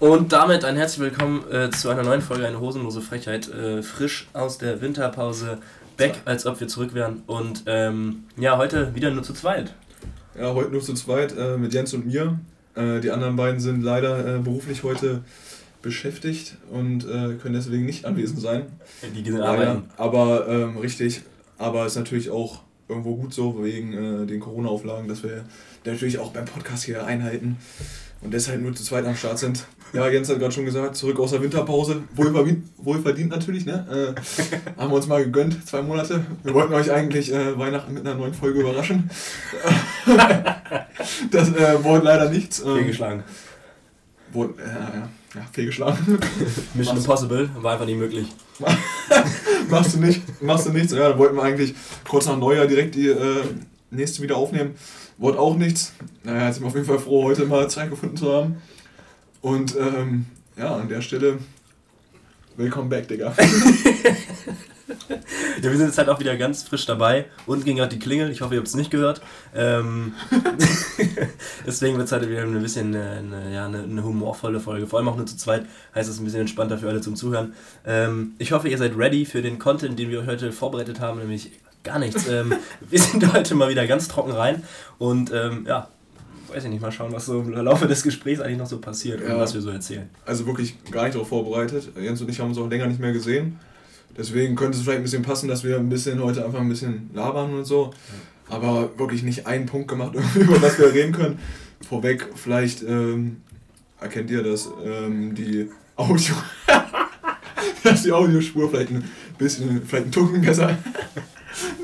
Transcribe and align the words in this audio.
Und 0.00 0.32
damit 0.32 0.64
ein 0.64 0.76
herzlich 0.76 1.00
willkommen 1.00 1.42
äh, 1.50 1.70
zu 1.70 1.88
einer 1.88 2.04
neuen 2.04 2.22
Folge, 2.22 2.46
eine 2.46 2.60
hosenlose 2.60 3.00
Frechheit. 3.00 3.48
Äh, 3.48 3.82
frisch 3.82 4.28
aus 4.32 4.56
der 4.56 4.80
Winterpause, 4.80 5.58
back, 5.96 6.20
als 6.24 6.46
ob 6.46 6.60
wir 6.60 6.68
zurück 6.68 6.94
wären. 6.94 7.24
Und 7.26 7.64
ähm, 7.66 8.22
ja, 8.36 8.58
heute 8.58 8.94
wieder 8.94 9.10
nur 9.10 9.24
zu 9.24 9.32
zweit. 9.32 9.74
Ja, 10.38 10.54
heute 10.54 10.70
nur 10.70 10.82
zu 10.82 10.94
zweit 10.94 11.36
äh, 11.36 11.56
mit 11.56 11.74
Jens 11.74 11.94
und 11.94 12.06
mir. 12.06 12.38
Äh, 12.76 13.00
die 13.00 13.10
anderen 13.10 13.34
beiden 13.34 13.58
sind 13.58 13.82
leider 13.82 14.36
äh, 14.36 14.38
beruflich 14.38 14.84
heute 14.84 15.24
beschäftigt 15.82 16.56
und 16.70 17.04
äh, 17.04 17.34
können 17.34 17.54
deswegen 17.54 17.84
nicht 17.84 18.04
anwesend 18.04 18.40
sein. 18.40 18.66
Die 19.16 19.24
gehen 19.24 19.40
arbeiten. 19.40 19.90
Aber 19.96 20.46
ähm, 20.46 20.76
richtig, 20.76 21.22
aber 21.56 21.86
ist 21.86 21.96
natürlich 21.96 22.30
auch 22.30 22.60
irgendwo 22.88 23.16
gut 23.16 23.34
so, 23.34 23.64
wegen 23.64 24.26
den 24.26 24.40
Corona-Auflagen, 24.40 25.08
dass 25.08 25.22
wir 25.22 25.44
natürlich 25.84 26.18
auch 26.18 26.32
beim 26.32 26.46
Podcast 26.46 26.84
hier 26.84 27.04
einhalten 27.04 27.58
und 28.22 28.32
deshalb 28.32 28.62
nur 28.62 28.74
zu 28.74 28.82
zweit 28.82 29.04
am 29.04 29.14
Start 29.14 29.38
sind. 29.38 29.66
Ja, 29.92 30.06
Jens 30.08 30.28
hat 30.28 30.38
gerade 30.38 30.52
schon 30.52 30.66
gesagt, 30.66 30.96
zurück 30.96 31.18
aus 31.18 31.30
der 31.30 31.42
Winterpause. 31.42 32.02
Wohlverdient, 32.14 32.68
wohlverdient 32.76 33.30
natürlich, 33.30 33.64
ne? 33.64 34.14
Äh, 34.16 34.80
haben 34.80 34.90
wir 34.90 34.96
uns 34.96 35.06
mal 35.06 35.24
gegönnt, 35.24 35.66
zwei 35.66 35.80
Monate. 35.80 36.24
Wir 36.42 36.52
wollten 36.52 36.74
euch 36.74 36.90
eigentlich 36.90 37.32
äh, 37.32 37.58
Weihnachten 37.58 37.94
mit 37.94 38.06
einer 38.06 38.14
neuen 38.14 38.34
Folge 38.34 38.60
überraschen. 38.60 39.10
das 41.30 41.48
äh, 41.54 41.82
wurde 41.82 42.04
leider 42.04 42.28
nichts. 42.28 42.60
Ähm, 42.60 42.76
fehlgeschlagen. 42.76 43.24
Wurde, 44.32 44.54
ja, 44.58 44.66
ja, 44.66 45.08
ja, 45.34 45.46
fehlgeschlagen. 45.52 46.18
Mission 46.74 46.98
Impossible, 46.98 47.48
war 47.60 47.72
einfach 47.72 47.86
nicht 47.86 47.98
möglich. 47.98 48.26
machst 49.70 49.94
du 49.94 50.00
nicht, 50.00 50.42
machst 50.42 50.66
du 50.66 50.70
nichts. 50.70 50.92
Ja, 50.92 51.08
dann 51.08 51.18
wollten 51.18 51.36
wir 51.36 51.42
eigentlich 51.42 51.74
kurz 52.06 52.26
nach 52.26 52.36
Neujahr 52.36 52.66
direkt 52.66 52.94
die 52.94 53.08
äh, 53.08 53.42
nächste 53.90 54.22
wieder 54.22 54.36
aufnehmen. 54.36 54.74
Wurde 55.16 55.38
auch 55.38 55.56
nichts. 55.56 55.94
Naja, 56.24 56.46
jetzt 56.46 56.56
sind 56.56 56.64
wir 56.64 56.68
auf 56.68 56.74
jeden 56.74 56.86
Fall 56.86 56.98
froh, 56.98 57.24
heute 57.24 57.46
mal 57.46 57.70
Zeit 57.70 57.88
gefunden 57.88 58.18
zu 58.18 58.30
haben. 58.30 58.58
Und 59.40 59.76
ähm, 59.76 60.26
ja, 60.56 60.74
an 60.74 60.88
der 60.88 61.00
Stelle, 61.00 61.38
willkommen 62.56 62.88
back, 62.88 63.06
Digga. 63.06 63.32
ja, 63.38 63.46
wir 65.62 65.76
sind 65.76 65.86
jetzt 65.86 65.98
halt 65.98 66.08
auch 66.08 66.18
wieder 66.18 66.36
ganz 66.36 66.64
frisch 66.64 66.86
dabei. 66.86 67.26
Unten 67.46 67.64
ging 67.64 67.76
gerade 67.76 67.94
die 67.94 68.00
Klingel, 68.00 68.32
ich 68.32 68.40
hoffe, 68.40 68.54
ihr 68.54 68.58
habt 68.58 68.66
es 68.66 68.74
nicht 68.74 68.90
gehört. 68.90 69.20
Ähm, 69.54 70.14
deswegen 71.66 71.96
wird 71.96 72.06
es 72.06 72.12
halt 72.12 72.28
wieder 72.28 72.42
ein 72.42 72.60
bisschen 72.60 72.96
eine, 72.96 73.10
eine, 73.10 73.54
ja, 73.54 73.66
eine, 73.66 73.84
eine, 73.84 74.02
humorvolle 74.02 74.58
Folge. 74.58 74.88
Vor 74.88 74.98
allem 74.98 75.08
auch 75.08 75.16
nur 75.16 75.26
zu 75.26 75.36
zweit 75.36 75.66
heißt 75.94 76.10
es 76.10 76.18
ein 76.18 76.24
bisschen 76.24 76.40
entspannter 76.40 76.78
für 76.78 76.88
alle 76.88 77.00
zum 77.00 77.14
Zuhören. 77.14 77.54
Ähm, 77.86 78.32
ich 78.38 78.50
hoffe, 78.50 78.68
ihr 78.68 78.78
seid 78.78 78.98
ready 78.98 79.24
für 79.24 79.40
den 79.40 79.60
Content, 79.60 79.96
den 79.98 80.10
wir 80.10 80.26
heute 80.26 80.50
vorbereitet 80.50 80.98
haben, 80.98 81.20
nämlich 81.20 81.52
gar 81.84 82.00
nichts. 82.00 82.26
Ähm, 82.26 82.54
wir 82.80 82.98
sind 82.98 83.32
heute 83.32 83.54
mal 83.54 83.68
wieder 83.68 83.86
ganz 83.86 84.08
trocken 84.08 84.32
rein 84.32 84.64
und 84.98 85.32
ähm, 85.32 85.64
ja, 85.68 85.88
weiß 86.48 86.64
ich 86.64 86.70
nicht, 86.70 86.80
mal 86.80 86.92
schauen, 86.92 87.12
was 87.12 87.26
so 87.26 87.40
im 87.40 87.52
Laufe 87.52 87.86
des 87.86 88.02
Gesprächs 88.02 88.40
eigentlich 88.40 88.58
noch 88.58 88.66
so 88.66 88.78
passiert 88.78 89.20
ja. 89.20 89.34
und 89.34 89.40
was 89.40 89.54
wir 89.54 89.60
so 89.60 89.70
erzählen. 89.70 90.08
Also 90.24 90.46
wirklich 90.46 90.76
gar 90.90 91.04
nicht 91.04 91.14
darauf 91.14 91.28
vorbereitet. 91.28 91.90
Jens 92.00 92.20
und 92.20 92.28
ich 92.30 92.40
haben 92.40 92.48
uns 92.48 92.58
auch 92.58 92.68
länger 92.68 92.86
nicht 92.86 93.00
mehr 93.00 93.12
gesehen. 93.12 93.58
Deswegen 94.16 94.56
könnte 94.56 94.76
es 94.76 94.82
vielleicht 94.82 94.98
ein 95.00 95.04
bisschen 95.04 95.22
passen, 95.22 95.48
dass 95.48 95.64
wir 95.64 95.76
ein 95.76 95.88
bisschen 95.88 96.22
heute 96.22 96.44
einfach 96.44 96.60
ein 96.60 96.68
bisschen 96.68 97.10
labern 97.14 97.54
und 97.54 97.64
so. 97.64 97.92
Aber 98.48 98.90
wirklich 98.98 99.22
nicht 99.22 99.46
einen 99.46 99.66
Punkt 99.66 99.88
gemacht, 99.88 100.14
über 100.34 100.60
was 100.60 100.78
wir 100.78 100.92
reden 100.92 101.12
können. 101.12 101.38
Vorweg, 101.86 102.26
vielleicht 102.34 102.82
ähm, 102.82 103.42
erkennt 104.00 104.30
ihr, 104.30 104.42
dass 104.42 104.68
ähm, 104.84 105.34
die 105.34 105.70
Audio. 105.96 106.34
dass 107.84 108.02
die 108.02 108.12
Audiospur 108.12 108.70
vielleicht 108.70 108.90
ein 108.90 109.04
bisschen, 109.38 109.82
vielleicht 109.86 110.06
ein 110.06 110.12
Tucken 110.12 110.40
besser 110.40 110.76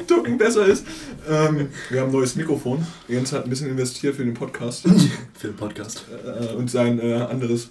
ein 0.05 0.07
Tucken 0.07 0.39
besser 0.39 0.67
ist. 0.67 0.87
Ähm, 1.29 1.69
wir 1.91 2.01
haben 2.01 2.09
ein 2.09 2.13
neues 2.13 2.37
Mikrofon. 2.37 2.85
Jens 3.09 3.33
hat 3.33 3.45
ein 3.45 3.51
bisschen 3.51 3.71
investiert 3.71 4.17
für 4.17 4.25
den 4.25 4.35
Podcast. 4.35 4.83
für 5.39 5.49
den 5.49 5.57
Podcast. 5.57 6.05
Äh, 6.25 6.55
und 6.55 6.71
sein 6.71 7.01
äh, 7.01 7.15
anderes 7.15 7.71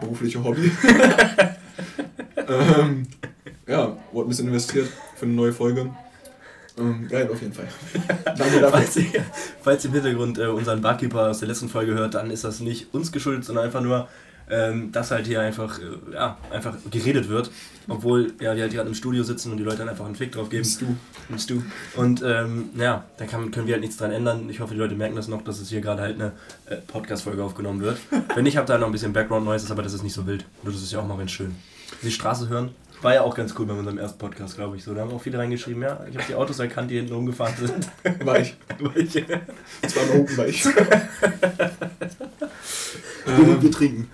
berufliches 0.00 0.42
Hobby. 0.42 0.70
ähm, 2.36 3.06
ja, 3.66 3.96
wurde 4.12 4.26
ein 4.26 4.28
bisschen 4.28 4.48
investiert 4.48 4.88
für 5.16 5.26
eine 5.26 5.34
neue 5.34 5.52
Folge. 5.52 5.90
Ähm, 6.78 7.08
geil, 7.08 7.28
auf 7.32 7.40
jeden 7.40 7.54
Fall. 7.54 7.68
Danke 8.24 8.60
dafür. 8.60 8.70
Falls 8.70 8.96
ihr, 8.96 9.24
falls 9.62 9.84
ihr 9.84 9.88
im 9.88 9.94
Hintergrund 9.94 10.38
äh, 10.38 10.46
unseren 10.46 10.82
Barkeeper 10.82 11.30
aus 11.30 11.38
der 11.38 11.48
letzten 11.48 11.68
Folge 11.68 11.94
hört, 11.94 12.14
dann 12.14 12.30
ist 12.30 12.44
das 12.44 12.60
nicht 12.60 12.92
uns 12.92 13.12
geschuldet, 13.12 13.44
sondern 13.44 13.64
einfach 13.64 13.80
nur 13.80 14.08
ähm, 14.48 14.92
dass 14.92 15.10
halt 15.10 15.26
hier 15.26 15.40
einfach, 15.40 15.78
äh, 15.78 16.14
ja, 16.14 16.38
einfach 16.50 16.76
geredet 16.90 17.28
wird. 17.28 17.50
Obwohl 17.88 18.32
ja, 18.40 18.54
die 18.54 18.62
halt 18.62 18.72
gerade 18.72 18.88
im 18.88 18.94
Studio 18.94 19.22
sitzen 19.22 19.52
und 19.52 19.58
die 19.58 19.62
Leute 19.62 19.78
dann 19.78 19.88
einfach 19.88 20.06
einen 20.06 20.16
Fick 20.16 20.32
drauf 20.32 20.48
geben. 20.48 20.64
Stu. 20.64 20.86
Im 21.28 21.38
Stu. 21.38 21.62
Und 21.96 22.22
ähm, 22.24 22.70
ja, 22.76 23.04
da 23.16 23.26
kann, 23.26 23.50
können 23.50 23.66
wir 23.66 23.74
halt 23.74 23.82
nichts 23.82 23.96
dran 23.96 24.10
ändern. 24.10 24.48
Ich 24.50 24.60
hoffe, 24.60 24.74
die 24.74 24.80
Leute 24.80 24.96
merken 24.96 25.16
das 25.16 25.28
noch, 25.28 25.42
dass 25.42 25.60
es 25.60 25.68
hier 25.68 25.80
gerade 25.80 26.02
halt 26.02 26.16
eine 26.16 26.32
äh, 26.66 26.76
Podcast-Folge 26.76 27.42
aufgenommen 27.42 27.80
wird. 27.80 27.98
Wenn 28.34 28.44
nicht, 28.44 28.56
habt 28.56 28.68
ihr 28.68 28.72
halt 28.72 28.80
noch 28.80 28.88
ein 28.88 28.92
bisschen 28.92 29.12
Background-Noise, 29.12 29.70
aber 29.70 29.82
das 29.82 29.92
ist 29.92 30.02
nicht 30.02 30.14
so 30.14 30.26
wild. 30.26 30.44
Und 30.62 30.74
das 30.74 30.82
ist 30.82 30.92
ja 30.92 30.98
auch 30.98 31.06
mal 31.06 31.18
ganz 31.18 31.30
schön. 31.30 31.54
Die 32.02 32.10
Straße 32.10 32.48
hören, 32.48 32.70
war 33.02 33.14
ja 33.14 33.22
auch 33.22 33.34
ganz 33.34 33.54
cool 33.58 33.66
bei 33.66 33.74
unserem 33.74 33.98
ersten 33.98 34.18
Podcast, 34.18 34.56
glaube 34.56 34.76
ich. 34.76 34.84
So, 34.84 34.94
da 34.94 35.02
haben 35.02 35.12
auch 35.12 35.20
viele 35.20 35.38
reingeschrieben, 35.38 35.82
ja, 35.82 36.00
ich 36.08 36.16
habe 36.16 36.26
die 36.28 36.34
Autos 36.34 36.58
erkannt, 36.58 36.90
die 36.90 36.96
hinten 36.96 37.14
rumgefahren 37.14 37.54
sind. 37.56 37.88
War 38.26 38.38
ich. 38.40 38.56
War 38.78 38.96
ich. 38.96 39.12
Das 39.82 39.96
war 39.96 40.02
ein 40.04 40.20
Open, 40.20 40.36
war 40.36 40.46
ich. 40.46 40.64
ähm, 43.26 43.62
wir 43.62 43.70
trinken. 43.70 44.08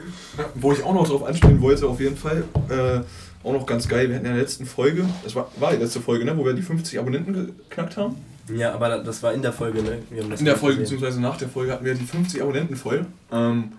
Wo 0.54 0.72
ich 0.72 0.82
auch 0.82 0.94
noch 0.94 1.08
drauf 1.08 1.24
anspielen 1.24 1.60
wollte, 1.60 1.86
auf 1.86 2.00
jeden 2.00 2.16
Fall, 2.16 2.44
äh, 2.68 3.00
auch 3.46 3.52
noch 3.52 3.66
ganz 3.66 3.88
geil, 3.88 4.08
wir 4.08 4.16
hatten 4.16 4.24
ja 4.26 4.30
in 4.30 4.36
der 4.36 4.44
letzten 4.44 4.66
Folge, 4.66 5.04
das 5.24 5.34
war, 5.34 5.50
war 5.58 5.72
die 5.72 5.78
letzte 5.78 6.00
Folge, 6.00 6.24
ne, 6.24 6.36
wo 6.36 6.44
wir 6.44 6.52
die 6.52 6.62
50 6.62 6.98
Abonnenten 6.98 7.54
geknackt 7.68 7.96
haben. 7.96 8.16
Ja, 8.54 8.74
aber 8.74 8.98
das 8.98 9.22
war 9.22 9.32
in 9.32 9.42
der 9.42 9.52
Folge, 9.52 9.82
ne? 9.82 9.98
in 10.10 10.44
der 10.44 10.56
Folge, 10.56 10.78
gesehen. 10.78 10.96
beziehungsweise 10.98 11.20
nach 11.20 11.36
der 11.36 11.48
Folge 11.48 11.72
hatten 11.72 11.84
wir 11.84 11.94
die 11.94 12.04
50 12.04 12.42
Abonnenten 12.42 12.76
voll. 12.76 13.06
Ähm, 13.30 13.72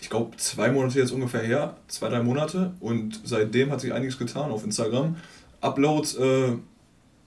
ich 0.00 0.08
glaube, 0.08 0.36
zwei 0.38 0.70
Monate 0.70 0.98
jetzt 0.98 1.12
ungefähr 1.12 1.42
her, 1.42 1.76
zwei, 1.88 2.08
drei 2.08 2.22
Monate. 2.22 2.72
Und 2.80 3.20
seitdem 3.24 3.70
hat 3.70 3.80
sich 3.80 3.92
einiges 3.92 4.18
getan 4.18 4.50
auf 4.50 4.64
Instagram. 4.64 5.16
Uploads, 5.60 6.16
äh, 6.16 6.52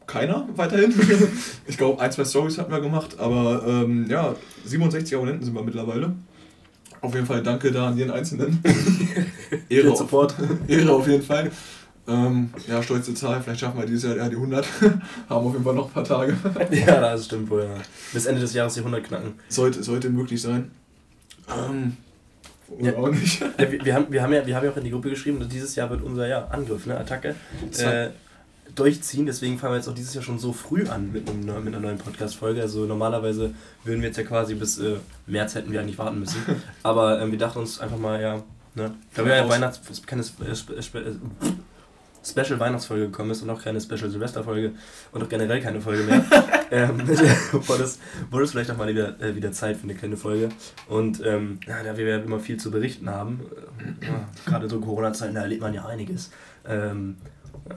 keiner 0.08 0.48
weiterhin. 0.56 0.94
ich 1.68 1.78
glaube, 1.78 2.02
ein, 2.02 2.12
zwei 2.12 2.26
Stories 2.26 2.58
hatten 2.58 2.72
wir 2.72 2.82
gemacht, 2.82 3.20
aber 3.20 3.64
ähm, 3.68 4.08
ja, 4.10 4.36
67 4.66 5.16
Abonnenten 5.16 5.46
sind 5.46 5.54
wir 5.54 5.64
mittlerweile. 5.64 6.14
Auf 7.02 7.14
jeden 7.14 7.26
Fall 7.26 7.44
danke 7.44 7.72
da 7.72 7.90
an 7.90 7.98
jeden 7.98 8.12
Einzelnen. 8.12 8.62
Ehre, 9.70 9.92
auf, 9.92 9.98
Support. 9.98 10.36
Ehre 10.68 10.92
auf 10.92 11.08
jeden 11.08 11.24
Fall. 11.24 11.52
Ähm, 12.08 12.50
ja, 12.68 12.82
stolze 12.82 13.14
Zahl, 13.14 13.42
vielleicht 13.42 13.62
schaffen 13.62 13.80
wir 13.80 13.86
dieses 13.86 14.16
Jahr 14.16 14.30
die 14.30 14.36
100. 14.36 14.66
Haben 15.30 15.46
auf 15.46 15.54
jeden 15.54 15.64
Fall 15.64 15.76
noch 15.76 15.88
ein 15.88 15.94
paar 15.94 16.04
Tage. 16.04 16.36
ja, 16.72 17.00
das 17.00 17.26
stimmt 17.26 17.50
wohl. 17.50 17.64
Ja. 17.64 17.82
Bis 18.12 18.26
Ende 18.26 18.42
des 18.42 18.54
Jahres 18.54 18.74
die 18.74 18.80
100 18.80 19.04
knacken. 19.04 19.34
Sollte, 19.48 19.84
sollte 19.84 20.10
möglich 20.10 20.42
sein. 20.42 20.72
Ähm, 21.50 21.98
oder 22.80 22.92
ja. 22.92 22.98
auch 22.98 23.10
nicht. 23.10 23.42
Ja, 23.58 23.72
wir, 23.72 23.86
wir, 23.86 23.94
haben, 23.94 24.06
wir, 24.10 24.22
haben 24.22 24.34
ja, 24.34 24.46
wir 24.46 24.56
haben 24.56 24.66
ja 24.66 24.72
auch 24.72 24.78
in 24.78 24.84
die 24.84 24.92
Gruppe 24.92 25.10
geschrieben, 25.10 25.40
dass 25.40 25.50
dieses 25.50 25.76
Jahr 25.76 25.90
wird 25.90 26.02
unser 26.02 26.28
ja, 26.28 26.48
Angriff, 26.48 26.86
ne, 26.86 26.98
Attacke, 26.98 27.36
äh, 27.78 28.10
durchziehen. 28.76 29.26
Deswegen 29.26 29.58
fangen 29.58 29.74
wir 29.74 29.78
jetzt 29.78 29.88
auch 29.88 29.94
dieses 29.94 30.14
Jahr 30.14 30.24
schon 30.24 30.40
so 30.40 30.54
früh 30.54 30.88
an 30.88 31.12
mit, 31.12 31.30
einem, 31.30 31.64
mit 31.64 31.74
einer 31.74 31.80
neuen 31.80 31.98
Podcast-Folge. 31.98 32.62
Also 32.62 32.86
normalerweise 32.86 33.54
würden 33.84 34.02
wir 34.02 34.08
jetzt 34.08 34.18
ja 34.18 34.24
quasi 34.24 34.56
bis 34.56 34.80
äh, 34.80 34.96
März 35.28 35.56
hätten 35.56 35.72
wir 35.72 35.80
eigentlich 35.80 35.98
warten 35.98 36.20
müssen. 36.20 36.42
Aber 36.84 37.22
ähm, 37.22 37.32
wir 37.32 37.40
dachten 37.40 37.60
uns 37.60 37.80
einfach 37.80 37.98
mal, 37.98 38.22
ja, 38.22 38.44
ne? 38.76 38.94
Da 39.14 39.26
wir 39.26 39.36
ja 39.36 39.48
Weihnachts... 39.48 39.82
keine 40.06 40.22
äh, 40.22 40.56
Special 42.26 42.60
Weihnachtsfolge 42.60 43.06
gekommen 43.06 43.32
ist 43.32 43.42
und 43.42 43.50
auch 43.50 43.62
keine 43.62 43.82
Special 43.82 44.10
Silvesterfolge 44.10 44.72
und 45.12 45.24
auch 45.24 45.30
generell 45.30 45.62
keine 45.62 45.82
Folge 45.82 46.04
mehr, 46.04 46.24
ähm, 46.72 47.00
wurde, 47.52 47.84
es, 47.84 48.00
wurde 48.32 48.46
es 48.46 48.52
vielleicht 48.52 48.72
auch 48.72 48.78
mal 48.78 48.88
wieder, 48.88 49.20
äh, 49.22 49.36
wieder 49.36 49.52
Zeit 49.52 49.78
für 49.78 49.84
eine 49.84 49.96
kleine 49.96 50.18
Folge. 50.18 50.50
Und 50.88 51.22
ähm, 51.26 51.60
ja, 51.68 51.84
da 51.84 51.98
wir 51.98 52.08
ja 52.08 52.18
immer 52.18 52.40
viel 52.40 52.58
zu 52.58 52.72
berichten 52.72 53.10
haben, 53.10 53.42
äh, 54.02 54.06
ja, 54.06 54.28
gerade 54.46 54.70
so 54.70 54.80
Corona-Zeiten, 54.80 55.36
da 55.36 55.42
erlebt 55.42 55.62
man 55.62 55.74
ja 55.74 55.86
einiges, 55.86 56.32
ähm, 56.68 57.18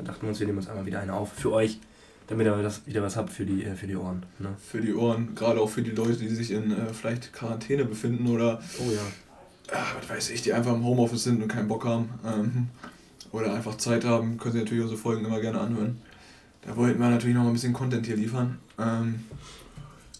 dachten 0.04 0.22
wir 0.22 0.28
uns, 0.28 0.40
wir 0.40 0.46
nehmen 0.46 0.58
uns 0.58 0.68
einmal 0.68 0.86
wieder 0.86 1.00
eine 1.00 1.12
auf 1.12 1.32
für 1.32 1.52
euch 1.52 1.80
damit 2.28 2.46
ihr 2.46 2.62
das 2.62 2.86
wieder 2.86 3.02
was 3.02 3.16
habt 3.16 3.30
für 3.30 3.44
die, 3.44 3.64
äh, 3.64 3.74
für 3.74 3.86
die 3.86 3.96
Ohren. 3.96 4.24
Ne? 4.38 4.48
Für 4.58 4.80
die 4.80 4.94
Ohren, 4.94 5.34
gerade 5.34 5.60
auch 5.60 5.68
für 5.70 5.82
die 5.82 5.92
Leute, 5.92 6.16
die 6.16 6.28
sich 6.28 6.50
in 6.50 6.72
äh, 6.72 6.92
vielleicht 6.92 7.32
Quarantäne 7.32 7.84
befinden 7.84 8.26
oder 8.26 8.60
oh 8.80 8.90
ja. 8.90 9.00
Ach, 9.72 9.96
was 10.00 10.08
weiß 10.08 10.30
ich, 10.30 10.42
die 10.42 10.52
einfach 10.52 10.74
im 10.74 10.84
Homeoffice 10.84 11.24
sind 11.24 11.42
und 11.42 11.48
keinen 11.48 11.68
Bock 11.68 11.84
haben. 11.84 12.10
Ähm, 12.24 12.68
oder 13.32 13.52
einfach 13.54 13.76
Zeit 13.76 14.04
haben, 14.04 14.38
können 14.38 14.52
Sie 14.52 14.60
natürlich 14.60 14.82
unsere 14.82 15.00
Folgen 15.00 15.24
immer 15.24 15.40
gerne 15.40 15.60
anhören. 15.60 16.00
Da 16.62 16.76
wollten 16.76 16.98
wir 16.98 17.08
natürlich 17.08 17.36
noch 17.36 17.42
mal 17.42 17.50
ein 17.50 17.54
bisschen 17.54 17.72
Content 17.72 18.06
hier 18.06 18.16
liefern. 18.16 18.58
Ähm, 18.78 19.20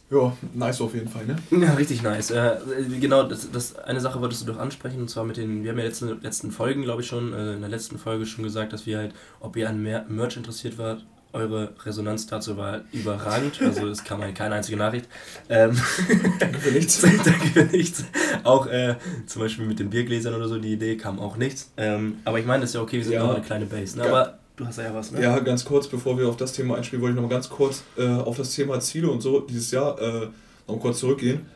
ja, 0.08 0.36
nice 0.54 0.80
auf 0.80 0.94
jeden 0.94 1.08
Fall, 1.08 1.26
ne? 1.26 1.36
Ja, 1.50 1.74
richtig 1.74 2.02
nice. 2.02 2.30
Äh, 2.30 2.58
genau, 3.00 3.24
das, 3.24 3.50
das 3.50 3.76
eine 3.76 4.00
Sache 4.00 4.20
wolltest 4.20 4.42
du 4.42 4.52
doch 4.52 4.58
ansprechen, 4.58 5.00
und 5.00 5.10
zwar 5.10 5.24
mit 5.24 5.36
den, 5.36 5.64
wir 5.64 5.72
haben 5.72 5.78
ja 5.78 5.84
letzten, 5.84 6.22
letzten 6.22 6.52
Folgen, 6.52 6.82
glaube 6.82 7.02
ich 7.02 7.08
schon, 7.08 7.32
äh, 7.32 7.54
in 7.54 7.60
der 7.60 7.68
letzten 7.68 7.98
Folge 7.98 8.24
schon 8.24 8.44
gesagt, 8.44 8.72
dass 8.72 8.86
wir 8.86 8.98
halt, 8.98 9.14
ob 9.40 9.56
ihr 9.56 9.68
an 9.68 9.82
Merch 9.82 10.36
interessiert 10.36 10.78
wart, 10.78 11.04
eure 11.32 11.74
Resonanz 11.84 12.26
dazu 12.26 12.56
war 12.56 12.82
überragend. 12.92 13.60
Also 13.60 13.88
es 13.88 14.04
kam 14.04 14.20
keine 14.34 14.54
einzige 14.54 14.76
Nachricht. 14.76 15.06
Ähm, 15.48 15.76
Danke 16.38 16.58
für 16.58 16.70
nichts. 16.72 17.00
Danke 17.24 17.48
für 17.48 17.64
nichts. 17.64 18.04
Auch 18.44 18.66
äh, 18.66 18.96
zum 19.26 19.42
Beispiel 19.42 19.66
mit 19.66 19.78
den 19.78 19.90
Biergläsern 19.90 20.34
oder 20.34 20.48
so, 20.48 20.58
die 20.58 20.72
Idee 20.72 20.96
kam 20.96 21.18
auch 21.18 21.36
nichts. 21.36 21.72
Ähm, 21.76 22.18
aber 22.24 22.38
ich 22.38 22.46
meine, 22.46 22.62
das 22.62 22.70
ist 22.70 22.74
ja 22.74 22.80
okay, 22.80 22.98
wir 22.98 23.04
sind 23.04 23.14
ja. 23.14 23.24
noch 23.24 23.34
eine 23.34 23.44
kleine 23.44 23.66
Base. 23.66 23.98
Ne? 23.98 24.04
Aber 24.04 24.38
du 24.56 24.66
hast 24.66 24.78
ja 24.78 24.94
was, 24.94 25.12
ne? 25.12 25.22
Ja, 25.22 25.38
ganz 25.40 25.64
kurz, 25.64 25.88
bevor 25.88 26.18
wir 26.18 26.28
auf 26.28 26.36
das 26.36 26.52
Thema 26.52 26.76
einspielen, 26.76 27.02
wollte 27.02 27.12
ich 27.12 27.20
noch 27.20 27.28
mal 27.28 27.34
ganz 27.34 27.48
kurz 27.48 27.84
äh, 27.96 28.06
auf 28.06 28.36
das 28.36 28.54
Thema 28.54 28.80
Ziele 28.80 29.10
und 29.10 29.20
so 29.20 29.40
dieses 29.40 29.70
Jahr 29.70 30.00
äh, 30.00 30.28
noch 30.66 30.80
kurz 30.80 31.00
zurückgehen. 31.00 31.46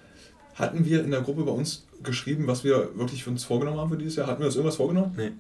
Hatten 0.55 0.85
wir 0.85 1.03
in 1.03 1.11
der 1.11 1.23
Gruppe 1.23 1.45
bei 1.45 1.53
uns 1.53 1.87
geschrieben, 2.03 2.47
was 2.47 2.65
wir 2.65 2.91
wirklich 2.95 3.25
für 3.25 3.31
uns 3.31 3.45
vorgenommen 3.45 3.79
haben 3.79 3.91
für 3.91 3.97
dieses 3.97 4.17
Jahr. 4.17 4.27
Hatten 4.27 4.41
wir 4.41 4.47
uns 4.47 4.57
irgendwas 4.57 4.77
vorgenommen? 4.77 5.15
Nee. 5.17 5.33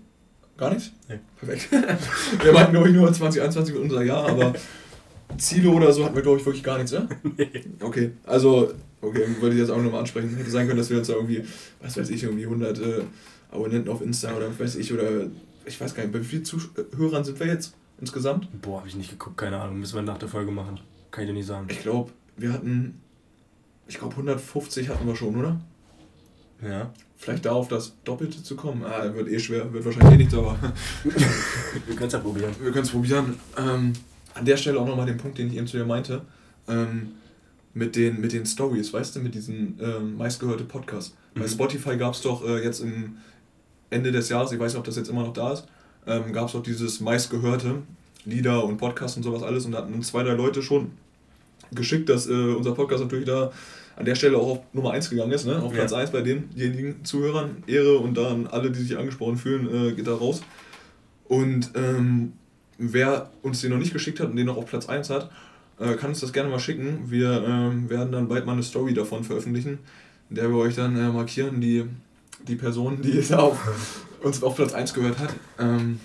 Gar 0.60 0.74
nichts? 0.74 0.92
Nee. 1.08 1.18
Perfekt. 1.38 1.72
wir 2.44 2.52
meinten, 2.52 2.72
glaube 2.72 2.90
ich, 2.90 2.94
nur 2.94 3.10
2021 3.10 3.74
wird 3.74 3.84
unser 3.84 4.02
Jahr, 4.02 4.28
aber 4.28 4.52
Ziele 5.38 5.70
oder 5.70 5.90
so 5.90 6.04
hatten 6.04 6.14
wir, 6.14 6.20
glaube 6.20 6.38
ich, 6.38 6.44
wirklich 6.44 6.62
gar 6.62 6.76
nichts, 6.76 6.92
ne? 6.92 7.08
Nee. 7.38 7.64
Okay, 7.80 8.10
also, 8.26 8.74
okay, 9.00 9.24
wollte 9.40 9.54
ich 9.54 9.62
jetzt 9.62 9.70
auch 9.70 9.80
nochmal 9.80 10.00
ansprechen. 10.00 10.36
Hätte 10.36 10.50
sein 10.50 10.66
können, 10.66 10.76
dass 10.76 10.90
wir 10.90 10.98
uns 10.98 11.06
da 11.06 11.14
irgendwie, 11.14 11.44
was 11.80 11.96
weiß 11.96 12.10
ich, 12.10 12.22
irgendwie 12.24 12.44
100 12.44 12.78
äh, 12.78 13.02
Abonnenten 13.50 13.88
auf 13.88 14.02
Insta 14.02 14.36
oder 14.36 14.46
weiß 14.56 14.76
ich, 14.76 14.92
oder 14.92 15.28
ich 15.64 15.80
weiß 15.80 15.94
gar 15.94 16.02
nicht, 16.02 16.12
bei 16.12 16.20
wie 16.20 16.24
vielen 16.24 16.44
Zuhörern 16.44 17.24
sind 17.24 17.40
wir 17.40 17.46
jetzt 17.46 17.72
insgesamt? 17.98 18.46
Boah, 18.60 18.80
habe 18.80 18.88
ich 18.88 18.96
nicht 18.96 19.10
geguckt, 19.10 19.38
keine 19.38 19.58
Ahnung, 19.58 19.78
müssen 19.78 19.94
wir 19.94 20.02
nach 20.02 20.18
der 20.18 20.28
Folge 20.28 20.50
machen. 20.50 20.78
Kann 21.10 21.24
ich 21.24 21.30
dir 21.30 21.34
nicht 21.34 21.46
sagen. 21.46 21.68
Ich 21.70 21.80
glaube, 21.80 22.12
wir 22.36 22.52
hatten, 22.52 23.00
ich 23.88 23.96
glaube 23.96 24.12
150 24.12 24.90
hatten 24.90 25.06
wir 25.06 25.16
schon, 25.16 25.36
oder? 25.36 25.58
Ja. 26.62 26.92
Vielleicht 27.16 27.44
darauf 27.44 27.68
das 27.68 27.92
Doppelte 28.04 28.42
zu 28.42 28.56
kommen. 28.56 28.82
Ah, 28.84 29.12
wird 29.14 29.28
eh 29.28 29.38
schwer, 29.38 29.70
wird 29.72 29.84
wahrscheinlich 29.84 30.14
eh 30.14 30.16
nichts, 30.16 30.34
aber. 30.34 30.58
wir 31.04 31.94
können 31.94 32.06
es 32.06 32.12
ja 32.12 32.18
probieren. 32.18 32.54
Wir 32.60 32.72
können 32.72 32.84
es 32.84 32.90
probieren. 32.90 33.38
Ähm, 33.58 33.92
an 34.34 34.44
der 34.44 34.56
Stelle 34.56 34.80
auch 34.80 34.86
nochmal 34.86 35.06
den 35.06 35.18
Punkt, 35.18 35.38
den 35.38 35.48
ich 35.48 35.56
eben 35.56 35.66
zu 35.66 35.76
dir 35.76 35.84
meinte. 35.84 36.22
Ähm, 36.68 37.12
mit 37.74 37.94
den, 37.94 38.20
mit 38.20 38.32
den 38.32 38.46
Stories, 38.46 38.92
weißt 38.92 39.16
du, 39.16 39.20
mit 39.20 39.34
diesen 39.34 39.78
ähm, 39.80 40.16
meistgehörte 40.16 40.64
Podcasts. 40.64 41.14
Mhm. 41.34 41.40
Bei 41.40 41.48
Spotify 41.48 41.96
gab 41.96 42.14
es 42.14 42.22
doch 42.22 42.44
äh, 42.44 42.62
jetzt 42.64 42.80
im 42.80 43.18
Ende 43.90 44.12
des 44.12 44.28
Jahres, 44.28 44.52
ich 44.52 44.58
weiß 44.58 44.72
nicht, 44.72 44.78
ob 44.78 44.84
das 44.84 44.96
jetzt 44.96 45.08
immer 45.08 45.22
noch 45.22 45.32
da 45.32 45.52
ist, 45.52 45.66
ähm, 46.06 46.32
gab 46.32 46.46
es 46.46 46.52
doch 46.52 46.62
dieses 46.62 47.00
meistgehörte 47.00 47.82
Lieder 48.24 48.64
und 48.64 48.78
Podcasts 48.78 49.16
und 49.16 49.22
sowas 49.22 49.42
alles 49.42 49.66
und 49.66 49.72
da 49.72 49.78
hatten 49.78 50.02
zwei, 50.02 50.22
drei 50.22 50.34
Leute 50.34 50.62
schon 50.62 50.92
geschickt, 51.72 52.08
dass 52.08 52.26
äh, 52.26 52.32
unser 52.32 52.72
Podcast 52.72 53.02
natürlich 53.02 53.26
da 53.26 53.52
an 53.96 54.04
der 54.04 54.14
Stelle 54.14 54.38
auch 54.38 54.48
auf 54.48 54.60
Nummer 54.72 54.92
1 54.92 55.10
gegangen 55.10 55.32
ist, 55.32 55.46
ne? 55.46 55.62
auf 55.62 55.72
Platz 55.72 55.92
ja. 55.92 55.98
1 55.98 56.10
bei 56.10 56.22
denjenigen 56.22 57.04
Zuhörern. 57.04 57.62
Ehre 57.66 57.98
und 57.98 58.16
dann 58.16 58.46
alle, 58.46 58.70
die 58.70 58.80
sich 58.80 58.96
angesprochen 58.96 59.36
fühlen, 59.36 59.88
äh, 59.88 59.92
geht 59.92 60.06
da 60.06 60.14
raus. 60.14 60.42
Und 61.28 61.70
ähm, 61.74 62.32
wer 62.78 63.30
uns 63.42 63.60
den 63.60 63.70
noch 63.70 63.78
nicht 63.78 63.92
geschickt 63.92 64.18
hat 64.20 64.30
und 64.30 64.36
den 64.36 64.46
noch 64.46 64.56
auf 64.56 64.66
Platz 64.66 64.88
1 64.88 65.10
hat, 65.10 65.30
äh, 65.78 65.94
kann 65.94 66.10
uns 66.10 66.20
das 66.20 66.32
gerne 66.32 66.48
mal 66.48 66.58
schicken. 66.58 67.10
Wir 67.10 67.44
ähm, 67.46 67.90
werden 67.90 68.10
dann 68.10 68.28
bald 68.28 68.46
mal 68.46 68.52
eine 68.52 68.62
Story 68.62 68.94
davon 68.94 69.22
veröffentlichen, 69.22 69.78
in 70.30 70.36
der 70.36 70.48
wir 70.48 70.56
euch 70.56 70.74
dann 70.74 70.96
äh, 70.96 71.10
markieren, 71.10 71.60
die, 71.60 71.84
die 72.48 72.56
Person, 72.56 73.02
die 73.02 73.18
es 73.18 73.32
auf, 73.32 73.94
uns 74.22 74.42
auf 74.42 74.56
Platz 74.56 74.72
1 74.72 74.94
gehört 74.94 75.18
hat. 75.18 75.34
Ähm, 75.58 76.00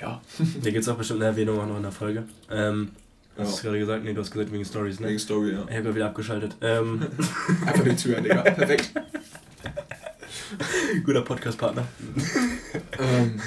ja. 0.00 0.20
Hier 0.62 0.72
gibt 0.72 0.82
es 0.82 0.88
auch 0.88 0.96
bestimmt 0.96 1.20
eine 1.20 1.30
Erwähnung 1.30 1.58
auch 1.58 1.66
noch 1.66 1.76
in 1.76 1.82
der 1.82 1.92
Folge. 1.92 2.24
Ähm. 2.50 2.90
Hast 3.40 3.58
du 3.58 3.62
gerade 3.64 3.78
gesagt? 3.78 4.04
Nee, 4.04 4.12
du 4.12 4.20
hast 4.20 4.30
gesagt 4.30 4.52
wegen 4.52 4.64
Stories, 4.64 5.00
ne? 5.00 5.08
Wegen 5.08 5.18
Story, 5.18 5.52
ja. 5.52 5.66
Ich 5.68 5.76
habe 5.76 5.94
wieder 5.94 6.06
abgeschaltet. 6.06 6.56
Ähm. 6.60 7.06
Einfach 7.66 7.84
die 7.84 7.96
Tür, 7.96 8.20
Digga. 8.20 8.42
Perfekt. 8.42 8.92
Guter 11.04 11.22
Podcast-Partner. 11.22 11.86
ähm. 12.98 13.40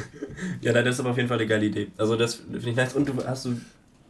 Ja, 0.62 0.74
das 0.74 0.96
ist 0.96 1.00
aber 1.00 1.12
auf 1.12 1.18
jeden 1.18 1.30
Fall 1.30 1.38
eine 1.38 1.48
geile 1.48 1.66
Idee. 1.66 1.88
Also 1.98 2.16
das 2.16 2.36
finde 2.36 2.70
ich 2.70 2.76
nice. 2.76 2.94
Und 2.94 3.08
du 3.08 3.14
hast 3.26 3.46
du 3.46 3.58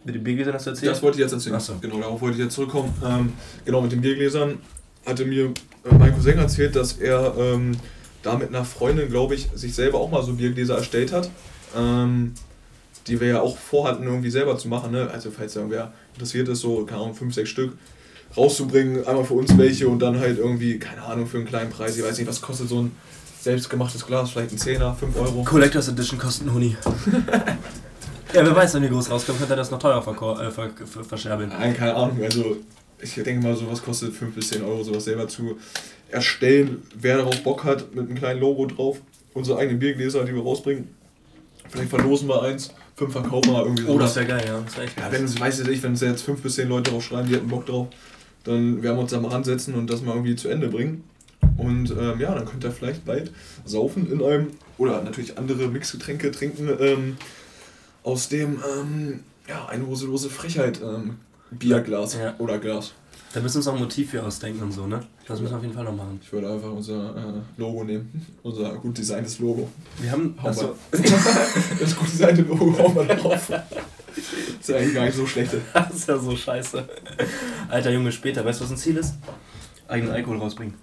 mit 0.05 0.15
den 0.15 0.23
Biergläsern 0.23 0.53
hast 0.53 0.65
du 0.65 0.71
erzählt? 0.71 0.91
Das 0.91 1.01
wollte 1.01 1.17
ich 1.17 1.21
jetzt 1.21 1.33
erzählen. 1.33 1.55
Achso. 1.55 1.75
Genau, 1.79 1.99
darauf 1.99 2.21
wollte 2.21 2.37
ich 2.37 2.43
jetzt 2.43 2.55
zurückkommen. 2.55 2.93
Ähm, 3.05 3.33
genau, 3.65 3.81
mit 3.81 3.91
den 3.91 4.01
Biergläsern 4.01 4.59
hatte 5.05 5.25
mir 5.25 5.45
äh, 5.45 5.93
mein 5.97 6.13
Cousin 6.13 6.37
erzählt, 6.37 6.75
dass 6.75 6.93
er 6.93 7.35
ähm, 7.37 7.77
da 8.21 8.37
mit 8.37 8.49
einer 8.49 8.65
Freundin, 8.65 9.09
glaube 9.09 9.35
ich, 9.35 9.49
sich 9.53 9.73
selber 9.73 9.99
auch 9.99 10.11
mal 10.11 10.23
so 10.23 10.33
Biergläser 10.33 10.77
erstellt 10.77 11.11
hat. 11.11 11.29
Ähm, 11.75 12.33
die 13.07 13.19
wir 13.19 13.27
ja 13.27 13.41
auch 13.41 13.57
vorhatten, 13.57 14.03
irgendwie 14.03 14.29
selber 14.29 14.57
zu 14.57 14.67
machen. 14.67 14.91
Ne? 14.91 15.09
Also 15.11 15.31
falls 15.31 15.55
irgendwer 15.55 15.93
interessiert 16.13 16.47
ist, 16.47 16.61
so, 16.61 16.85
keine 16.85 17.01
Ahnung, 17.01 17.15
fünf, 17.15 17.33
sechs 17.33 17.49
Stück 17.49 17.73
rauszubringen, 18.35 19.05
einmal 19.05 19.25
für 19.25 19.35
uns 19.35 19.57
welche 19.57 19.87
und 19.87 19.99
dann 19.99 20.19
halt 20.19 20.39
irgendwie, 20.39 20.79
keine 20.79 21.03
Ahnung, 21.03 21.27
für 21.27 21.37
einen 21.37 21.45
kleinen 21.45 21.69
Preis, 21.69 21.97
ich 21.97 22.03
weiß 22.03 22.17
nicht, 22.17 22.27
was 22.27 22.41
kostet 22.41 22.69
so 22.69 22.81
ein 22.81 22.91
selbstgemachtes 23.41 24.05
Glas, 24.05 24.31
vielleicht 24.31 24.51
ein 24.53 24.57
Zehner, 24.57 24.95
fünf 24.95 25.15
Euro. 25.17 25.43
Collectors 25.43 25.89
Edition 25.89 26.17
kostet 26.17 26.47
ein 26.47 26.53
Huni. 26.53 26.75
ja, 28.33 28.45
wer 28.45 28.55
weiß, 28.55 28.73
wenn 28.73 28.83
die 28.83 28.89
groß 28.89 29.11
rauskommt, 29.11 29.37
könnte 29.37 29.53
er 29.53 29.57
das 29.57 29.69
noch 29.69 29.79
teurer 29.79 29.99
äh, 30.41 30.49
ver 30.49 30.69
ver 30.85 31.03
verscherbeln. 31.03 31.49
Nein, 31.49 31.75
keine 31.75 31.93
Ahnung, 31.95 32.23
also 32.23 32.57
ich 32.99 33.13
denke 33.15 33.45
mal, 33.45 33.55
sowas 33.55 33.83
kostet 33.83 34.13
fünf 34.13 34.33
bis 34.33 34.49
zehn 34.49 34.63
Euro, 34.63 34.83
sowas 34.83 35.03
selber 35.03 35.27
zu 35.27 35.57
erstellen. 36.09 36.83
Wer 36.95 37.17
darauf 37.17 37.43
Bock 37.43 37.63
hat, 37.65 37.93
mit 37.93 38.07
einem 38.07 38.15
kleinen 38.17 38.39
Logo 38.39 38.65
drauf, 38.65 39.01
unsere 39.33 39.59
eigenen 39.59 39.79
Biergläser, 39.79 40.23
die 40.23 40.33
wir 40.33 40.41
rausbringen, 40.41 40.87
vielleicht 41.69 41.89
verlosen 41.89 42.29
wir 42.29 42.41
eins 42.41 42.73
fünf 42.95 43.11
verkaufen 43.13 43.51
wir 43.51 43.63
irgendwie 43.63 43.83
so. 43.83 43.89
Oh, 43.89 43.99
das 43.99 44.15
wäre 44.15 44.25
geil, 44.27 44.43
ja. 44.47 44.59
Das 44.59 44.77
wär 44.77 44.83
echt 44.83 44.99
ja, 44.99 45.11
wenn 45.11 45.23
es, 45.23 45.39
weiß 45.39 45.59
ich, 45.67 45.83
wenn 45.83 45.91
uns 45.91 46.01
jetzt 46.01 46.23
fünf 46.23 46.41
bis 46.41 46.55
zehn 46.55 46.69
Leute 46.69 46.91
drauf 46.91 47.03
schreiben, 47.03 47.27
die 47.27 47.35
hätten 47.35 47.47
Bock 47.47 47.65
drauf, 47.65 47.87
dann 48.43 48.83
werden 48.83 48.97
wir 48.97 49.01
uns 49.01 49.11
da 49.11 49.19
mal 49.19 49.31
ransetzen 49.31 49.73
und 49.75 49.89
das 49.89 50.01
mal 50.01 50.13
irgendwie 50.13 50.35
zu 50.35 50.49
Ende 50.49 50.67
bringen. 50.67 51.03
Und 51.57 51.91
ähm, 51.91 52.19
ja, 52.19 52.33
dann 52.33 52.45
könnt 52.45 52.63
ihr 52.63 52.71
vielleicht 52.71 53.05
bald 53.05 53.31
saufen 53.65 54.11
in 54.11 54.23
einem, 54.23 54.47
oder 54.77 55.01
natürlich 55.03 55.37
andere 55.37 55.67
Mixgetränke 55.67 56.31
trinken, 56.31 56.69
ähm, 56.79 57.17
aus 58.03 58.29
dem, 58.29 58.59
ähm, 58.77 59.19
ja, 59.47 59.65
eine 59.67 59.85
Hoselose 59.87 60.29
Frechheit 60.29 60.81
ähm, 60.81 61.17
Bierglas 61.51 62.15
ja. 62.15 62.35
oder 62.39 62.57
Glas. 62.59 62.93
Da 63.33 63.39
müssen 63.39 63.55
wir 63.55 63.59
uns 63.59 63.67
auch 63.67 63.73
ein 63.73 63.79
Motiv 63.79 64.11
für 64.11 64.23
ausdenken 64.23 64.61
und 64.61 64.71
so, 64.71 64.85
ne? 64.85 64.99
Das 65.27 65.39
müssen 65.39 65.53
wir 65.53 65.57
auf 65.57 65.63
jeden 65.63 65.73
Fall 65.73 65.85
noch 65.85 65.95
machen. 65.95 66.19
Ich 66.21 66.31
würde 66.31 66.53
einfach 66.53 66.71
unser 66.71 67.15
äh, 67.15 67.41
Logo 67.57 67.83
nehmen. 67.83 68.27
Unser 68.43 68.75
gut 68.75 68.95
designtes 68.95 69.39
Logo. 69.39 69.67
Wir 69.99 70.11
haben. 70.11 70.37
Achso. 70.43 70.75
das 70.91 71.95
gut 71.95 72.11
designte 72.11 72.43
Logo 72.43 72.77
hauen 72.77 72.95
wir 72.95 73.15
drauf. 73.15 73.47
Das 73.47 73.57
ist 74.59 74.69
ja 74.69 74.75
eigentlich 74.75 74.93
gar 74.93 75.05
nicht 75.05 75.15
so 75.15 75.25
schlecht. 75.25 75.51
Das 75.73 75.95
ist 75.95 76.07
ja 76.07 76.17
so 76.19 76.35
scheiße. 76.35 76.87
Alter 77.69 77.89
Junge, 77.89 78.11
später. 78.11 78.45
Weißt 78.45 78.59
du, 78.59 78.65
was 78.65 78.71
ein 78.71 78.77
Ziel 78.77 78.97
ist? 78.97 79.15
Eigenen 79.87 80.13
Alkohol 80.13 80.37
rausbringen. 80.37 80.75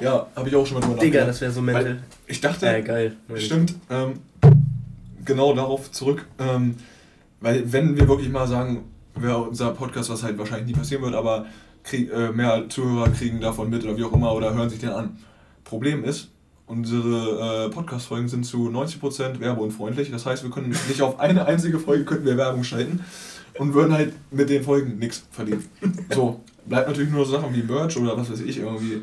Ja, 0.00 0.28
habe 0.36 0.48
ich 0.48 0.54
auch 0.54 0.64
schon 0.64 0.74
mal 0.74 0.80
drüber 0.80 0.94
nachgedacht. 0.94 1.14
Digga, 1.14 1.26
das 1.26 1.40
wäre 1.40 1.50
so 1.50 1.62
mental. 1.62 2.00
Ich 2.28 2.40
dachte. 2.40 2.68
Äh, 2.68 2.82
geil. 2.82 3.16
Stimmt. 3.34 3.74
Ähm, 3.90 4.20
genau 5.24 5.52
darauf 5.52 5.90
zurück. 5.90 6.24
Ähm, 6.38 6.76
weil, 7.40 7.72
wenn 7.72 7.96
wir 7.96 8.06
wirklich 8.06 8.28
mal 8.28 8.46
sagen, 8.46 8.84
wäre 9.16 9.38
unser 9.38 9.72
Podcast, 9.72 10.10
was 10.10 10.22
halt 10.22 10.38
wahrscheinlich 10.38 10.68
nie 10.68 10.74
passieren 10.74 11.02
wird, 11.02 11.14
aber 11.14 11.46
krieg, 11.88 12.12
äh, 12.12 12.30
mehr 12.30 12.68
Zuhörer 12.68 13.10
kriegen 13.10 13.40
davon 13.40 13.70
mit 13.70 13.84
oder 13.84 13.96
wie 13.96 14.04
auch 14.04 14.12
immer 14.12 14.32
oder 14.34 14.54
hören 14.54 14.70
sich 14.70 14.78
den 14.78 14.90
an. 14.90 15.18
Problem 15.64 16.04
ist, 16.04 16.30
unsere 16.66 17.66
äh, 17.66 17.70
Podcast-Folgen 17.70 18.28
sind 18.28 18.44
zu 18.44 18.68
90% 18.68 19.40
werbeunfreundlich. 19.40 20.10
Das 20.10 20.26
heißt, 20.26 20.42
wir 20.42 20.50
können 20.50 20.68
nicht 20.68 21.02
auf 21.02 21.18
eine 21.18 21.46
einzige 21.46 21.78
Folge 21.78 22.04
könnten 22.04 22.26
wir 22.26 22.36
Werbung 22.36 22.62
schalten 22.62 23.00
und 23.58 23.74
würden 23.74 23.92
halt 23.92 24.12
mit 24.30 24.50
den 24.50 24.62
Folgen 24.62 24.98
nichts 24.98 25.26
verdienen. 25.30 25.64
So, 26.14 26.40
bleibt 26.66 26.88
natürlich 26.88 27.10
nur 27.10 27.24
so 27.24 27.32
Sachen 27.32 27.54
wie 27.54 27.62
Merch 27.62 27.96
oder 27.96 28.16
was 28.16 28.30
weiß 28.30 28.40
ich, 28.40 28.58
irgendwie, 28.58 29.02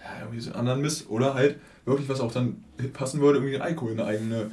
ja, 0.00 0.20
irgendwie 0.20 0.40
so 0.40 0.52
anderen 0.52 0.80
Mist. 0.80 1.08
Oder 1.08 1.34
halt 1.34 1.56
wirklich, 1.84 2.08
was 2.08 2.20
auch 2.20 2.32
dann 2.32 2.64
passen 2.92 3.20
würde, 3.20 3.38
irgendwie 3.38 3.56
ein 3.56 3.62
Alkohol, 3.62 3.92
eine 3.92 4.04
eigene 4.04 4.50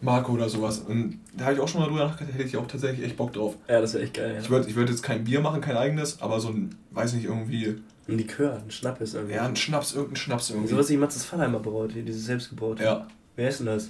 Marke 0.00 0.30
oder 0.30 0.48
sowas. 0.48 0.78
Und 0.78 1.20
da 1.36 1.46
habe 1.46 1.54
ich 1.54 1.60
auch 1.60 1.68
schon 1.68 1.80
mal 1.80 1.88
drüber 1.88 2.04
nachgedacht, 2.04 2.34
hätte 2.34 2.48
ich 2.48 2.56
auch 2.56 2.66
tatsächlich 2.66 3.06
echt 3.06 3.16
Bock 3.16 3.32
drauf. 3.32 3.56
Ja, 3.68 3.80
das 3.80 3.94
wäre 3.94 4.04
echt 4.04 4.14
geil. 4.14 4.34
Ja. 4.34 4.40
Ich 4.40 4.50
würde 4.50 4.68
ich 4.68 4.76
würd 4.76 4.90
jetzt 4.90 5.02
kein 5.02 5.24
Bier 5.24 5.40
machen, 5.40 5.60
kein 5.60 5.76
eigenes, 5.76 6.20
aber 6.20 6.40
so 6.40 6.48
ein, 6.48 6.74
weiß 6.90 7.14
nicht, 7.14 7.24
irgendwie. 7.24 7.76
Ein 8.08 8.18
Likör, 8.18 8.60
ein 8.64 8.70
Schnaps 8.70 9.14
irgendwie. 9.14 9.34
Ja, 9.34 9.46
ein 9.46 9.56
Schnaps, 9.56 9.94
irgendein 9.94 10.16
Schnaps 10.16 10.50
irgendwie. 10.50 10.68
So 10.68 10.76
was 10.76 10.90
wie 10.90 10.96
Matzes 10.96 11.24
Fallheimer 11.24 11.58
braut, 11.58 11.92
hier, 11.92 12.02
dieses 12.02 12.26
selbstgebraut. 12.26 12.80
Ja. 12.80 13.06
Wer 13.34 13.48
ist 13.48 13.60
denn 13.60 13.66
das? 13.66 13.88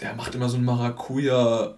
Der 0.00 0.14
macht 0.14 0.34
immer 0.34 0.48
so 0.48 0.56
einen 0.56 0.66
Maracuja. 0.66 1.74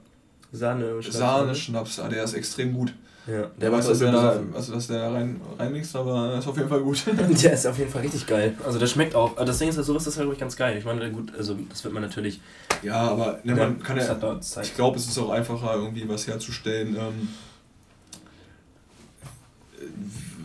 Sahne, 0.52 1.02
Sahne 1.02 1.54
Schnaps, 1.54 2.00
ah, 2.00 2.08
der 2.08 2.24
ist 2.24 2.34
extrem 2.34 2.72
gut. 2.72 2.94
Ja, 3.26 3.50
der 3.60 3.70
weiß, 3.70 3.90
was, 3.90 3.98
der 3.98 4.10
da, 4.10 4.40
was, 4.52 4.72
was 4.72 4.86
der 4.86 5.12
rein, 5.12 5.38
reinmixt, 5.58 5.94
aber 5.94 6.38
ist 6.38 6.48
auf 6.48 6.56
jeden 6.56 6.68
Fall 6.70 6.80
gut. 6.80 7.04
der 7.42 7.52
ist 7.52 7.66
auf 7.66 7.78
jeden 7.78 7.90
Fall 7.90 8.00
richtig 8.00 8.26
geil. 8.26 8.56
Also 8.64 8.78
der 8.78 8.86
schmeckt 8.86 9.14
auch. 9.14 9.36
Aber 9.36 9.44
das 9.44 9.58
Ding 9.58 9.68
ist 9.68 9.76
sowas 9.76 10.06
ist 10.06 10.16
halt 10.16 10.26
wirklich 10.26 10.40
ganz 10.40 10.56
geil. 10.56 10.78
Ich 10.78 10.86
meine, 10.86 11.10
gut, 11.12 11.34
also 11.36 11.54
das 11.68 11.84
wird 11.84 11.92
man 11.92 12.02
natürlich. 12.02 12.40
Ja, 12.82 12.96
aber 13.02 13.40
ne, 13.44 13.54
man 13.54 13.82
kann 13.82 13.98
ja. 13.98 14.40
Ich 14.62 14.74
glaube, 14.74 14.96
es 14.96 15.06
ist 15.06 15.18
auch 15.18 15.28
einfacher, 15.28 15.74
irgendwie 15.74 16.08
was 16.08 16.26
herzustellen. 16.26 16.96
Ähm, 16.96 17.28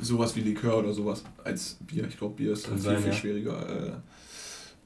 sowas 0.01 0.35
wie 0.35 0.41
Likör 0.41 0.79
oder 0.79 0.91
sowas 0.91 1.23
als 1.41 1.77
Bier. 1.87 2.05
Ich 2.09 2.17
glaube, 2.17 2.35
Bier 2.35 2.51
ist 2.51 2.67
viel, 2.67 2.77
sein, 2.77 2.97
viel 2.97 3.07
ja. 3.07 3.13
schwieriger 3.13 3.69
äh, 3.69 3.91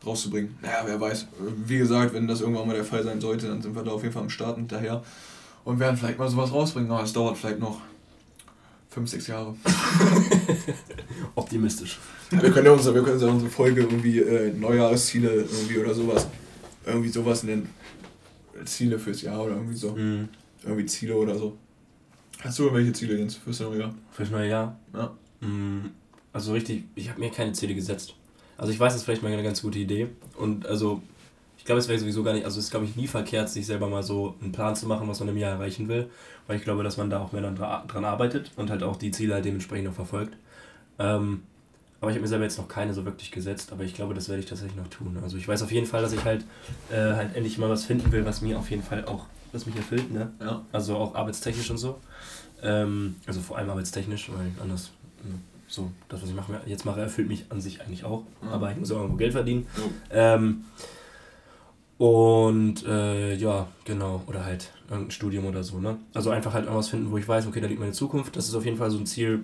rauszubringen. 0.05 0.57
Naja, 0.61 0.83
wer 0.85 0.99
weiß. 0.99 1.27
Wie 1.65 1.77
gesagt, 1.77 2.13
wenn 2.13 2.27
das 2.27 2.41
irgendwann 2.41 2.67
mal 2.67 2.75
der 2.75 2.85
Fall 2.85 3.03
sein 3.03 3.19
sollte, 3.21 3.47
dann 3.47 3.61
sind 3.61 3.75
wir 3.75 3.83
da 3.83 3.91
auf 3.91 4.01
jeden 4.01 4.13
Fall 4.13 4.23
am 4.23 4.29
Start 4.29 4.57
hinterher 4.57 5.03
und 5.63 5.79
werden 5.79 5.97
vielleicht 5.97 6.17
mal 6.17 6.29
sowas 6.29 6.51
rausbringen, 6.51 6.89
aber 6.91 7.03
es 7.03 7.13
dauert 7.13 7.37
vielleicht 7.37 7.59
noch 7.59 7.81
fünf, 8.89 9.09
sechs 9.09 9.27
Jahre. 9.27 9.55
Optimistisch. 11.35 11.99
Ja, 12.31 12.41
wir 12.41 12.51
können 12.51 12.65
ja 12.65 12.71
unsere, 12.71 12.95
wir 12.95 13.03
können 13.03 13.19
ja 13.19 13.27
unsere 13.27 13.51
Folge 13.51 13.81
irgendwie 13.81 14.19
äh, 14.19 14.53
Neujahrsziele 14.53 15.29
irgendwie 15.29 15.77
oder 15.77 15.93
sowas. 15.93 16.27
Irgendwie 16.85 17.09
sowas 17.09 17.43
nennen. 17.43 17.69
Ziele 18.65 18.97
fürs 18.97 19.21
Jahr 19.21 19.43
oder 19.43 19.55
irgendwie 19.55 19.75
so. 19.75 19.91
Mhm. 19.91 20.29
Irgendwie 20.63 20.85
Ziele 20.85 21.15
oder 21.15 21.37
so. 21.37 21.57
Hast 22.39 22.59
du 22.59 22.63
irgendwelche 22.63 22.93
Ziele 22.93 23.17
jetzt 23.17 23.35
fürs 23.35 23.59
neue 23.59 23.79
Jahr? 23.79 23.95
Fürs 24.11 24.29
neue 24.29 24.49
Jahr? 24.49 24.79
Ja. 24.93 25.15
Mhm. 25.41 25.91
Also 26.33 26.53
richtig, 26.53 26.83
ich 26.95 27.09
habe 27.09 27.19
mir 27.19 27.29
keine 27.31 27.53
Ziele 27.53 27.75
gesetzt. 27.75 28.15
Also 28.57 28.71
ich 28.71 28.79
weiß, 28.79 28.93
das 28.93 29.01
ist 29.01 29.05
vielleicht 29.05 29.23
mal 29.23 29.31
eine 29.31 29.43
ganz 29.43 29.61
gute 29.61 29.79
Idee. 29.79 30.07
Und 30.37 30.65
also 30.65 31.01
glaube, 31.67 31.79
es 31.79 31.87
wäre 31.87 31.99
sowieso 31.99 32.23
gar 32.23 32.33
nicht, 32.33 32.45
also 32.45 32.57
es 32.57 32.65
ist, 32.65 32.71
glaube 32.71 32.85
ich, 32.85 32.95
nie 32.95 33.07
verkehrt, 33.07 33.49
sich 33.49 33.67
selber 33.67 33.87
mal 33.87 34.01
so 34.01 34.35
einen 34.41 34.51
Plan 34.51 34.75
zu 34.75 34.87
machen, 34.87 35.07
was 35.07 35.19
man 35.19 35.29
im 35.29 35.37
Jahr 35.37 35.51
erreichen 35.51 35.87
will. 35.87 36.09
Weil 36.47 36.57
ich 36.57 36.63
glaube, 36.63 36.81
dass 36.81 36.97
man 36.97 37.09
da 37.11 37.19
auch 37.19 37.33
mehr 37.33 37.41
dran, 37.43 37.55
dran 37.87 38.05
arbeitet 38.05 38.51
und 38.55 38.71
halt 38.71 38.81
auch 38.81 38.95
die 38.95 39.11
Ziele 39.11 39.35
halt 39.35 39.45
dementsprechend 39.45 39.89
auch 39.89 39.93
verfolgt. 39.93 40.35
Ähm, 40.97 41.43
Aber 41.99 42.09
ich 42.09 42.15
habe 42.15 42.21
mir 42.21 42.27
selber 42.27 42.45
jetzt 42.45 42.57
noch 42.57 42.67
keine 42.67 42.93
so 42.93 43.05
wirklich 43.05 43.31
gesetzt, 43.31 43.71
aber 43.71 43.83
ich 43.83 43.93
glaube, 43.93 44.13
das 44.13 44.29
werde 44.29 44.39
ich 44.39 44.47
tatsächlich 44.47 44.77
noch 44.77 44.87
tun. 44.87 45.17
Also 45.21 45.37
ich 45.37 45.47
weiß 45.47 45.61
auf 45.61 45.71
jeden 45.71 45.87
Fall, 45.87 46.01
dass 46.01 46.13
ich 46.13 46.23
halt, 46.23 46.45
äh, 46.91 46.95
halt 46.95 47.35
endlich 47.35 47.57
mal 47.57 47.69
was 47.69 47.85
finden 47.85 48.11
will, 48.11 48.25
was 48.25 48.41
mir 48.41 48.57
auf 48.57 48.69
jeden 48.69 48.83
Fall 48.83 49.03
auch, 49.05 49.25
was 49.51 49.65
mich 49.65 49.75
erfüllt, 49.75 50.11
ne? 50.11 50.31
Ja. 50.39 50.63
Also 50.71 50.95
auch 50.95 51.15
arbeitstechnisch 51.15 51.69
und 51.69 51.77
so. 51.79 51.99
Ähm, 52.63 53.15
also 53.25 53.41
vor 53.41 53.57
allem 53.57 53.69
arbeitstechnisch, 53.69 54.29
weil 54.29 54.51
anders, 54.61 54.91
hm, 55.23 55.41
so, 55.67 55.91
das, 56.09 56.21
was 56.21 56.29
ich 56.29 56.35
mache, 56.35 56.61
jetzt 56.65 56.85
mache, 56.85 57.01
erfüllt 57.01 57.27
mich 57.27 57.45
an 57.49 57.59
sich 57.61 57.81
eigentlich 57.81 58.03
auch. 58.03 58.23
Mhm. 58.41 58.49
Aber 58.49 58.71
ich 58.71 58.77
muss 58.77 58.91
auch 58.91 58.97
irgendwo 58.97 59.17
Geld 59.17 59.33
verdienen. 59.33 59.67
Mhm. 59.75 59.91
Ähm, 60.11 60.65
und 61.97 62.85
äh, 62.85 63.35
ja, 63.35 63.67
genau, 63.83 64.23
oder 64.27 64.45
halt 64.45 64.71
irgendein 64.89 65.11
Studium 65.11 65.45
oder 65.45 65.63
so, 65.63 65.79
ne? 65.79 65.97
Also 66.13 66.29
einfach 66.29 66.53
halt 66.53 66.65
irgendwas 66.65 66.89
finden, 66.89 67.11
wo 67.11 67.17
ich 67.17 67.27
weiß, 67.27 67.47
okay, 67.47 67.59
da 67.59 67.67
liegt 67.67 67.79
meine 67.79 67.91
Zukunft. 67.91 68.35
Das 68.35 68.47
ist 68.47 68.55
auf 68.55 68.65
jeden 68.65 68.77
Fall 68.77 68.91
so 68.91 68.99
ein 68.99 69.07
Ziel, 69.07 69.43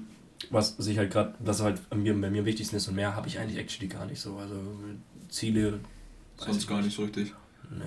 was 0.52 0.78
sich 0.78 0.98
halt 0.98 1.12
gerade, 1.12 1.34
das 1.44 1.62
halt 1.62 1.82
an 1.90 2.04
mir, 2.04 2.14
bei 2.14 2.30
mir 2.30 2.40
am 2.40 2.46
wichtigsten 2.46 2.76
ist 2.76 2.88
und 2.88 2.96
mehr 2.96 3.16
habe 3.16 3.28
ich 3.28 3.40
eigentlich 3.40 3.58
actually 3.58 3.88
gar 3.88 4.06
nicht 4.06 4.22
so. 4.22 4.38
Also 4.38 4.56
Ziele. 5.30 5.80
Sonst 6.38 6.68
gar 6.68 6.82
nicht 6.82 6.96
so 6.96 7.04
richtig. 7.04 7.34
Nee. 7.72 7.84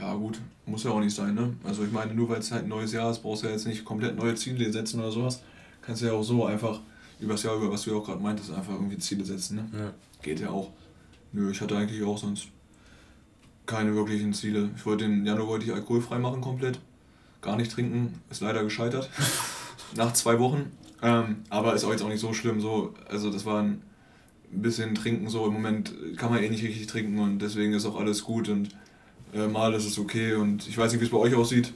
Ja, 0.00 0.14
gut, 0.14 0.40
muss 0.64 0.84
ja 0.84 0.90
auch 0.90 1.00
nicht 1.00 1.14
sein, 1.14 1.34
ne? 1.34 1.54
Also 1.62 1.84
ich 1.84 1.92
meine, 1.92 2.14
nur 2.14 2.28
weil 2.30 2.38
es 2.38 2.50
halt 2.50 2.64
ein 2.64 2.68
neues 2.68 2.92
Jahr 2.92 3.10
ist, 3.10 3.20
brauchst 3.20 3.42
du 3.42 3.48
ja 3.48 3.52
jetzt 3.52 3.66
nicht 3.66 3.84
komplett 3.84 4.16
neue 4.16 4.34
Ziele 4.34 4.72
setzen 4.72 4.98
oder 4.98 5.12
sowas. 5.12 5.42
Kannst 5.82 6.02
du 6.02 6.06
ja 6.06 6.12
auch 6.12 6.22
so 6.22 6.46
einfach 6.46 6.80
übers 7.20 7.42
Jahr, 7.42 7.56
über 7.56 7.70
was 7.70 7.82
du 7.82 7.90
ja 7.90 7.96
auch 7.96 8.04
gerade 8.04 8.22
meintest, 8.22 8.50
einfach 8.50 8.72
irgendwie 8.72 8.98
Ziele 8.98 9.24
setzen, 9.24 9.56
ne? 9.56 9.68
Ja. 9.78 9.94
Geht 10.22 10.40
ja 10.40 10.50
auch. 10.50 10.70
Nö, 11.32 11.50
ich 11.50 11.60
hatte 11.60 11.76
eigentlich 11.76 12.02
auch 12.02 12.18
sonst 12.18 12.48
keine 13.66 13.94
wirklichen 13.94 14.32
Ziele. 14.32 14.70
Ich 14.76 14.84
wollte 14.84 15.04
den 15.04 15.24
Januar 15.24 15.46
wollte 15.46 15.64
ich 15.66 15.72
alkoholfrei 15.72 16.18
machen 16.18 16.40
komplett. 16.40 16.80
Gar 17.40 17.56
nicht 17.56 17.70
trinken, 17.70 18.20
ist 18.30 18.40
leider 18.40 18.64
gescheitert. 18.64 19.08
Nach 19.96 20.12
zwei 20.12 20.38
Wochen. 20.38 20.72
Ähm, 21.02 21.44
aber 21.48 21.74
ist 21.74 21.84
auch 21.84 21.92
jetzt 21.92 22.02
auch 22.02 22.08
nicht 22.08 22.20
so 22.20 22.34
schlimm. 22.34 22.60
So, 22.60 22.94
also 23.08 23.30
das 23.30 23.46
war 23.46 23.62
ein 23.62 23.80
bisschen 24.50 24.94
trinken 24.94 25.28
so. 25.28 25.46
Im 25.46 25.52
Moment 25.52 25.94
kann 26.16 26.30
man 26.30 26.42
eh 26.42 26.48
nicht 26.48 26.64
richtig 26.64 26.86
trinken 26.86 27.18
und 27.18 27.38
deswegen 27.38 27.72
ist 27.72 27.86
auch 27.86 27.98
alles 27.98 28.24
gut 28.24 28.48
und 28.48 28.70
äh, 29.32 29.46
mal 29.46 29.72
ist 29.74 29.86
es 29.86 29.98
okay. 29.98 30.34
Und 30.34 30.66
ich 30.68 30.76
weiß 30.76 30.92
nicht, 30.92 31.00
wie 31.00 31.06
es 31.06 31.10
bei 31.10 31.18
euch 31.18 31.34
aussieht. 31.34 31.72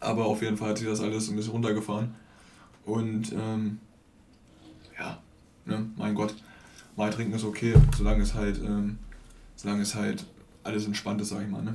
Aber 0.00 0.26
auf 0.26 0.42
jeden 0.42 0.56
Fall 0.56 0.70
hat 0.70 0.78
sich 0.78 0.86
das 0.86 1.00
alles 1.00 1.28
ein 1.28 1.36
bisschen 1.36 1.52
runtergefahren. 1.52 2.14
Und 2.84 3.32
ähm, 3.32 3.78
ne, 5.66 5.86
mein 5.96 6.14
Gott, 6.14 6.34
mal 6.96 7.10
trinken 7.10 7.34
ist 7.34 7.44
okay, 7.44 7.74
solange 7.96 8.22
es 8.22 8.34
halt, 8.34 8.58
ähm, 8.58 8.98
solange 9.56 9.82
es 9.82 9.94
halt 9.94 10.24
alles 10.64 10.86
entspannt 10.86 11.20
ist, 11.20 11.30
sag 11.30 11.42
ich 11.42 11.48
mal, 11.48 11.62
ne? 11.62 11.74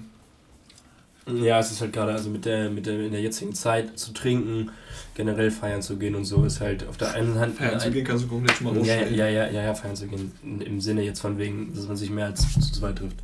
Ja, 1.27 1.59
es 1.59 1.71
ist 1.71 1.81
halt 1.81 1.91
gerade, 1.91 2.13
also 2.13 2.29
mit 2.29 2.45
der, 2.45 2.69
mit 2.69 2.85
der, 2.85 3.01
in 3.01 3.11
der 3.11 3.19
jetzigen 3.19 3.53
Zeit 3.53 3.99
zu 3.99 4.13
trinken, 4.13 4.71
generell 5.13 5.51
feiern 5.51 5.81
zu 5.81 5.97
gehen 5.97 6.15
und 6.15 6.23
so, 6.23 6.45
ist 6.45 6.61
halt 6.61 6.87
auf 6.87 6.95
der 6.95 7.13
einen 7.15 7.37
Hand. 7.37 7.57
Feiern 7.57 7.79
zu 7.79 7.91
gehen 7.91 8.05
kannst 8.05 8.23
du 8.23 8.29
komplett 8.29 8.55
schon 8.55 8.73
mal 8.73 8.85
ja, 8.85 9.01
ja, 9.01 9.27
ja, 9.27 9.49
ja, 9.49 9.63
ja, 9.63 9.73
feiern 9.73 9.95
zu 9.95 10.07
gehen. 10.07 10.31
Im 10.41 10.79
Sinne 10.79 11.01
jetzt 11.01 11.19
von 11.19 11.37
wegen, 11.37 11.73
dass 11.75 11.85
man 11.85 11.97
sich 11.97 12.09
mehr 12.09 12.27
als 12.27 12.53
zu 12.53 12.71
zweit 12.71 12.97
trifft. 12.97 13.17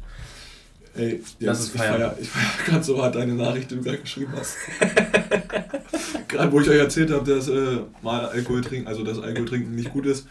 Ey, 0.96 1.24
das 1.40 1.62
ist 1.62 1.70
feiern. 1.70 2.12
Ich 2.20 2.28
feiere 2.28 2.46
feier 2.46 2.66
gerade 2.66 2.84
so 2.84 3.02
hart 3.02 3.16
deine 3.16 3.36
Nachricht, 3.36 3.72
die 3.72 3.76
du 3.76 3.82
gerade 3.82 4.00
geschrieben 4.00 4.34
hast. 4.36 4.58
gerade 6.28 6.52
wo 6.52 6.60
ich 6.60 6.70
euch 6.70 6.80
erzählt 6.80 7.10
habe, 7.10 7.34
dass 7.34 7.48
äh, 7.48 7.80
mal 8.02 8.26
Alkohol 8.26 8.62
trinken, 8.62 8.88
also 8.88 9.04
dass 9.04 9.20
Alkohol 9.20 9.48
trinken 9.48 9.76
nicht 9.76 9.94
gut 9.94 10.06
ist. 10.06 10.28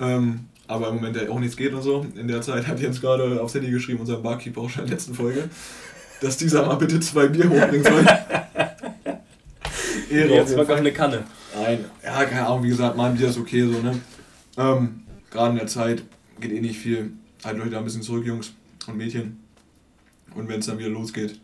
Ähm, 0.00 0.46
aber 0.66 0.88
im 0.88 0.96
Moment 0.96 1.16
ja 1.16 1.28
auch 1.28 1.40
nichts 1.40 1.56
geht 1.56 1.74
und 1.74 1.82
so. 1.82 2.06
In 2.16 2.26
der 2.26 2.40
Zeit 2.42 2.66
hat 2.66 2.80
Jens 2.80 3.00
gerade 3.00 3.40
aufs 3.40 3.54
Handy 3.54 3.70
geschrieben, 3.70 4.00
unser 4.00 4.16
Barkeeper 4.16 4.62
auch 4.62 4.70
schon 4.70 4.84
in 4.84 4.88
der 4.88 4.96
letzten 4.96 5.14
Folge 5.14 5.48
dass 6.24 6.36
dieser 6.36 6.66
mal 6.66 6.76
bitte 6.76 6.98
zwei 7.00 7.28
Bier 7.28 7.48
hochbringen 7.48 7.84
soll. 7.84 8.06
Ehre. 10.10 10.34
Jetzt 10.34 10.56
Bock 10.56 10.70
auf 10.70 10.78
eine 10.78 10.92
Kanne. 10.92 11.24
Nein, 11.54 11.84
ja, 12.02 12.24
keine 12.24 12.46
Ahnung, 12.46 12.64
wie 12.64 12.68
gesagt, 12.68 12.96
mal 12.96 13.10
ein 13.10 13.16
Bier 13.16 13.28
ist 13.28 13.38
okay 13.38 13.62
so, 13.62 13.80
ne? 13.80 14.00
Ähm, 14.56 15.02
Gerade 15.30 15.50
in 15.50 15.56
der 15.58 15.66
Zeit 15.66 16.02
geht 16.40 16.52
eh 16.52 16.60
nicht 16.60 16.78
viel. 16.78 17.12
Haltet 17.44 17.62
euch 17.64 17.70
da 17.70 17.78
ein 17.78 17.84
bisschen 17.84 18.02
zurück, 18.02 18.24
Jungs 18.24 18.52
und 18.86 18.96
Mädchen. 18.96 19.40
Und 20.34 20.48
wenn 20.48 20.60
es 20.60 20.66
dann 20.66 20.78
wieder 20.78 20.88
losgeht, 20.88 21.40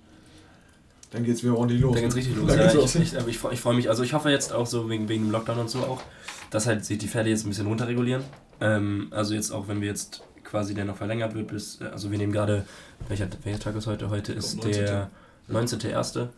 dann 1.11 1.25
geht 1.25 1.37
es 1.37 1.43
wieder 1.43 1.57
ordentlich 1.57 1.81
los. 1.81 1.95
Dann 1.95 2.05
geht's 2.05 2.17
richtig 2.17 2.37
los. 2.37 2.49
Dann 2.49 2.59
ja, 2.59 2.67
ich, 2.67 2.97
ich, 2.97 3.19
aber 3.19 3.29
ich, 3.29 3.45
ich 3.53 3.61
freue 3.61 3.75
mich, 3.75 3.89
also 3.89 4.03
ich 4.03 4.13
hoffe 4.13 4.31
jetzt 4.31 4.53
auch 4.53 4.67
so 4.67 4.89
wegen, 4.89 5.09
wegen 5.09 5.25
dem 5.25 5.31
Lockdown 5.31 5.59
und 5.59 5.71
so 5.71 5.81
auch, 5.81 6.03
dass 6.51 6.67
halt 6.67 6.85
sich 6.85 6.99
die 6.99 7.09
Pferde 7.09 7.31
jetzt 7.31 7.45
ein 7.45 7.49
bisschen 7.49 7.67
runterregulieren. 7.67 8.23
Ähm, 8.61 9.09
also 9.11 9.35
jetzt 9.35 9.51
auch, 9.51 9.69
wenn 9.69 9.81
wir 9.81 9.89
jetzt 9.89 10.23
quasi 10.45 10.75
der 10.75 10.85
noch 10.85 10.97
verlängert 10.97 11.35
wird 11.35 11.49
bis, 11.49 11.81
also 11.81 12.11
wir 12.11 12.19
nehmen 12.19 12.33
gerade, 12.33 12.65
welcher, 13.09 13.29
welcher 13.45 13.61
Tag 13.61 13.77
ist 13.77 13.87
heute? 13.87 14.11
Heute 14.11 14.33
ist 14.33 14.57
19. 14.57 14.73
der 14.73 15.11
19.01. 15.49 16.29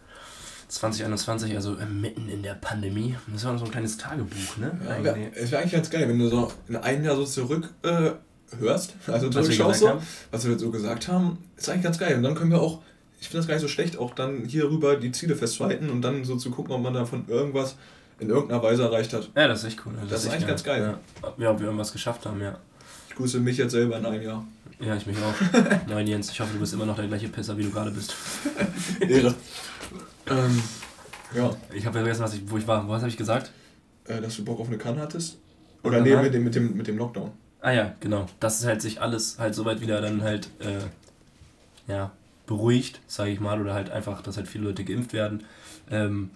2021, 0.69 1.55
also 1.55 1.77
äh, 1.77 1.85
mitten 1.85 2.31
in 2.31 2.43
der 2.43 2.55
Pandemie. 2.55 3.15
Das 3.31 3.45
war 3.45 3.59
so 3.59 3.67
ein 3.67 3.71
kleines 3.71 3.99
Tagebuch, 3.99 4.57
ne? 4.57 4.73
Ja, 5.05 5.15
es 5.35 5.51
wäre 5.51 5.61
eigentlich 5.61 5.73
ganz 5.73 5.91
geil, 5.91 6.09
wenn 6.09 6.19
du 6.19 6.29
so 6.29 6.51
in 6.67 6.77
einem 6.77 7.05
Jahr 7.05 7.15
so 7.15 7.27
zurück 7.27 7.69
äh, 7.83 8.13
hörst, 8.59 8.95
also 9.07 9.29
zurückschaust 9.29 9.81
so, 9.81 10.01
was 10.31 10.49
wir 10.49 10.59
so 10.59 10.71
gesagt 10.71 11.09
haben, 11.09 11.45
ist 11.57 11.69
eigentlich 11.69 11.83
ganz 11.83 11.99
geil. 11.99 12.17
Und 12.17 12.23
dann 12.23 12.35
können 12.35 12.51
wir 12.51 12.61
auch, 12.61 12.81
ich 13.23 13.29
finde 13.29 13.39
das 13.39 13.47
gar 13.47 13.55
nicht 13.55 13.63
so 13.63 13.69
schlecht, 13.69 13.97
auch 13.99 14.15
dann 14.15 14.47
hier 14.47 14.65
rüber 14.65 14.97
die 14.97 15.13
Ziele 15.13 15.37
festzuhalten 15.37 15.91
und 15.91 16.03
dann 16.03 16.25
so 16.25 16.35
zu 16.35 16.51
gucken, 16.51 16.75
ob 16.75 16.83
man 16.83 16.93
davon 16.93 17.25
irgendwas 17.29 17.77
in 18.19 18.29
irgendeiner 18.29 18.61
Weise 18.61 18.83
erreicht 18.83 19.13
hat. 19.13 19.31
Ja, 19.37 19.47
das 19.47 19.61
ist 19.61 19.69
echt 19.69 19.87
cool. 19.87 19.93
Das, 20.01 20.09
das 20.09 20.19
ist, 20.19 20.27
ist 20.27 20.33
eigentlich 20.33 20.41
geil. 20.41 20.49
ganz 20.49 20.65
geil. 20.65 20.99
Ja. 21.23 21.45
ja, 21.45 21.51
ob 21.53 21.61
wir 21.61 21.67
irgendwas 21.67 21.93
geschafft 21.93 22.27
haben, 22.27 22.41
ja. 22.41 22.59
Ich 23.09 23.15
grüße 23.15 23.39
mich 23.39 23.59
jetzt 23.59 23.71
selber 23.71 23.97
in 23.97 24.07
einem 24.07 24.23
Jahr. 24.23 24.45
Ja, 24.81 24.97
ich 24.97 25.07
mich 25.07 25.17
auch. 25.19 25.87
Moin 25.87 26.05
Jens, 26.09 26.33
ich 26.33 26.41
hoffe, 26.41 26.53
du 26.53 26.59
bist 26.59 26.75
immer 26.75 26.85
noch 26.85 26.97
der 26.97 27.07
gleiche 27.07 27.29
Pisser, 27.29 27.57
wie 27.57 27.63
du 27.63 27.71
gerade 27.71 27.93
bist. 27.93 28.13
Ehre. 29.01 29.33
ähm, 30.29 30.63
ja. 31.33 31.57
Ich 31.73 31.87
habe 31.87 31.99
vergessen, 31.99 32.23
was 32.25 32.35
ich, 32.35 32.43
wo 32.47 32.59
ich 32.59 32.67
war. 32.67 32.89
Was 32.89 33.03
habe 33.03 33.09
ich 33.09 33.17
gesagt? 33.17 33.53
Äh, 34.07 34.21
dass 34.21 34.35
du 34.35 34.45
Bock 34.45 34.59
auf 34.59 34.67
eine 34.67 34.79
Kann 34.79 34.99
hattest? 34.99 35.39
Oder 35.85 36.01
nee, 36.01 36.17
mit 36.17 36.35
dem, 36.35 36.43
mit, 36.43 36.57
dem, 36.57 36.77
mit 36.77 36.89
dem 36.89 36.99
Lockdown. 36.99 37.31
Ah 37.61 37.71
ja, 37.71 37.95
genau. 38.01 38.27
Dass 38.41 38.59
es 38.59 38.67
halt 38.67 38.83
sich 38.83 39.01
alles 39.01 39.39
halt 39.39 39.55
soweit 39.55 39.81
wieder 39.81 40.01
dann 40.01 40.23
halt 40.23 40.49
äh, 40.59 40.81
ja, 41.87 42.11
beruhigt, 42.53 43.01
sage 43.07 43.31
ich 43.31 43.41
mal, 43.41 43.61
oder 43.61 43.73
halt 43.73 43.91
einfach, 43.91 44.21
dass 44.21 44.37
halt 44.37 44.47
viele 44.47 44.65
Leute 44.65 44.85
geimpft 44.85 45.15
werden. 45.15 45.45
Ähm, 45.91 46.31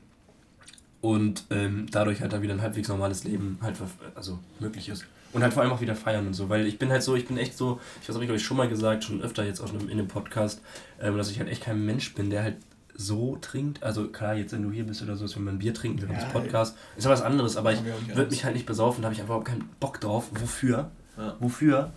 und 1.03 1.45
ähm, 1.51 1.87
dadurch 1.91 2.23
halt 2.23 2.33
dann 2.33 2.41
wieder 2.41 2.55
ein 2.55 2.63
halbwegs 2.63 2.89
normales 2.89 3.25
Leben 3.25 3.59
halt 3.61 3.77
also 4.15 4.39
möglich 4.59 4.89
ist. 4.89 5.05
Und 5.35 5.43
halt 5.43 5.53
vor 5.53 5.63
allem 5.63 5.73
auch 5.73 5.83
wieder 5.83 5.95
feiern 5.95 6.27
und 6.27 6.33
so, 6.33 6.49
weil 6.49 6.67
ich 6.67 6.79
bin 6.79 6.91
halt 6.91 7.03
so, 7.03 7.15
ich 7.15 7.27
bin 7.27 7.37
echt 7.37 7.57
so, 7.57 7.81
ich 8.01 8.09
weiß, 8.09 8.17
habe 8.17 8.35
ich 8.35 8.43
schon 8.43 8.57
mal 8.57 8.69
gesagt, 8.69 9.05
schon 9.05 9.21
öfter 9.21 9.45
jetzt 9.45 9.61
auch 9.61 9.71
in 9.75 9.91
einem 9.91 10.09
Podcast, 10.09 10.63
ähm, 11.01 11.19
dass 11.19 11.31
ich 11.31 11.39
halt 11.39 11.51
echt 11.51 11.63
kein 11.63 11.85
Mensch 11.85 12.15
bin, 12.15 12.31
der 12.31 12.43
halt 12.43 12.57
so 12.95 13.37
trinkt. 13.43 13.83
Also 13.83 14.09
klar, 14.09 14.35
jetzt 14.37 14.53
wenn 14.53 14.63
du 14.63 14.71
hier 14.71 14.85
bist 14.85 15.03
oder 15.03 15.17
so, 15.17 15.27
wenn 15.37 15.45
man 15.45 15.59
Bier 15.59 15.75
trinkt 15.75 16.01
während 16.01 16.17
ja, 16.17 16.25
des 16.25 16.33
Podcasts, 16.33 16.79
ist 16.97 17.05
ja 17.05 17.11
was 17.11 17.21
anderes, 17.21 17.59
aber 17.59 17.75
ich 17.75 17.81
würde 18.15 18.31
mich 18.31 18.45
halt 18.45 18.55
nicht 18.55 18.65
besaufen, 18.65 19.03
da 19.03 19.07
habe 19.07 19.15
ich 19.15 19.21
einfach 19.21 19.35
überhaupt 19.35 19.49
keinen 19.49 19.69
Bock 19.81 20.01
drauf. 20.01 20.31
Wofür? 20.33 20.91
Ja. 21.19 21.37
Wofür? 21.41 21.93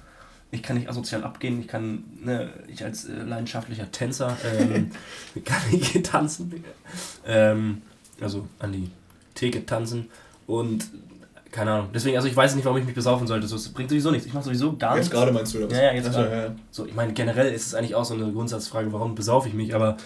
Ich 0.52 0.64
kann 0.64 0.78
nicht 0.78 0.90
asozial 0.90 1.24
abgehen, 1.24 1.60
ich 1.60 1.68
kann, 1.68 2.04
ne, 2.24 2.50
ich 2.68 2.84
als 2.84 3.06
äh, 3.06 3.14
leidenschaftlicher 3.14 3.92
Tänzer 3.92 4.36
ähm, 4.60 4.92
kann 5.46 5.62
ich 5.72 6.02
tanzen. 6.02 6.64
Ähm, 7.26 7.82
also 8.20 8.48
an 8.58 8.74
die 8.74 8.90
Theke 9.36 9.66
tanzen 9.66 10.10
und 10.48 10.90
keine 11.52 11.72
Ahnung. 11.72 11.90
Deswegen, 11.94 12.16
also 12.16 12.28
ich 12.28 12.36
weiß 12.36 12.56
nicht, 12.56 12.66
warum 12.66 12.78
ich 12.78 12.86
mich 12.86 12.94
besaufen 12.94 13.26
sollte. 13.26 13.48
So, 13.48 13.56
es 13.56 13.70
bringt 13.70 13.90
sowieso 13.90 14.12
nichts. 14.12 14.28
Ich 14.28 14.34
mache 14.34 14.44
sowieso 14.44 14.76
gar 14.78 14.94
nichts. 14.94 15.08
Jetzt 15.08 15.16
gerade 15.16 15.32
meinst 15.32 15.54
du 15.54 15.60
das? 15.60 15.72
Ja, 15.72 15.86
ja, 15.86 15.94
jetzt 15.94 16.08
also. 16.08 16.20
Ja. 16.22 16.56
So, 16.70 16.86
ich 16.86 16.94
meine, 16.94 17.14
generell 17.14 17.52
ist 17.52 17.68
es 17.68 17.74
eigentlich 17.74 17.96
auch 17.96 18.06
so 18.06 18.14
eine 18.14 18.32
Grundsatzfrage, 18.32 18.94
warum 18.94 19.16
besaufe 19.16 19.48
ich 19.48 19.56
mich, 19.56 19.74
aber 19.74 19.98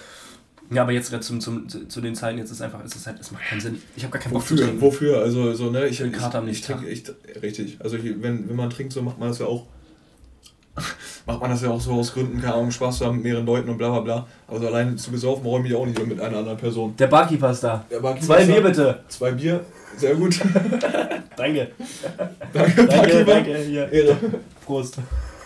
ja, 0.71 0.81
aber 0.81 0.91
jetzt 0.93 1.09
gerade 1.09 1.23
zum, 1.23 1.41
zum, 1.41 1.67
zu 1.67 2.01
den 2.01 2.15
Zeiten, 2.15 2.37
jetzt 2.37 2.51
ist 2.51 2.61
einfach, 2.61 2.83
ist 2.83 2.95
es 2.95 3.05
halt, 3.05 3.19
es 3.19 3.31
macht 3.31 3.43
keinen 3.43 3.61
Sinn. 3.61 3.81
Ich 3.95 4.03
habe 4.03 4.13
gar 4.13 4.21
keinen 4.21 4.33
Bock 4.33 4.41
Wofür? 4.41 4.57
zu 4.57 4.63
trinken. 4.63 4.81
Wofür? 4.81 5.19
Also, 5.19 5.53
so, 5.53 5.69
ne, 5.69 5.87
ich, 5.87 5.99
ich, 5.99 6.07
ich, 6.07 6.47
ich 6.47 6.61
trinke, 6.61 6.87
ich, 6.87 7.03
richtig. 7.41 7.77
Also, 7.79 7.97
ich, 7.97 8.21
wenn, 8.21 8.47
wenn 8.49 8.55
man 8.55 8.69
trinkt, 8.69 8.93
so 8.93 9.01
macht 9.01 9.19
man 9.19 9.29
das 9.29 9.39
ja 9.39 9.45
auch, 9.45 9.67
macht 11.25 11.41
man 11.41 11.51
das 11.51 11.61
ja 11.61 11.69
auch 11.69 11.79
so 11.79 11.93
aus 11.93 12.13
Gründen, 12.13 12.41
keine 12.41 12.55
Ahnung, 12.55 12.71
Spaß 12.71 12.97
zu 12.97 13.05
haben 13.05 13.15
mit 13.15 13.25
mehreren 13.25 13.45
Leuten 13.45 13.69
und 13.69 13.77
bla 13.77 13.89
bla 13.89 13.99
bla. 13.99 14.27
Aber 14.47 14.59
so 14.59 14.67
alleine 14.67 14.95
zu 14.95 15.11
besaufen, 15.11 15.45
räume 15.45 15.67
ich 15.67 15.75
auch 15.75 15.85
nicht 15.85 16.05
mit 16.05 16.19
einer 16.19 16.37
anderen 16.39 16.57
Person. 16.57 16.95
Der 16.97 17.07
Barkeeper 17.07 17.51
ist 17.51 17.63
da. 17.63 17.85
Der 17.89 17.99
Barkeeper 17.99 18.25
Zwei 18.25 18.45
Bier 18.45 18.61
bitte. 18.61 18.99
Zwei 19.07 19.31
Bier, 19.31 19.59
sehr 19.97 20.15
gut. 20.15 20.39
danke. 21.37 21.71
Danke, 22.53 22.85
danke, 22.87 23.25
danke. 23.25 23.57
Hier. 23.57 23.91
Ehre. 23.91 24.17
Prost. 24.65 24.97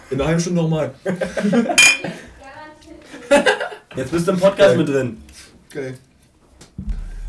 In 0.09 0.19
einer 0.19 0.27
halben 0.27 0.39
Stunde 0.39 0.61
nochmal. 0.61 0.91
Jetzt 3.95 4.11
bist 4.11 4.27
du 4.27 4.31
im 4.31 4.39
Podcast 4.39 4.69
okay. 4.69 4.77
mit 4.77 4.87
drin. 4.87 5.17
Okay. 5.69 5.93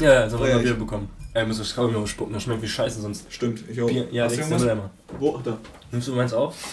Ja, 0.00 0.24
jetzt 0.24 0.32
haben 0.34 0.44
wir 0.44 0.58
Bier 0.58 0.74
bekommen. 0.74 1.17
Ey, 1.38 1.46
müssen 1.46 1.60
das 1.60 1.72
Kaugummi 1.76 2.04
spucken, 2.08 2.32
das 2.32 2.42
schmeckt 2.42 2.62
wie 2.62 2.68
scheiße 2.68 3.00
sonst. 3.00 3.32
Stimmt, 3.32 3.62
ich 3.70 3.80
auch. 3.80 3.86
Bier, 3.86 4.08
ja, 4.10 4.24
Hast 4.24 4.36
du 4.36 4.42
immer. 4.42 4.90
Wo? 5.20 5.36
Ach, 5.38 5.42
da. 5.44 5.56
Nimmst 5.92 6.08
du 6.08 6.16
meins 6.16 6.32
auch? 6.32 6.52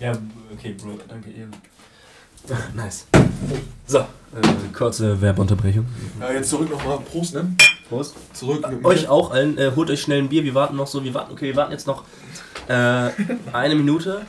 ja, 0.00 0.12
okay, 0.52 0.74
Bro, 0.82 0.98
danke 1.06 1.30
dir. 1.30 1.46
nice. 2.74 3.06
So, 3.86 3.98
äh, 3.98 4.04
kurze 4.76 5.20
Werbeunterbrechung. 5.20 5.86
Ja, 6.18 6.32
jetzt 6.32 6.50
zurück 6.50 6.72
nochmal. 6.72 6.98
Prost, 6.98 7.34
ne? 7.34 7.54
Prost. 7.88 8.16
Zurück. 8.32 8.68
Mit 8.68 8.84
euch 8.84 9.06
auch 9.06 9.30
allen, 9.30 9.56
äh, 9.58 9.70
holt 9.76 9.90
euch 9.90 10.02
schnell 10.02 10.22
ein 10.22 10.28
Bier. 10.28 10.42
Wir 10.42 10.56
warten 10.56 10.74
noch 10.74 10.88
so, 10.88 11.04
wir 11.04 11.14
warten, 11.14 11.30
okay, 11.30 11.46
wir 11.46 11.56
warten 11.56 11.70
jetzt 11.70 11.86
noch 11.86 12.02
äh, 12.66 13.10
eine 13.52 13.76
Minute, 13.76 14.22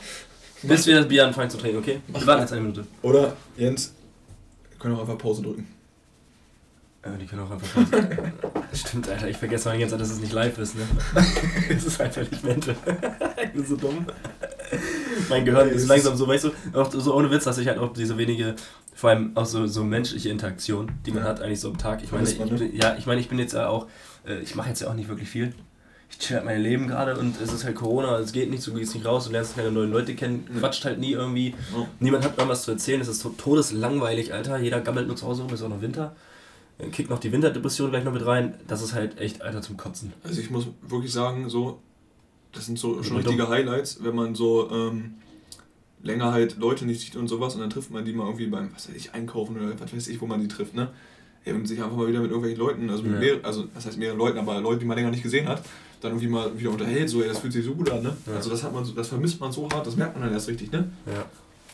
bis 0.62 0.86
wir 0.86 0.94
das 0.94 1.08
Bier 1.08 1.26
anfangen 1.26 1.50
zu 1.50 1.58
trinken, 1.58 1.78
okay? 1.78 2.02
Wir 2.06 2.24
warten 2.24 2.42
jetzt 2.42 2.52
eine 2.52 2.62
Minute. 2.62 2.86
Oder, 3.02 3.36
Jens, 3.56 3.94
wir 4.70 4.78
können 4.78 4.94
auch 4.94 5.00
einfach 5.00 5.18
Pause 5.18 5.42
drücken. 5.42 5.74
Ja, 7.04 7.12
die 7.20 7.26
können 7.26 7.42
auch 7.42 7.50
einfach. 7.50 7.68
Stimmt, 8.72 9.08
Alter, 9.10 9.28
ich 9.28 9.36
vergesse 9.36 9.68
mal 9.68 9.74
die 9.74 9.80
ganze 9.80 9.94
Zeit, 9.94 10.00
dass 10.00 10.10
es 10.10 10.20
nicht 10.20 10.32
live 10.32 10.56
ist, 10.58 10.74
ne? 10.74 10.82
Es 11.68 11.84
ist 11.84 12.00
einfach 12.00 12.22
nicht 12.22 12.42
Mental. 12.42 12.74
ich 13.44 13.52
bin 13.52 13.66
so 13.66 13.76
dumm. 13.76 14.06
Mein 15.28 15.44
Gehirn 15.44 15.68
ist 15.68 15.86
langsam 15.86 16.16
so, 16.16 16.26
weißt 16.26 16.44
du, 16.44 16.50
auch 16.72 16.90
so 16.90 17.14
ohne 17.14 17.30
Witz, 17.30 17.44
dass 17.44 17.58
ich 17.58 17.68
halt 17.68 17.78
auch 17.78 17.92
diese 17.92 18.16
wenige, 18.16 18.56
vor 18.94 19.10
allem 19.10 19.36
auch 19.36 19.44
so, 19.44 19.66
so 19.66 19.84
menschliche 19.84 20.30
Interaktion, 20.30 20.92
die 21.04 21.10
man 21.10 21.24
ja. 21.24 21.28
hat 21.28 21.42
eigentlich 21.42 21.60
so 21.60 21.68
am 21.68 21.78
Tag. 21.78 22.02
Ich 22.02 22.10
meine, 22.10 22.28
ich 22.28 22.38
bin, 22.38 22.74
ja, 22.74 22.96
ich 22.96 23.06
meine, 23.06 23.20
ich 23.20 23.28
bin 23.28 23.38
jetzt 23.38 23.52
ja 23.52 23.68
auch, 23.68 23.86
äh, 24.26 24.38
ich 24.38 24.54
mache 24.54 24.70
jetzt 24.70 24.80
ja 24.80 24.88
auch 24.88 24.94
nicht 24.94 25.08
wirklich 25.08 25.28
viel. 25.28 25.52
Ich 26.10 26.18
chill 26.18 26.36
halt 26.36 26.46
mein 26.46 26.60
Leben 26.60 26.88
gerade 26.88 27.18
und 27.18 27.38
es 27.40 27.52
ist 27.52 27.64
halt 27.64 27.74
Corona, 27.74 28.18
es 28.18 28.32
geht 28.32 28.50
nicht, 28.50 28.62
so 28.62 28.72
gehst 28.72 28.94
nicht 28.94 29.04
raus, 29.04 29.26
du 29.26 29.32
lernst 29.32 29.56
keine 29.56 29.70
neuen 29.70 29.90
Leute 29.90 30.14
kennen, 30.14 30.48
quatscht 30.58 30.84
halt 30.84 30.98
nie 30.98 31.12
irgendwie. 31.12 31.54
Niemand 32.00 32.24
hat 32.24 32.38
irgendwas 32.38 32.62
zu 32.62 32.70
erzählen, 32.70 33.00
es 33.00 33.08
ist 33.08 33.26
todeslangweilig, 33.36 34.32
Alter. 34.32 34.58
Jeder 34.58 34.80
gammelt 34.80 35.06
nur 35.06 35.16
zu 35.16 35.26
Hause 35.26 35.42
rum, 35.42 35.52
ist 35.52 35.62
auch 35.62 35.68
noch 35.68 35.82
Winter 35.82 36.14
kickt 36.92 37.10
noch 37.10 37.20
die 37.20 37.32
Winterdepression 37.32 37.90
gleich 37.90 38.04
noch 38.04 38.12
mit 38.12 38.26
rein. 38.26 38.54
Das 38.66 38.82
ist 38.82 38.94
halt 38.94 39.18
echt, 39.18 39.42
Alter, 39.42 39.62
zum 39.62 39.76
Kotzen. 39.76 40.12
Also 40.22 40.40
ich 40.40 40.50
muss 40.50 40.66
wirklich 40.82 41.12
sagen, 41.12 41.48
so, 41.48 41.80
das 42.52 42.66
sind 42.66 42.78
so 42.78 43.02
schon 43.02 43.16
richtige 43.16 43.42
dumm. 43.42 43.48
Highlights, 43.48 44.02
wenn 44.02 44.14
man 44.14 44.34
so 44.34 44.70
ähm, 44.70 45.14
länger 46.02 46.32
halt 46.32 46.58
Leute 46.58 46.84
nicht 46.84 47.00
sieht 47.00 47.16
und 47.16 47.28
sowas 47.28 47.54
und 47.54 47.60
dann 47.60 47.70
trifft 47.70 47.90
man 47.90 48.04
die 48.04 48.12
mal 48.12 48.26
irgendwie 48.26 48.46
beim, 48.46 48.70
was 48.74 48.88
weiß 48.88 48.96
ich, 48.96 49.14
einkaufen 49.14 49.56
oder 49.56 49.78
was 49.78 49.94
weiß 49.94 50.08
ich, 50.08 50.20
wo 50.20 50.26
man 50.26 50.40
die 50.40 50.48
trifft, 50.48 50.74
ne? 50.74 50.90
Und 51.46 51.66
sich 51.66 51.82
einfach 51.82 51.96
mal 51.96 52.08
wieder 52.08 52.20
mit 52.20 52.30
irgendwelchen 52.30 52.58
Leuten, 52.58 52.88
also 52.88 53.02
mit 53.02 53.12
ja. 53.14 53.18
mehr, 53.18 53.44
also 53.44 53.64
das 53.74 53.84
heißt 53.84 53.98
mehreren 53.98 54.18
Leuten, 54.18 54.38
aber 54.38 54.60
Leute, 54.62 54.80
die 54.80 54.86
man 54.86 54.96
länger 54.96 55.10
nicht 55.10 55.22
gesehen 55.22 55.46
hat, 55.46 55.62
dann 56.00 56.12
irgendwie 56.12 56.28
mal 56.28 56.58
wieder 56.58 56.70
unterhält, 56.70 57.10
so, 57.10 57.20
ey, 57.22 57.28
das 57.28 57.38
fühlt 57.38 57.52
sich 57.52 57.64
so 57.64 57.74
gut 57.74 57.90
an, 57.90 58.02
ne? 58.02 58.16
Ja. 58.26 58.36
Also 58.36 58.50
das 58.50 58.62
hat 58.62 58.72
man 58.72 58.86
das 58.94 59.08
vermisst 59.08 59.40
man 59.40 59.52
so 59.52 59.68
hart, 59.70 59.86
das 59.86 59.94
merkt 59.94 60.14
man 60.14 60.24
dann 60.24 60.32
erst 60.32 60.48
richtig, 60.48 60.72
ne? 60.72 60.90
Ja. 61.06 61.26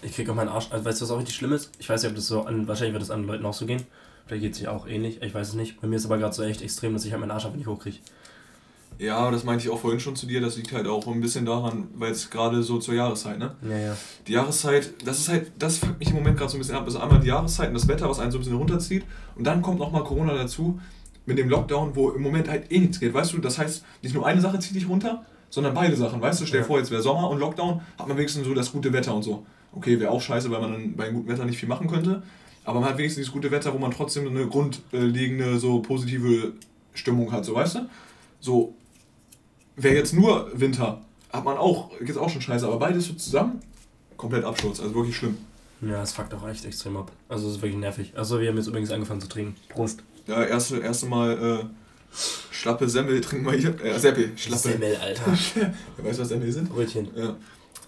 Ich 0.02 0.12
krieg 0.12 0.28
auch 0.28 0.34
meinen 0.34 0.48
Arsch, 0.48 0.68
also 0.70 0.84
weißt 0.84 1.00
du, 1.00 1.04
was 1.04 1.10
auch 1.12 1.18
richtig 1.18 1.36
schlimm 1.36 1.52
ist? 1.52 1.70
Ich 1.78 1.88
weiß 1.88 2.02
nicht, 2.02 2.10
ob 2.10 2.16
das 2.16 2.26
so 2.26 2.42
an, 2.42 2.66
wahrscheinlich 2.66 2.94
wird 2.94 3.02
das 3.02 3.10
anderen 3.10 3.34
Leuten 3.34 3.46
auch 3.46 3.54
so 3.54 3.66
gehen. 3.66 3.82
Vielleicht 4.26 4.42
geht 4.42 4.52
es 4.52 4.58
sich 4.58 4.68
auch 4.68 4.86
ähnlich, 4.86 5.22
ich 5.22 5.34
weiß 5.34 5.48
es 5.48 5.54
nicht. 5.54 5.80
Bei 5.80 5.88
mir 5.88 5.96
ist 5.96 6.06
aber 6.06 6.18
gerade 6.18 6.34
so 6.34 6.42
echt 6.42 6.62
extrem, 6.62 6.92
dass 6.92 7.04
ich 7.04 7.12
halt 7.12 7.20
meinen 7.20 7.30
Arsch 7.30 7.44
einfach 7.44 7.58
nicht 7.58 7.66
hochkriege. 7.66 7.98
Ja, 9.00 9.30
das 9.30 9.44
meinte 9.44 9.64
ich 9.64 9.70
auch 9.70 9.78
vorhin 9.78 9.98
schon 9.98 10.14
zu 10.14 10.26
dir, 10.26 10.42
das 10.42 10.58
liegt 10.58 10.72
halt 10.72 10.86
auch 10.86 11.06
ein 11.06 11.22
bisschen 11.22 11.46
daran, 11.46 11.88
weil 11.94 12.12
es 12.12 12.28
gerade 12.28 12.62
so 12.62 12.78
zur 12.78 12.92
Jahreszeit, 12.92 13.38
ne? 13.38 13.56
Ja, 13.62 13.78
ja. 13.78 13.96
Die 14.26 14.32
Jahreszeit, 14.32 14.92
das 15.06 15.18
ist 15.18 15.30
halt, 15.30 15.52
das 15.58 15.78
fuckt 15.78 15.98
mich 15.98 16.10
im 16.10 16.16
Moment 16.16 16.36
gerade 16.36 16.50
so 16.50 16.58
ein 16.58 16.60
bisschen 16.60 16.76
ab. 16.76 16.86
Ist 16.86 16.96
einmal 16.96 17.18
die 17.18 17.28
Jahreszeit 17.28 17.68
und 17.68 17.74
das 17.74 17.88
Wetter, 17.88 18.10
was 18.10 18.18
einen 18.18 18.30
so 18.30 18.36
ein 18.36 18.42
bisschen 18.42 18.58
runterzieht. 18.58 19.04
Und 19.36 19.44
dann 19.44 19.62
kommt 19.62 19.78
nochmal 19.78 20.04
Corona 20.04 20.34
dazu 20.34 20.78
mit 21.24 21.38
dem 21.38 21.48
Lockdown, 21.48 21.96
wo 21.96 22.10
im 22.10 22.20
Moment 22.20 22.50
halt 22.50 22.70
eh 22.70 22.78
nichts 22.78 23.00
geht. 23.00 23.14
Weißt 23.14 23.32
du, 23.32 23.38
das 23.38 23.58
heißt, 23.58 23.84
nicht 24.02 24.14
nur 24.14 24.26
eine 24.26 24.42
Sache 24.42 24.58
zieht 24.58 24.76
dich 24.76 24.86
runter, 24.86 25.24
sondern 25.48 25.72
beide 25.72 25.96
Sachen. 25.96 26.20
Weißt 26.20 26.40
du, 26.42 26.44
stell 26.44 26.60
dir 26.60 26.64
ja. 26.64 26.66
vor, 26.66 26.78
jetzt 26.78 26.90
wäre 26.90 27.00
Sommer 27.00 27.30
und 27.30 27.38
Lockdown, 27.38 27.80
hat 27.98 28.06
man 28.06 28.18
wenigstens 28.18 28.46
so 28.46 28.52
das 28.52 28.70
gute 28.70 28.92
Wetter 28.92 29.14
und 29.14 29.22
so. 29.22 29.46
Okay, 29.72 29.98
wäre 29.98 30.10
auch 30.10 30.20
scheiße, 30.20 30.50
weil 30.50 30.60
man 30.60 30.72
dann 30.72 30.96
bei 30.96 31.10
gutem 31.10 31.28
Wetter 31.32 31.46
nicht 31.46 31.58
viel 31.58 31.70
machen 31.70 31.88
könnte. 31.88 32.22
Aber 32.64 32.80
man 32.80 32.90
hat 32.90 32.98
wenigstens 32.98 33.26
das 33.26 33.32
gute 33.32 33.50
Wetter, 33.50 33.72
wo 33.72 33.78
man 33.78 33.90
trotzdem 33.90 34.28
eine 34.28 34.46
grundlegende, 34.46 35.58
so 35.58 35.80
positive 35.80 36.52
Stimmung 36.94 37.32
hat, 37.32 37.44
so 37.44 37.54
weißt 37.54 37.76
du? 37.76 37.88
So, 38.40 38.74
wäre 39.76 39.94
jetzt 39.94 40.12
nur 40.12 40.50
Winter, 40.54 41.00
hat 41.32 41.44
man 41.44 41.56
auch, 41.56 41.90
geht's 42.00 42.18
auch 42.18 42.28
schon 42.28 42.42
scheiße, 42.42 42.66
aber 42.66 42.78
beides 42.78 43.06
so 43.06 43.14
zusammen, 43.14 43.60
komplett 44.16 44.44
Absturz, 44.44 44.80
also 44.80 44.94
wirklich 44.94 45.16
schlimm. 45.16 45.38
Ja, 45.80 46.02
es 46.02 46.12
fuckt 46.12 46.34
auch 46.34 46.46
echt 46.46 46.64
extrem 46.66 46.98
ab. 46.98 47.10
Also 47.28 47.48
es 47.48 47.56
ist 47.56 47.62
wirklich 47.62 47.80
nervig. 47.80 48.12
Also 48.14 48.38
wir 48.38 48.48
haben 48.48 48.56
jetzt 48.56 48.66
übrigens 48.66 48.90
angefangen 48.90 49.22
zu 49.22 49.28
trinken. 49.28 49.56
Prost. 49.70 50.02
Ja, 50.26 50.44
erste, 50.44 50.78
erste 50.78 51.06
Mal 51.06 51.32
äh, 51.62 52.14
schlappe 52.50 52.86
Semmel 52.86 53.22
trinken 53.22 53.46
wir 53.46 53.56
hier. 53.56 53.82
Äh, 53.82 53.98
Seppel. 53.98 54.32
Schlappe. 54.36 54.68
Semmel, 54.68 54.96
Alter. 54.96 55.22
Wer 55.96 56.04
weiß, 56.04 56.18
was 56.18 56.28
Semmel 56.28 56.52
sind? 56.52 56.68
Brötchen. 56.68 57.08
Ja. 57.16 57.34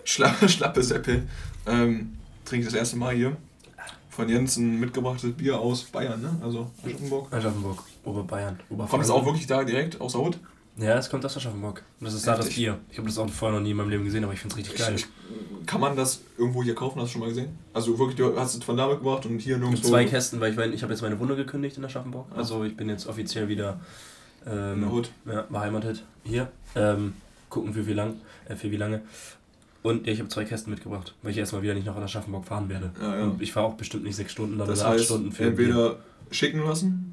Schla 0.05 0.35
schlappe 0.49 0.83
Seppel. 0.83 1.29
Ähm, 1.67 2.17
trinke 2.47 2.67
ich 2.67 2.73
das 2.73 2.79
erste 2.79 2.97
Mal 2.97 3.14
hier 3.14 3.37
von 4.12 4.28
Jens 4.28 4.59
ein 4.59 4.78
mitgebrachtes 4.78 5.33
Bier 5.33 5.59
aus 5.59 5.85
Bayern, 5.85 6.21
ne? 6.21 6.37
Also 6.42 6.71
Aschaffenburg. 6.85 7.33
Aschaffenburg, 7.33 7.83
Oberbayern. 8.04 8.61
Kommt 8.69 9.02
es 9.02 9.11
auch 9.11 9.25
wirklich 9.25 9.47
da 9.47 9.64
direkt 9.64 10.00
aus 10.00 10.12
der 10.12 10.21
Hut? 10.21 10.38
Ja, 10.76 10.97
es 10.97 11.09
kommt 11.11 11.25
aus 11.25 11.37
Aschaffenburg. 11.37 11.83
Und 11.99 12.07
das 12.07 12.14
ist 12.14 12.26
da 12.26 12.37
das 12.37 12.50
Bier. 12.50 12.78
Ich 12.90 12.99
habe 12.99 13.09
das 13.09 13.19
auch 13.19 13.28
vorher 13.28 13.59
noch 13.59 13.64
nie 13.64 13.71
in 13.71 13.76
meinem 13.76 13.90
Leben 13.90 14.04
gesehen, 14.04 14.25
aber 14.25 14.35
ich 14.35 14.40
finde 14.40 14.54
es 14.54 14.59
richtig 14.59 14.78
geil. 14.78 14.95
Ich, 14.95 15.07
kann 15.66 15.81
man 15.81 15.97
das 15.97 16.21
irgendwo 16.37 16.62
hier 16.62 16.75
kaufen? 16.75 17.00
Hast 17.00 17.09
du 17.09 17.12
schon 17.12 17.21
mal 17.23 17.28
gesehen? 17.28 17.59
Also 17.73 17.99
wirklich, 17.99 18.16
du 18.16 18.38
hast 18.38 18.54
es 18.54 18.62
von 18.62 18.76
da 18.76 18.87
mitgebracht 18.87 19.25
und 19.26 19.38
hier 19.38 19.57
nirgendwo... 19.57 19.88
Zwei 19.88 20.04
Kästen, 20.04 20.40
weil 20.40 20.53
ich, 20.53 20.75
ich 20.75 20.83
habe 20.83 20.92
jetzt 20.92 21.03
meine 21.03 21.18
Wunde 21.18 21.37
gekündigt 21.37 21.79
in 21.79 21.85
Aschaffenburg. 21.85 22.27
Also 22.37 22.64
ich 22.64 22.77
bin 22.77 22.88
jetzt 22.88 23.07
offiziell 23.07 23.48
wieder... 23.48 23.81
Ähm? 24.46 24.90
Ja, 25.25 25.42
beheimatet. 25.42 26.05
Hier. 26.25 26.51
Ähm, 26.75 27.14
gucken 27.48 27.72
für 27.75 27.87
wie 27.87 27.92
lang, 27.92 28.16
äh, 28.48 28.57
für 28.57 28.70
wie 28.70 28.77
lange. 28.77 29.03
Und 29.83 30.07
ich 30.07 30.21
habe 30.21 30.29
zwei 30.29 30.45
Kästen 30.45 30.73
mitgebracht, 30.73 31.14
weil 31.23 31.33
ich 31.33 31.38
erstmal 31.38 31.62
wieder 31.62 31.75
nicht 31.75 31.87
nach 31.87 31.97
Aschaffenburg 31.97 32.45
fahren 32.45 32.68
werde. 32.68 32.92
Ja, 33.01 33.18
ja. 33.18 33.25
Und 33.25 33.42
ich 33.42 33.53
fahre 33.53 33.66
auch 33.66 33.75
bestimmt 33.75 34.05
nicht 34.05 34.14
sechs 34.14 34.33
Stunden 34.33 34.59
das 34.59 34.68
oder 34.68 34.90
heißt, 34.90 35.01
acht 35.01 35.05
Stunden 35.05 35.33
für 35.33 35.45
Entweder 35.45 35.99
schicken 36.31 36.61
lassen 36.61 37.12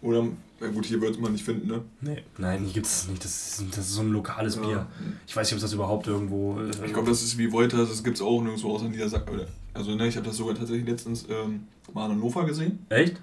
oder, 0.00 0.28
ja 0.60 0.68
gut, 0.68 0.86
hier 0.86 1.00
wird 1.00 1.20
man 1.20 1.32
nicht 1.32 1.44
finden, 1.44 1.66
ne? 1.66 1.82
Nee, 2.00 2.22
nein, 2.36 2.62
hier 2.62 2.74
gibt 2.74 2.86
es 2.86 3.08
nicht. 3.08 3.24
Das 3.24 3.58
ist, 3.58 3.76
das 3.76 3.86
ist 3.86 3.94
so 3.94 4.02
ein 4.02 4.12
lokales 4.12 4.54
ja. 4.56 4.62
Bier. 4.62 4.86
Ich 5.26 5.34
weiß 5.34 5.48
nicht, 5.48 5.56
ob 5.56 5.62
das 5.62 5.72
überhaupt 5.72 6.06
irgendwo. 6.06 6.60
Äh, 6.60 6.70
ich 6.86 6.92
glaube, 6.92 7.08
das 7.08 7.22
ist 7.22 7.36
wie 7.36 7.50
Wolters, 7.50 7.88
das 7.88 8.04
gibt 8.04 8.16
es 8.16 8.22
auch 8.22 8.40
nirgendwo 8.40 8.74
außer 8.74 8.88
Niedersachsen. 8.88 9.40
Also, 9.74 9.94
ne, 9.94 10.06
ich 10.06 10.16
habe 10.16 10.26
das 10.26 10.36
sogar 10.36 10.54
tatsächlich 10.54 10.86
letztens 10.86 11.26
ähm, 11.28 11.66
mal 11.92 12.06
in 12.06 12.12
Hannover 12.12 12.44
gesehen. 12.44 12.86
Echt? 12.90 13.20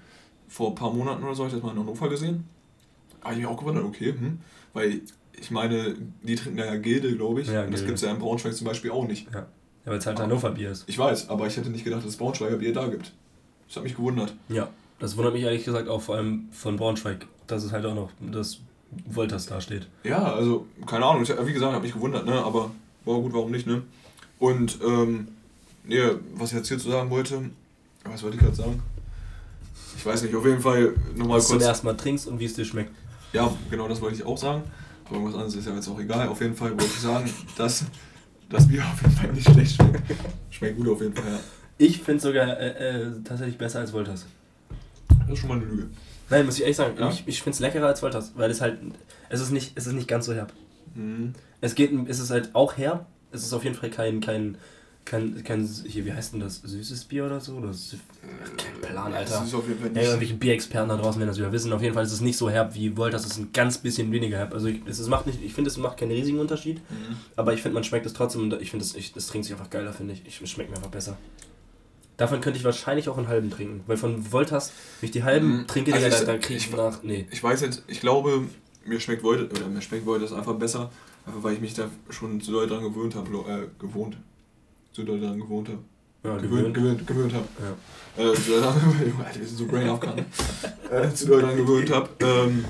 Vor 0.47 0.69
ein 0.69 0.75
paar 0.75 0.93
Monaten 0.93 1.23
oder 1.23 1.33
so 1.33 1.43
habe 1.43 1.49
ich 1.49 1.55
das 1.55 1.63
mal 1.63 1.71
in 1.71 1.79
Hannover 1.79 2.09
gesehen. 2.09 2.43
Habe 3.21 3.33
ich 3.35 3.39
mich 3.39 3.47
auch 3.47 3.57
gewundert, 3.57 3.85
okay, 3.85 4.13
hm. 4.17 4.39
Weil 4.73 5.01
ich 5.39 5.51
meine, 5.51 5.95
die 6.23 6.35
trinken 6.35 6.57
da 6.57 6.65
ja 6.65 6.75
Gilde, 6.77 7.15
glaube 7.15 7.41
ich. 7.41 7.47
Ja, 7.47 7.63
und 7.63 7.71
das 7.73 7.81
gibt 7.81 7.95
es 7.95 8.01
ja 8.01 8.11
in 8.11 8.19
Braunschweig 8.19 8.53
zum 8.53 8.67
Beispiel 8.67 8.91
auch 8.91 9.07
nicht. 9.07 9.27
Ja, 9.33 9.39
ja 9.39 9.47
weil 9.85 9.97
es 9.97 10.05
halt 10.05 10.19
Hannover 10.19 10.51
Bier 10.51 10.71
ist. 10.71 10.83
Ich 10.87 10.97
weiß, 10.97 11.29
aber 11.29 11.47
ich 11.47 11.57
hätte 11.57 11.69
nicht 11.69 11.83
gedacht, 11.83 12.01
dass 12.01 12.11
es 12.11 12.17
Braunschweiger 12.17 12.57
Bier 12.57 12.73
da 12.73 12.87
gibt. 12.87 13.13
Das 13.67 13.77
hat 13.77 13.83
mich 13.83 13.95
gewundert. 13.95 14.33
Ja, 14.49 14.69
das 14.99 15.17
wundert 15.17 15.33
mich 15.33 15.43
ehrlich 15.43 15.65
gesagt 15.65 15.89
auch 15.89 16.01
vor 16.01 16.15
allem 16.15 16.49
von 16.51 16.77
Braunschweig, 16.77 17.25
dass 17.47 17.63
es 17.63 17.71
halt 17.71 17.85
auch 17.85 17.95
noch 17.95 18.11
das 18.19 18.59
Wolters 19.05 19.47
da 19.47 19.59
steht. 19.59 19.87
Ja, 20.03 20.33
also, 20.33 20.67
keine 20.85 21.05
Ahnung. 21.05 21.23
Wie 21.23 21.53
gesagt, 21.53 21.73
habe 21.73 21.83
mich 21.83 21.93
gewundert, 21.93 22.25
ne? 22.25 22.33
aber 22.33 22.71
war 23.03 23.19
gut, 23.19 23.33
warum 23.33 23.51
nicht, 23.51 23.67
ne? 23.67 23.83
Und, 24.39 24.79
ähm, 24.85 25.29
nee, 25.83 26.01
was 26.35 26.51
ich 26.51 26.57
jetzt 26.57 26.67
hier 26.67 26.77
zu 26.77 26.89
sagen 26.89 27.09
wollte, 27.09 27.49
was 28.03 28.23
wollte 28.23 28.37
ich 28.37 28.43
gerade 28.43 28.55
sagen? 28.55 28.81
Ich 29.97 30.05
weiß 30.05 30.23
nicht, 30.23 30.35
auf 30.35 30.45
jeden 30.45 30.61
Fall 30.61 30.93
nochmal 31.15 31.39
kurz. 31.39 31.49
Dass 31.49 31.57
du 31.57 31.65
erstmal 31.65 31.97
trinkst 31.97 32.27
und 32.27 32.39
wie 32.39 32.45
es 32.45 32.53
dir 32.53 32.65
schmeckt. 32.65 32.91
Ja, 33.33 33.51
genau, 33.69 33.87
das 33.87 34.01
wollte 34.01 34.15
ich 34.15 34.25
auch 34.25 34.37
sagen. 34.37 34.63
Aber 35.05 35.15
irgendwas 35.15 35.35
anderes 35.35 35.55
ist 35.55 35.67
ja 35.67 35.75
jetzt 35.75 35.87
auch 35.87 35.99
egal. 35.99 36.27
Auf 36.27 36.41
jeden 36.41 36.55
Fall 36.55 36.71
wollte 36.71 36.85
ich 36.85 36.99
sagen, 36.99 37.29
dass 37.57 37.85
das 38.49 38.67
Bier 38.67 38.83
auf 38.83 39.01
jeden 39.01 39.15
Fall 39.15 39.31
nicht 39.33 39.49
schlecht 39.49 39.75
schmeckt. 39.75 40.01
Schmeckt 40.49 40.77
gut 40.77 40.87
auf 40.89 41.01
jeden 41.01 41.15
Fall, 41.15 41.31
ja. 41.31 41.39
Ich 41.77 41.97
finde 41.97 42.17
es 42.17 42.23
sogar 42.23 42.57
äh, 42.59 43.01
äh, 43.01 43.11
tatsächlich 43.23 43.57
besser 43.57 43.79
als 43.79 43.91
Wolters. 43.91 44.25
Das 45.09 45.29
ist 45.29 45.39
schon 45.39 45.49
mal 45.49 45.57
eine 45.57 45.65
Lüge. 45.65 45.89
Nein, 46.29 46.45
muss 46.45 46.55
ich 46.55 46.61
ehrlich 46.61 46.77
sagen. 46.77 46.95
Ja? 46.97 47.09
Ich, 47.09 47.27
ich 47.27 47.41
finde 47.41 47.55
es 47.55 47.59
leckerer 47.59 47.87
als 47.87 48.01
Wolters, 48.01 48.33
weil 48.35 48.49
es 48.49 48.61
halt, 48.61 48.79
es 49.29 49.41
ist 49.41 49.51
nicht, 49.51 49.73
es 49.75 49.85
ist 49.85 49.93
nicht 49.93 50.07
ganz 50.07 50.25
so 50.25 50.33
herb. 50.33 50.53
Mhm. 50.95 51.33
Es 51.61 51.75
geht, 51.75 51.91
es 52.07 52.19
ist 52.19 52.31
halt 52.31 52.53
auch 52.53 52.77
herb. 52.77 53.05
Es 53.31 53.43
ist 53.43 53.53
auf 53.53 53.63
jeden 53.63 53.75
Fall 53.75 53.89
kein, 53.89 54.21
kein 54.21 54.57
kein, 55.05 55.43
kein, 55.43 55.63
hier, 55.85 56.03
wie 56.03 56.11
heißt 56.11 56.33
denn 56.33 56.39
das? 56.39 56.61
Süßes 56.63 57.05
Bier 57.05 57.27
oder 57.27 57.39
so? 57.39 57.53
Oder 57.53 57.71
kein 58.57 58.81
Plan, 58.81 59.13
Alter. 59.13 59.35
Das 59.35 59.47
ist 59.47 59.53
auf 59.53 59.67
jeden 59.67 59.79
Fall 59.79 59.89
nicht. 59.89 60.01
Ja, 60.01 60.09
irgendwelche 60.09 60.33
Bierexperten 60.33 60.89
da 60.89 60.97
draußen 60.97 61.19
werden 61.19 61.29
das 61.29 61.37
wieder 61.37 61.51
wissen. 61.51 61.71
Auf 61.71 61.81
jeden 61.83 61.93
Fall 61.93 62.03
ist 62.03 62.11
es 62.11 62.21
nicht 62.21 62.37
so 62.37 62.49
herb 62.49 62.73
wie 62.73 62.97
Volt, 62.97 63.13
das 63.13 63.23
ist 63.23 63.37
ein 63.37 63.49
ganz 63.53 63.77
bisschen 63.77 64.11
weniger 64.11 64.37
herb. 64.37 64.53
Also 64.53 64.67
ich, 64.67 64.81
es 64.87 65.07
macht 65.07 65.27
nicht, 65.27 65.43
ich 65.43 65.53
finde, 65.53 65.69
es 65.69 65.77
macht 65.77 65.97
keinen 65.97 66.11
riesigen 66.11 66.39
Unterschied. 66.39 66.77
Mhm. 66.89 67.17
Aber 67.35 67.53
ich 67.53 67.61
finde, 67.61 67.75
man 67.75 67.83
schmeckt 67.83 68.07
es 68.07 68.13
trotzdem 68.13 68.41
und 68.41 68.59
ich 68.59 68.71
finde, 68.71 68.83
es 68.83 68.95
das 69.13 69.27
trinkt 69.27 69.45
sich 69.45 69.53
einfach 69.53 69.69
geiler, 69.69 69.93
finde 69.93 70.13
ich. 70.13 70.41
Es 70.41 70.49
schmeckt 70.49 70.71
mir 70.71 70.77
einfach 70.77 70.89
besser. 70.89 71.17
Davon 72.17 72.41
könnte 72.41 72.57
ich 72.57 72.65
wahrscheinlich 72.65 73.07
auch 73.07 73.19
einen 73.19 73.27
halben 73.27 73.51
trinken. 73.51 73.83
Weil 73.85 73.97
von 73.97 74.31
Voltas, 74.31 74.71
wenn 75.01 75.07
ich 75.07 75.11
die 75.11 75.23
halben 75.23 75.59
mhm. 75.59 75.67
trinke, 75.67 75.93
also 75.93 76.09
da, 76.09 76.33
da 76.33 76.37
kriege 76.39 76.57
ich, 76.57 76.69
ich 76.69 76.75
nach. 76.75 77.03
Nee. 77.03 77.27
Ich 77.29 77.43
weiß 77.43 77.61
jetzt, 77.61 77.83
ich 77.87 77.99
glaube, 77.99 78.45
mir 78.83 78.99
schmeckt 78.99 79.21
Volt, 79.21 79.51
oder 79.51 79.67
mir 79.67 79.81
schmeckt 79.81 80.07
Volt 80.07 80.23
das 80.23 80.33
einfach 80.33 80.55
besser, 80.55 80.89
einfach 81.27 81.43
weil 81.43 81.53
ich 81.53 81.61
mich 81.61 81.75
da 81.75 81.91
schon 82.09 82.41
zu 82.41 82.51
doll 82.51 82.67
dran 82.67 82.81
gewöhnt 82.81 83.13
habe, 83.13 83.29
äh, 83.29 83.67
gewohnt 83.77 84.17
zu 84.95 85.03
doll 85.03 85.19
daran 85.19 85.39
gewohnt 85.39 85.67
habe. 85.67 85.79
Ja, 86.23 86.37
gewöhnt, 86.37 86.73
gewöhnt, 86.73 87.05
gewöhnt 87.05 87.33
habe. 87.33 87.45
Ja. 87.59 88.23
Äh, 88.23 88.33
zu 88.33 88.51
doll 88.51 88.61
daran, 88.61 88.81
Alter, 89.25 89.39
wir 89.39 89.47
sind 89.47 89.57
so 89.57 89.67
brain 89.67 89.89
off 89.89 89.99
äh, 90.89 91.13
Zu 91.13 91.27
doll 91.27 91.41
daran 91.41 91.57
gewöhnt 91.57 91.91
habe. 91.91 92.09
Ähm, 92.21 92.63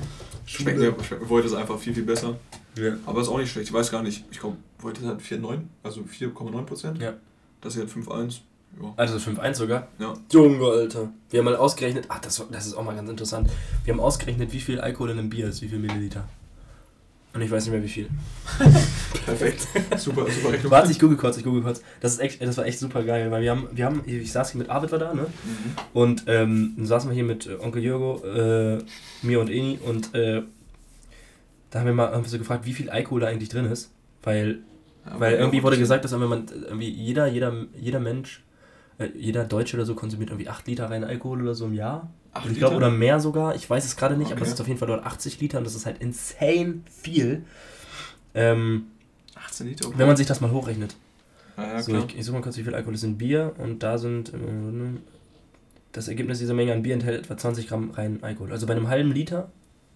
schmeckt 0.44 0.78
mir, 0.78 0.92
Void 1.28 1.44
ist 1.44 1.54
einfach 1.54 1.78
viel, 1.78 1.94
viel 1.94 2.02
besser. 2.02 2.36
Ja. 2.76 2.94
Aber 3.06 3.20
ist 3.20 3.28
auch 3.28 3.38
nicht 3.38 3.52
schlecht. 3.52 3.68
Ich 3.68 3.72
weiß 3.72 3.92
gar 3.92 4.02
nicht. 4.02 4.24
Ich 4.32 4.40
glaube, 4.40 4.56
Void 4.80 5.00
hat 5.02 5.20
4,9, 5.20 5.60
also 5.84 6.00
4,9 6.00 6.62
Prozent. 6.62 6.98
Ja. 6.98 7.14
Das 7.60 7.74
hier 7.74 7.84
hat 7.84 7.90
5,1. 7.90 8.40
Ja. 8.82 8.92
Also 8.96 9.18
5,1 9.18 9.54
sogar? 9.54 9.86
Ja. 10.00 10.14
Junge, 10.32 10.66
Alter. 10.66 11.12
Wir 11.30 11.38
haben 11.38 11.44
mal 11.44 11.56
ausgerechnet, 11.56 12.06
ach, 12.08 12.18
das, 12.18 12.44
das 12.50 12.66
ist 12.66 12.74
auch 12.74 12.82
mal 12.82 12.96
ganz 12.96 13.08
interessant. 13.08 13.48
Wir 13.84 13.94
haben 13.94 14.00
ausgerechnet, 14.00 14.52
wie 14.52 14.60
viel 14.60 14.80
Alkohol 14.80 15.10
in 15.10 15.20
einem 15.20 15.30
Bier 15.30 15.46
ist, 15.48 15.62
wie 15.62 15.68
viel 15.68 15.78
Milliliter. 15.78 16.28
Und 17.36 17.42
ich 17.42 17.50
weiß 17.50 17.66
nicht 17.66 17.72
mehr 17.72 17.82
wie 17.82 17.88
viel. 17.88 18.08
Perfekt. 19.26 19.68
super, 19.98 20.26
super 20.30 20.52
Rechnung. 20.54 20.72
Warte, 20.72 20.90
ich 20.90 20.98
google 20.98 21.18
kurz, 21.18 21.36
ich 21.36 21.44
google 21.44 21.60
kurz. 21.60 21.82
Das, 22.00 22.14
ist 22.14 22.20
echt, 22.20 22.40
das 22.40 22.56
war 22.56 22.64
echt 22.64 22.78
super 22.78 23.02
geil, 23.02 23.30
weil 23.30 23.42
wir 23.42 23.50
haben, 23.50 23.68
wir 23.72 23.84
haben 23.84 24.02
ich 24.06 24.32
saß 24.32 24.52
hier 24.52 24.58
mit 24.58 24.70
Arvid 24.70 24.90
war 24.90 24.98
da, 24.98 25.12
ne? 25.12 25.22
Mhm. 25.22 25.72
Und 25.92 26.24
ähm, 26.28 26.72
dann 26.78 26.86
saßen 26.86 27.10
wir 27.10 27.14
hier 27.14 27.24
mit 27.24 27.46
äh, 27.46 27.56
Onkel 27.60 27.82
Jürgo, 27.82 28.24
äh, 28.24 28.78
mir 29.20 29.38
und 29.38 29.50
Eni 29.50 29.78
und 29.84 30.14
äh, 30.14 30.44
da 31.70 31.80
haben 31.80 31.86
wir 31.86 31.92
mal 31.92 32.10
haben 32.10 32.24
wir 32.24 32.30
so 32.30 32.38
gefragt, 32.38 32.64
wie 32.64 32.72
viel 32.72 32.88
Alkohol 32.88 33.20
da 33.20 33.26
eigentlich 33.26 33.50
drin 33.50 33.66
ist. 33.66 33.90
Weil, 34.22 34.60
ja, 35.04 35.20
weil 35.20 35.34
irgendwie 35.34 35.62
wurde 35.62 35.76
gesagt, 35.76 36.06
dass 36.06 36.12
man 36.12 36.46
irgendwie 36.48 36.88
jeder, 36.88 37.26
jeder, 37.26 37.52
jeder 37.78 38.00
Mensch 38.00 38.42
jeder 39.14 39.44
Deutsche 39.44 39.76
oder 39.76 39.84
so 39.84 39.94
konsumiert 39.94 40.30
irgendwie 40.30 40.48
8 40.48 40.66
Liter 40.66 40.90
rein 40.90 41.04
Alkohol 41.04 41.42
oder 41.42 41.54
so 41.54 41.66
im 41.66 41.74
Jahr. 41.74 42.10
Und 42.44 42.52
ich 42.52 42.58
glaube, 42.58 42.76
oder 42.76 42.90
mehr 42.90 43.20
sogar. 43.20 43.54
Ich 43.54 43.68
weiß 43.68 43.84
es 43.84 43.96
gerade 43.96 44.16
nicht, 44.16 44.28
okay. 44.28 44.36
aber 44.36 44.42
es 44.42 44.52
ist 44.52 44.60
auf 44.60 44.68
jeden 44.68 44.78
Fall 44.78 44.88
dort 44.88 45.04
80 45.04 45.40
Liter 45.40 45.58
und 45.58 45.64
das 45.64 45.74
ist 45.74 45.86
halt 45.86 45.98
insane 46.00 46.80
viel. 46.86 47.44
Ähm, 48.34 48.86
18 49.34 49.66
Liter? 49.66 49.88
Okay. 49.88 49.98
Wenn 49.98 50.06
man 50.06 50.16
sich 50.16 50.26
das 50.26 50.40
mal 50.40 50.50
hochrechnet. 50.50 50.96
Ah, 51.56 51.66
ja, 51.66 51.82
so, 51.82 51.96
ich, 51.96 52.18
ich 52.18 52.24
suche 52.24 52.36
mal 52.36 52.42
kurz, 52.42 52.56
wie 52.56 52.62
viel 52.62 52.74
Alkohol 52.74 52.94
ist 52.94 53.04
in 53.04 53.18
Bier 53.18 53.54
und 53.58 53.82
da 53.82 53.98
sind. 53.98 54.30
Äh, 54.30 54.98
das 55.92 56.08
Ergebnis 56.08 56.38
dieser 56.38 56.52
Menge 56.52 56.74
an 56.74 56.82
Bier 56.82 56.92
enthält 56.92 57.24
etwa 57.24 57.38
20 57.38 57.68
Gramm 57.68 57.90
rein 57.92 58.18
Alkohol. 58.22 58.52
Also 58.52 58.66
bei 58.66 58.74
einem 58.74 58.88
halben 58.88 59.12
Liter, 59.12 59.50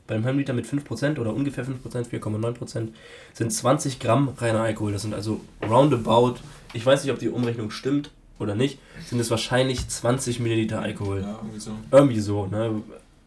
bei 0.07 0.15
einem 0.15 0.25
halben 0.25 0.39
Liter 0.39 0.55
mit 0.55 0.65
5% 0.65 1.19
oder 1.19 1.35
ungefähr 1.35 1.67
5%, 1.67 2.09
4,9% 2.09 2.89
sind 3.35 3.53
20 3.53 3.99
Gramm 4.01 4.31
reiner 4.31 4.63
Alkohol. 4.63 4.93
Das 4.93 5.03
sind 5.03 5.13
also 5.13 5.43
roundabout, 5.63 6.37
ich 6.73 6.87
weiß 6.87 7.05
nicht, 7.05 7.13
ob 7.13 7.19
die 7.19 7.29
Umrechnung 7.29 7.71
stimmt 7.71 8.11
oder 8.41 8.55
nicht, 8.55 8.79
sind 9.07 9.21
es 9.21 9.31
wahrscheinlich 9.31 9.87
20 9.87 10.41
Milliliter 10.41 10.81
Alkohol. 10.81 11.21
Ja, 11.21 11.37
irgendwie 11.37 11.61
so. 11.61 11.73
Irgendwie 11.91 12.21
so, 12.21 12.47
ne? 12.47 12.83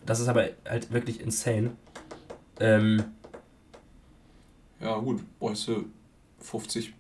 Das 0.05 0.19
ist 0.19 0.27
aber 0.27 0.49
halt 0.67 0.91
wirklich 0.91 1.21
insane. 1.21 1.71
Ähm, 2.59 3.03
ja, 4.81 4.97
gut, 4.97 5.21
bräuchst 5.39 5.67
du 5.67 5.85
50, 6.39 6.93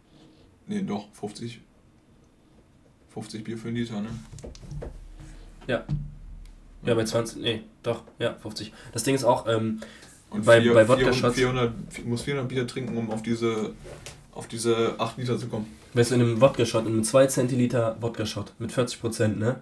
nee, 0.67 0.81
doch, 0.81 1.07
50, 1.13 1.59
50 3.09 3.43
Bier 3.43 3.57
für 3.57 3.67
einen 3.67 3.77
Liter, 3.77 3.99
ne? 3.99 4.09
Ja. 5.67 5.83
Ja, 6.85 6.95
bei 6.95 7.03
20, 7.03 7.41
nee, 7.41 7.61
doch, 7.81 8.03
ja, 8.19 8.33
50. 8.35 8.73
Das 8.91 9.03
Ding 9.03 9.15
ist 9.15 9.23
auch, 9.23 9.47
ähm, 9.47 9.81
und 10.29 10.45
bei, 10.45 10.61
vier, 10.61 10.73
bei 10.73 10.87
Wodka-Shots... 10.87 11.35
400, 11.35 11.71
400, 11.89 12.05
muss 12.05 12.21
400 12.23 12.49
Bier 12.49 12.67
trinken, 12.67 12.97
um 12.97 13.11
auf 13.11 13.21
diese, 13.21 13.73
auf 14.33 14.47
diese 14.47 14.99
8 14.99 15.17
Liter 15.17 15.37
zu 15.37 15.47
kommen. 15.47 15.67
Weißt 15.93 16.11
du, 16.11 16.15
in 16.15 16.21
einem 16.21 16.41
Wodka-Shot, 16.41 16.85
in 16.85 16.93
einem 16.93 17.03
2 17.03 17.27
Zentiliter 17.27 17.97
Wodka-Shot 18.01 18.53
mit 18.59 18.71
40 18.71 18.99
Prozent, 18.99 19.39
ne? 19.39 19.57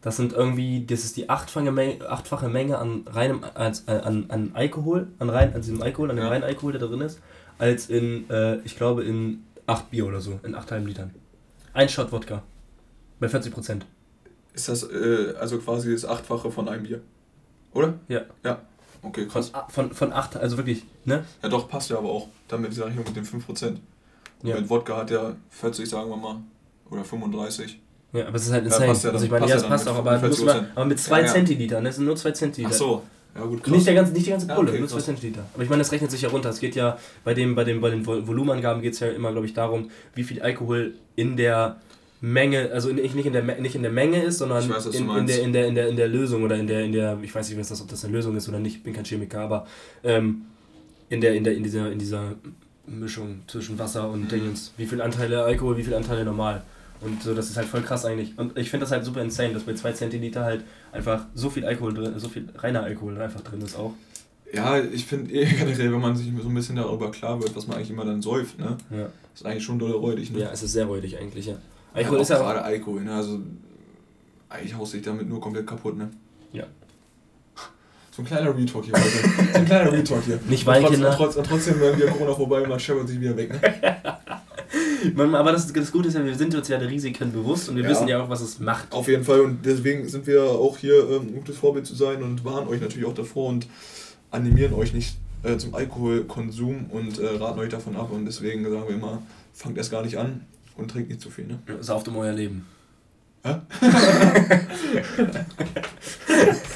Das 0.00 0.16
sind 0.16 0.32
irgendwie, 0.32 0.84
das 0.84 1.04
ist 1.04 1.16
die 1.16 1.30
achtfache 1.30 1.70
Menge, 1.70 2.08
achtfache 2.08 2.48
Menge 2.48 2.78
an 2.78 3.04
reinem, 3.06 3.44
als, 3.54 3.84
äh, 3.86 3.92
an, 3.92 4.26
an 4.28 4.50
Alkohol, 4.54 5.08
an 5.20 5.30
rein, 5.30 5.54
an 5.54 5.60
diesem 5.60 5.80
Alkohol, 5.80 6.10
an 6.10 6.16
dem 6.16 6.24
ja. 6.24 6.30
reinen 6.30 6.42
Alkohol, 6.42 6.72
der 6.72 6.80
da 6.80 6.88
drin 6.88 7.02
ist, 7.02 7.20
als 7.58 7.88
in, 7.88 8.28
äh, 8.28 8.56
ich 8.64 8.76
glaube, 8.76 9.04
in 9.04 9.44
8 9.66 9.90
Bier 9.90 10.06
oder 10.06 10.20
so, 10.20 10.40
in 10.42 10.56
8 10.56 10.72
halben 10.72 10.86
Litern. 10.86 11.14
Ein 11.72 11.88
Shot 11.88 12.10
Wodka. 12.10 12.42
Bei 13.20 13.28
40 13.28 13.52
Prozent. 13.52 13.86
Ist 14.54 14.68
das 14.68 14.82
äh, 14.82 15.34
also 15.38 15.58
quasi 15.58 15.92
das 15.92 16.04
Achtfache 16.04 16.50
von 16.50 16.68
einem 16.68 16.82
Bier? 16.82 17.00
Oder? 17.72 17.94
Ja. 18.08 18.22
Ja. 18.44 18.60
Okay, 19.02 19.26
krass. 19.26 19.52
Von, 19.68 19.90
von, 19.90 19.92
von 19.92 20.12
8, 20.12 20.36
also 20.36 20.56
wirklich, 20.56 20.84
ne? 21.04 21.24
Ja, 21.42 21.48
doch, 21.48 21.68
passt 21.68 21.90
ja 21.90 21.98
aber 21.98 22.08
auch. 22.08 22.28
Dann 22.48 22.62
mit 22.62 22.72
dieser 22.72 22.86
Rechnung 22.86 23.04
mit 23.04 23.16
den 23.16 23.24
5%. 23.24 23.76
Ja. 24.42 24.56
Mit 24.56 24.68
Wodka 24.68 24.96
hat 24.96 25.10
er 25.10 25.36
40, 25.50 25.88
sagen 25.88 26.10
wir 26.10 26.16
mal. 26.16 26.36
Oder 26.90 27.04
35. 27.04 27.80
Ja, 28.12 28.26
aber 28.26 28.36
es 28.36 28.46
ist 28.46 28.52
halt 28.52 28.64
insane. 28.64 28.86
Ja, 28.86 28.92
ja 28.92 29.10
also 29.10 29.24
ich 29.24 29.30
meine, 29.30 29.48
ja, 29.48 29.56
es 29.56 29.62
passt 29.62 29.88
auch, 29.88 29.96
aber, 29.96 30.18
muss 30.18 30.44
man, 30.44 30.66
aber 30.74 30.84
mit 30.84 30.98
2 30.98 31.20
ja, 31.20 31.26
Zentiliter, 31.26 31.80
ne? 31.80 31.88
Das 31.88 31.96
sind 31.96 32.04
nur 32.04 32.16
2 32.16 32.30
Zentiliter. 32.32 32.74
Ach 32.74 32.78
so. 32.78 33.02
Ja, 33.34 33.44
gut, 33.44 33.62
krass. 33.62 33.72
Nicht, 33.72 33.86
der 33.86 33.94
ganze, 33.94 34.12
nicht 34.12 34.26
die 34.26 34.30
ganze 34.30 34.46
Pulle, 34.46 34.70
okay, 34.70 34.78
nur 34.78 34.88
2 34.88 35.00
Zentiliter. 35.00 35.46
Aber 35.54 35.62
ich 35.62 35.70
meine, 35.70 35.80
das 35.80 35.90
rechnet 35.90 36.10
sich 36.10 36.20
ja 36.20 36.28
runter. 36.28 36.50
Es 36.50 36.60
geht 36.60 36.74
ja, 36.74 36.98
bei, 37.24 37.32
dem, 37.32 37.54
bei, 37.54 37.64
dem, 37.64 37.80
bei 37.80 37.88
den 37.88 38.06
Volumenangaben 38.06 38.82
geht 38.82 38.92
es 38.92 39.00
ja 39.00 39.08
immer, 39.08 39.32
glaube 39.32 39.46
ich, 39.46 39.54
darum, 39.54 39.90
wie 40.14 40.24
viel 40.24 40.42
Alkohol 40.42 40.94
in 41.16 41.36
der 41.38 41.80
Menge, 42.20 42.70
also 42.72 42.90
nicht 42.90 43.14
in 43.26 43.32
der, 43.32 43.42
nicht 43.42 43.74
in 43.74 43.82
der 43.82 43.90
Menge 43.90 44.22
ist, 44.22 44.38
sondern 44.38 44.68
weiß, 44.68 44.86
in, 44.86 45.08
in, 45.08 45.26
der, 45.26 45.42
in, 45.42 45.52
der, 45.52 45.66
in, 45.66 45.74
der, 45.74 45.88
in 45.88 45.96
der 45.96 46.08
Lösung 46.08 46.44
oder 46.44 46.56
in 46.56 46.66
der, 46.66 46.84
in 46.84 46.92
der, 46.92 47.18
ich 47.22 47.34
weiß 47.34 47.48
nicht, 47.48 47.58
was 47.58 47.68
das, 47.68 47.80
ob 47.80 47.88
das 47.88 48.04
eine 48.04 48.12
Lösung 48.12 48.36
ist 48.36 48.48
oder 48.48 48.60
nicht, 48.60 48.76
ich 48.76 48.82
bin 48.82 48.92
kein 48.92 49.04
Chemiker, 49.04 49.40
aber 49.40 49.66
ähm, 50.04 50.42
in, 51.08 51.20
der, 51.20 51.34
in, 51.34 51.42
der, 51.42 51.54
in, 51.54 51.64
dieser, 51.64 51.90
in 51.90 51.98
dieser 51.98 52.34
Mischung 52.86 53.42
zwischen 53.46 53.78
Wasser 53.78 54.10
und 54.10 54.30
Dingens, 54.30 54.72
wie 54.76 54.86
viele 54.86 55.04
Anteile 55.04 55.44
Alkohol, 55.44 55.76
wie 55.76 55.84
viele 55.84 55.96
Anteile 55.96 56.24
normal. 56.24 56.62
Und 57.00 57.22
so, 57.22 57.34
das 57.34 57.50
ist 57.50 57.56
halt 57.56 57.66
voll 57.66 57.82
krass 57.82 58.04
eigentlich. 58.04 58.38
Und 58.38 58.56
ich 58.56 58.70
finde 58.70 58.84
das 58.84 58.92
halt 58.92 59.04
super 59.04 59.22
insane, 59.22 59.52
dass 59.52 59.64
bei 59.64 59.74
2 59.74 59.92
Zentiliter 59.92 60.44
halt 60.44 60.64
einfach 60.92 61.26
so 61.34 61.50
viel 61.50 61.64
Alkohol 61.64 61.94
drin, 61.94 62.18
so 62.18 62.28
viel 62.28 62.48
reiner 62.56 62.82
Alkohol 62.82 63.20
einfach 63.20 63.40
drin 63.40 63.60
ist 63.60 63.76
auch. 63.76 63.94
Ja, 64.52 64.78
ich 64.78 65.04
finde 65.06 65.32
eh 65.32 65.44
generell, 65.58 65.92
wenn 65.92 66.00
man 66.00 66.14
sich 66.14 66.30
so 66.40 66.48
ein 66.48 66.54
bisschen 66.54 66.76
darüber 66.76 67.10
klar 67.10 67.40
wird, 67.40 67.56
was 67.56 67.66
man 67.66 67.76
eigentlich 67.76 67.90
immer 67.90 68.04
dann 68.04 68.22
säuft, 68.22 68.58
ne? 68.58 68.76
Ja. 68.90 69.08
Ist 69.34 69.44
eigentlich 69.44 69.64
schon 69.64 69.78
doll 69.78 69.92
räudig, 69.92 70.30
ne? 70.30 70.40
Ja, 70.40 70.50
es 70.52 70.62
ist 70.62 70.72
sehr 70.72 70.84
räudig 70.84 71.18
eigentlich, 71.18 71.46
ja. 71.46 71.56
Alkohol 71.94 72.18
ja, 72.18 72.22
ist 72.22 72.28
ja 72.28 72.38
gerade 72.38 72.62
Alkohol, 72.62 73.02
ne? 73.02 73.14
Also 73.14 73.40
eigentlich 74.48 74.76
haust 74.76 74.94
dich 74.94 75.02
damit 75.02 75.28
nur 75.28 75.40
komplett 75.40 75.66
kaputt, 75.66 75.96
ne? 75.96 76.10
So 78.14 78.22
ein 78.22 78.26
kleiner 78.26 78.56
Retalk 78.56 78.84
hier, 78.84 78.92
Leute. 78.92 79.52
so 79.52 79.58
ein 79.58 79.64
kleiner 79.64 79.92
Retalk 79.92 80.24
hier. 80.24 80.38
Nicht 80.48 80.66
Weinkinder. 80.66 81.10
Und, 81.10 81.16
trotz, 81.16 81.36
und 81.36 81.46
trotzdem 81.46 81.80
werden 81.80 81.98
wir 81.98 82.06
Corona 82.08 82.34
vorbei 82.34 82.62
und 82.62 82.68
man 82.68 82.78
scheppert 82.78 83.08
sich 83.08 83.20
wieder 83.20 83.36
weg, 83.36 83.60
ne? 83.60 83.96
Man, 85.14 85.34
aber 85.34 85.50
das, 85.50 85.70
das 85.70 85.90
Gute 85.90 86.08
ist 86.08 86.14
ja, 86.14 86.24
wir 86.24 86.34
sind 86.34 86.54
uns 86.54 86.68
ja 86.68 86.78
der 86.78 86.88
Risiken 86.88 87.32
bewusst 87.32 87.68
und 87.68 87.74
wir 87.74 87.82
ja. 87.82 87.90
wissen 87.90 88.06
ja 88.06 88.22
auch, 88.22 88.28
was 88.28 88.40
es 88.40 88.60
macht. 88.60 88.92
Auf 88.92 89.08
jeden 89.08 89.24
Fall 89.24 89.40
und 89.40 89.66
deswegen 89.66 90.08
sind 90.08 90.28
wir 90.28 90.44
auch 90.44 90.78
hier, 90.78 90.94
ähm, 90.94 91.22
ein 91.22 91.34
gutes 91.34 91.56
Vorbild 91.56 91.86
zu 91.86 91.96
sein 91.96 92.22
und 92.22 92.44
warnen 92.44 92.68
euch 92.68 92.80
natürlich 92.80 93.06
auch 93.06 93.14
davor 93.14 93.48
und 93.48 93.66
animieren 94.30 94.72
euch 94.74 94.94
nicht 94.94 95.16
äh, 95.42 95.56
zum 95.56 95.74
Alkoholkonsum 95.74 96.86
und 96.90 97.18
äh, 97.18 97.36
raten 97.36 97.58
euch 97.58 97.70
davon 97.70 97.96
ab 97.96 98.12
und 98.12 98.26
deswegen 98.26 98.62
sagen 98.62 98.84
wir 98.86 98.94
immer, 98.94 99.22
fangt 99.52 99.76
erst 99.76 99.90
gar 99.90 100.02
nicht 100.02 100.16
an, 100.16 100.42
und 100.76 100.90
trinkt 100.90 101.10
nicht 101.10 101.20
zu 101.20 101.30
viel, 101.30 101.46
ne? 101.46 101.58
Sauft 101.80 102.08
um 102.08 102.16
euer 102.16 102.32
Leben. 102.32 102.66
Hä? 103.44 103.56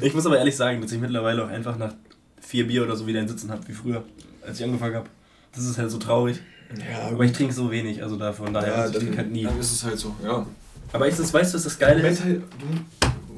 ich 0.00 0.14
muss 0.14 0.26
aber 0.26 0.38
ehrlich 0.38 0.56
sagen, 0.56 0.80
dass 0.80 0.92
ich 0.92 1.00
mittlerweile 1.00 1.44
auch 1.44 1.48
einfach 1.48 1.76
nach 1.76 1.94
vier 2.40 2.66
Bier 2.66 2.82
oder 2.84 2.96
so 2.96 3.06
wieder 3.06 3.20
ein 3.20 3.28
Sitzen 3.28 3.50
habe 3.50 3.66
wie 3.68 3.72
früher, 3.72 4.04
als 4.46 4.58
ich 4.58 4.64
angefangen 4.64 4.96
habe. 4.96 5.08
Das 5.54 5.64
ist 5.64 5.78
halt 5.78 5.90
so 5.90 5.98
traurig. 5.98 6.40
Ja, 6.76 7.08
aber 7.08 7.24
ich 7.24 7.32
trinke 7.32 7.52
so 7.54 7.70
wenig, 7.70 8.02
also 8.02 8.16
davon 8.16 8.52
daher 8.52 8.68
ja, 8.68 8.74
also 8.82 8.94
ich 8.94 9.04
trinke 9.04 9.18
halt 9.18 9.30
nie. 9.30 9.44
Dann 9.44 9.58
ist 9.58 9.72
es 9.72 9.84
halt 9.84 9.98
so, 9.98 10.14
ja. 10.22 10.46
Aber 10.92 11.08
ist 11.08 11.18
das, 11.18 11.32
weißt 11.32 11.52
du, 11.52 11.56
was 11.56 11.64
das 11.64 11.78
Geile 11.78 12.06
ist? 12.06 12.24
Halt, 12.24 12.42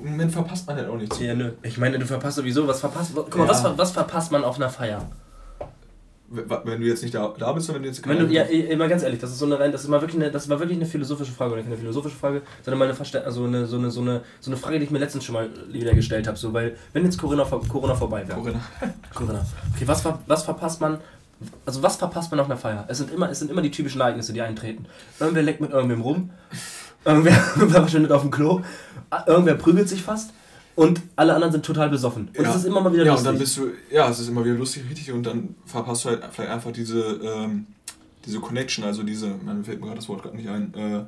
Im 0.02 0.10
Moment 0.10 0.32
verpasst 0.32 0.66
man 0.66 0.76
halt 0.76 0.88
auch 0.88 0.96
nichts. 0.96 1.18
Ja, 1.20 1.34
nö. 1.34 1.52
Ich 1.62 1.78
meine, 1.78 1.98
du 1.98 2.06
verpasst 2.06 2.36
sowieso, 2.36 2.66
was 2.66 2.80
verpasst. 2.80 3.12
Guck 3.14 3.36
mal, 3.36 3.44
ja. 3.44 3.50
was, 3.50 3.78
was 3.78 3.90
verpasst 3.92 4.32
man 4.32 4.44
auf 4.44 4.56
einer 4.56 4.70
Feier? 4.70 5.08
Wenn 6.28 6.80
du 6.80 6.86
jetzt 6.86 7.02
nicht 7.02 7.14
da, 7.14 7.32
da 7.38 7.52
bist, 7.52 7.72
wenn 7.72 7.82
du 7.82 7.88
jetzt 7.88 8.06
wenn 8.06 8.18
du, 8.18 8.26
Ja, 8.26 8.42
immer 8.42 8.88
ganz 8.88 9.04
ehrlich, 9.04 9.20
das 9.20 9.30
ist 9.30 9.38
so 9.38 9.46
eine 9.46 9.60
rein, 9.60 9.70
das 9.70 9.82
ist 9.82 9.88
mal 9.88 10.00
wirklich 10.00 10.20
eine, 10.20 10.30
das 10.30 10.48
war 10.48 10.58
wirklich 10.58 10.76
eine 10.76 10.86
philosophische 10.86 11.30
Frage 11.30 11.52
oder 11.52 11.62
keine 11.62 11.76
philosophische 11.76 12.16
Frage, 12.16 12.42
sondern 12.64 12.80
mal 12.80 12.88
eine, 12.88 13.24
also 13.24 13.44
eine, 13.44 13.66
so, 13.66 13.76
eine, 13.76 13.90
so, 13.90 14.00
eine, 14.00 14.22
so 14.40 14.50
eine 14.50 14.56
Frage, 14.56 14.78
die 14.80 14.86
ich 14.86 14.90
mir 14.90 14.98
letztens 14.98 15.24
schon 15.24 15.34
mal 15.34 15.48
wieder 15.70 15.94
gestellt 15.94 16.26
habe. 16.26 16.36
So, 16.36 16.52
weil, 16.52 16.76
wenn 16.92 17.04
jetzt 17.04 17.18
Corona, 17.18 17.44
Corona 17.44 17.94
vorbei 17.94 18.26
wäre. 18.26 18.38
Corona. 18.38 18.60
Corona. 19.14 19.46
Okay, 19.74 19.86
was, 19.86 20.04
was 20.26 20.42
verpasst 20.42 20.80
man? 20.80 20.98
Also 21.64 21.82
was 21.82 21.96
verpasst 21.96 22.30
man 22.30 22.40
auf 22.40 22.46
einer 22.46 22.56
Feier? 22.56 22.86
Es 22.88 22.98
sind 22.98 23.12
immer, 23.12 23.30
es 23.30 23.38
sind 23.38 23.50
immer 23.50 23.62
die 23.62 23.70
typischen 23.70 24.00
Ereignisse, 24.00 24.32
die 24.32 24.40
eintreten. 24.40 24.86
Irgendwer 25.20 25.42
leckt 25.42 25.60
mit 25.60 25.70
irgendwem 25.70 26.00
rum, 26.00 26.30
irgendwer, 27.04 27.32
irgendwer 27.56 27.80
verschwindet 27.82 28.10
auf 28.10 28.22
dem 28.22 28.30
Klo, 28.30 28.62
irgendwer 29.26 29.54
prügelt 29.54 29.88
sich 29.88 30.02
fast 30.02 30.30
und 30.76 31.00
alle 31.16 31.34
anderen 31.34 31.52
sind 31.52 31.64
total 31.64 31.88
besoffen. 31.88 32.28
Und 32.28 32.44
ja. 32.44 32.50
es 32.50 32.56
ist 32.56 32.64
immer 32.66 32.82
mal 32.82 32.92
wieder 32.92 33.04
ja, 33.04 33.12
lustig. 33.12 33.24
Ja, 33.24 33.30
und 33.30 33.34
dann 33.34 33.40
bist 33.40 33.56
du, 33.56 33.70
ja, 33.90 34.08
es 34.10 34.20
ist 34.20 34.28
immer 34.28 34.44
wieder 34.44 34.54
lustig, 34.54 34.84
richtig, 34.88 35.10
und 35.10 35.24
dann 35.24 35.54
verpasst 35.64 36.04
du 36.04 36.10
halt 36.10 36.22
vielleicht 36.30 36.50
einfach 36.50 36.70
diese, 36.70 37.00
ähm, 37.00 37.66
diese 38.26 38.40
Connection, 38.40 38.84
also 38.84 39.02
diese, 39.02 39.28
mir 39.28 39.64
fällt 39.64 39.80
mir 39.80 39.86
gerade 39.86 39.96
das 39.96 40.08
Wort 40.08 40.22
gerade 40.22 40.36
nicht 40.36 40.48
ein, 40.48 40.74
äh, 40.74 41.04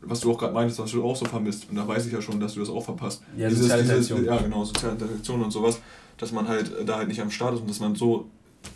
was 0.00 0.20
du 0.20 0.32
auch 0.32 0.38
gerade 0.38 0.54
meintest, 0.54 0.80
was 0.80 0.90
du 0.90 1.04
auch 1.04 1.16
so 1.16 1.26
vermisst. 1.26 1.68
Und 1.68 1.76
da 1.76 1.86
weiß 1.86 2.06
ich 2.06 2.12
ja 2.12 2.22
schon, 2.22 2.40
dass 2.40 2.54
du 2.54 2.60
das 2.60 2.70
auch 2.70 2.84
verpasst. 2.84 3.22
Ja, 3.36 3.48
dieses, 3.48 3.64
soziale 3.68 3.82
dieses, 3.82 4.08
Ja, 4.08 4.38
genau, 4.38 4.64
soziale 4.64 4.94
Interaktion 4.94 5.42
und 5.42 5.50
sowas, 5.50 5.80
dass 6.16 6.32
man 6.32 6.48
halt 6.48 6.74
äh, 6.74 6.84
da 6.84 6.96
halt 6.96 7.08
nicht 7.08 7.20
am 7.20 7.30
Start 7.30 7.54
ist 7.54 7.60
und 7.60 7.68
dass 7.68 7.80
man 7.80 7.94
so, 7.94 8.30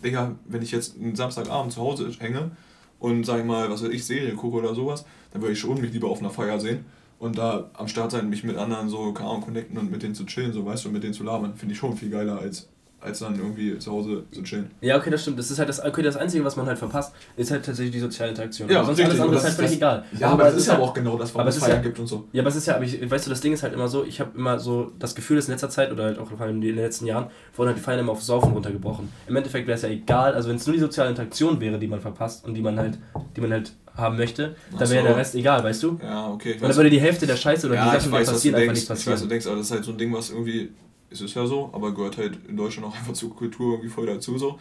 Digga, 0.04 0.36
wenn 0.44 0.60
ich 0.60 0.72
jetzt 0.72 0.96
einen 0.96 1.16
Samstagabend 1.16 1.72
zu 1.72 1.80
Hause 1.80 2.10
hänge 2.18 2.50
und 2.98 3.24
sag 3.24 3.38
ich 3.38 3.46
mal, 3.46 3.70
was 3.70 3.82
weiß 3.82 3.90
ich, 3.90 4.04
Serie 4.04 4.34
gucke 4.34 4.58
oder 4.58 4.74
sowas, 4.74 5.06
dann 5.32 5.40
würde 5.40 5.54
ich 5.54 5.58
schon 5.58 5.80
mich 5.80 5.92
lieber 5.92 6.08
auf 6.08 6.20
einer 6.20 6.30
Feier 6.30 6.60
sehen 6.60 6.84
und 7.18 7.38
da 7.38 7.70
am 7.74 7.88
Start 7.88 8.10
sein, 8.10 8.28
mich 8.28 8.44
mit 8.44 8.56
anderen 8.56 8.88
so, 8.88 9.12
keine 9.12 9.30
Ahnung, 9.30 9.42
connecten 9.42 9.78
und 9.78 9.90
mit 9.90 10.02
denen 10.02 10.14
zu 10.14 10.24
chillen, 10.24 10.52
so 10.52 10.64
weißt 10.64 10.84
du, 10.84 10.90
mit 10.90 11.02
denen 11.02 11.14
zu 11.14 11.24
labern, 11.24 11.54
finde 11.56 11.74
ich 11.74 11.78
schon 11.78 11.96
viel 11.96 12.10
geiler 12.10 12.38
als 12.38 12.68
als 13.00 13.20
dann 13.20 13.36
irgendwie 13.36 13.78
zu 13.78 13.92
Hause 13.92 14.24
zu 14.32 14.42
chillen. 14.42 14.70
Ja, 14.80 14.96
okay, 14.96 15.10
das 15.10 15.22
stimmt. 15.22 15.38
Das 15.38 15.50
ist 15.50 15.58
halt 15.58 15.68
das, 15.68 15.84
okay, 15.84 16.02
das 16.02 16.16
Einzige, 16.16 16.44
was 16.44 16.56
man 16.56 16.66
halt 16.66 16.78
verpasst, 16.78 17.14
ist 17.36 17.50
halt 17.50 17.64
tatsächlich 17.64 17.92
die 17.92 18.00
soziale 18.00 18.30
Interaktion. 18.30 18.68
Ja, 18.68 18.84
sonst 18.84 19.00
alles 19.00 19.20
andere 19.20 19.36
ist 19.36 19.44
halt 19.44 19.54
völlig 19.54 19.72
egal. 19.74 20.04
Ja, 20.18 20.28
aber, 20.28 20.42
aber 20.42 20.44
das 20.52 20.62
ist 20.62 20.68
aber 20.68 20.82
auch 20.82 20.94
genau 20.94 21.16
das, 21.16 21.34
warum 21.34 21.48
es 21.48 21.58
Feiern 21.58 21.76
ja, 21.76 21.82
gibt 21.82 21.98
und 21.98 22.08
so. 22.08 22.26
Ja, 22.32 22.42
aber 22.42 22.48
es 22.48 22.56
ist 22.56 22.66
ja, 22.66 22.74
aber 22.74 22.84
ich, 22.84 23.08
weißt 23.08 23.26
du, 23.26 23.30
das 23.30 23.40
Ding 23.40 23.52
ist 23.52 23.62
halt 23.62 23.72
immer 23.72 23.86
so, 23.86 24.04
ich 24.04 24.20
habe 24.20 24.36
immer 24.36 24.58
so 24.58 24.90
das 24.98 25.14
Gefühl, 25.14 25.36
dass 25.36 25.46
in 25.46 25.52
letzter 25.52 25.70
Zeit 25.70 25.92
oder 25.92 26.04
halt 26.04 26.18
auch 26.18 26.28
vor 26.28 26.40
allem 26.40 26.56
in 26.56 26.60
den 26.60 26.74
letzten 26.74 27.06
Jahren 27.06 27.30
wurden 27.54 27.68
halt 27.68 27.78
die 27.78 27.82
Feiern 27.82 28.00
immer 28.00 28.12
auf 28.12 28.22
Saufen 28.22 28.52
runtergebrochen. 28.52 29.08
Im 29.28 29.36
Endeffekt 29.36 29.68
wäre 29.68 29.76
es 29.76 29.82
ja 29.82 29.90
egal, 29.90 30.34
also 30.34 30.48
wenn 30.48 30.56
es 30.56 30.66
nur 30.66 30.74
die 30.74 30.80
soziale 30.80 31.10
Interaktion 31.10 31.60
wäre, 31.60 31.78
die 31.78 31.86
man 31.86 32.00
verpasst 32.00 32.44
und 32.44 32.54
die 32.54 32.62
man 32.62 32.78
halt, 32.78 32.98
die 33.36 33.40
man 33.40 33.52
halt 33.52 33.72
haben 33.98 34.16
möchte, 34.16 34.56
dann 34.70 34.90
wäre 34.90 35.02
so. 35.02 35.08
der 35.08 35.16
Rest 35.16 35.34
egal, 35.34 35.62
weißt 35.62 35.82
du? 35.82 35.98
Ja, 36.02 36.30
okay. 36.30 36.54
Und 36.54 36.62
dann 36.62 36.76
würde 36.76 36.90
die 36.90 37.00
Hälfte 37.00 37.26
der 37.26 37.36
Scheiße 37.36 37.66
oder 37.66 37.76
ja, 37.76 37.84
die 37.84 38.00
Sachen, 38.00 38.12
die 38.12 38.24
passieren, 38.24 38.54
einfach 38.54 38.74
nicht 38.74 38.88
passieren. 38.88 39.14
Ich 39.14 39.20
weiß, 39.20 39.22
du 39.22 39.28
denkst, 39.28 39.46
aber 39.46 39.56
das 39.56 39.66
ist 39.66 39.72
halt 39.72 39.84
so 39.84 39.90
ein 39.92 39.98
Ding, 39.98 40.12
was 40.12 40.30
irgendwie, 40.30 40.70
ist 41.10 41.20
es 41.20 41.34
ja 41.34 41.46
so, 41.46 41.70
aber 41.72 41.92
gehört 41.92 42.16
halt 42.16 42.38
in 42.48 42.56
Deutschland 42.56 42.86
auch 42.86 42.96
einfach 42.96 43.12
zur 43.12 43.34
Kultur 43.34 43.74
irgendwie 43.74 43.90
voll 43.90 44.06
dazu 44.06 44.38
so. 44.38 44.58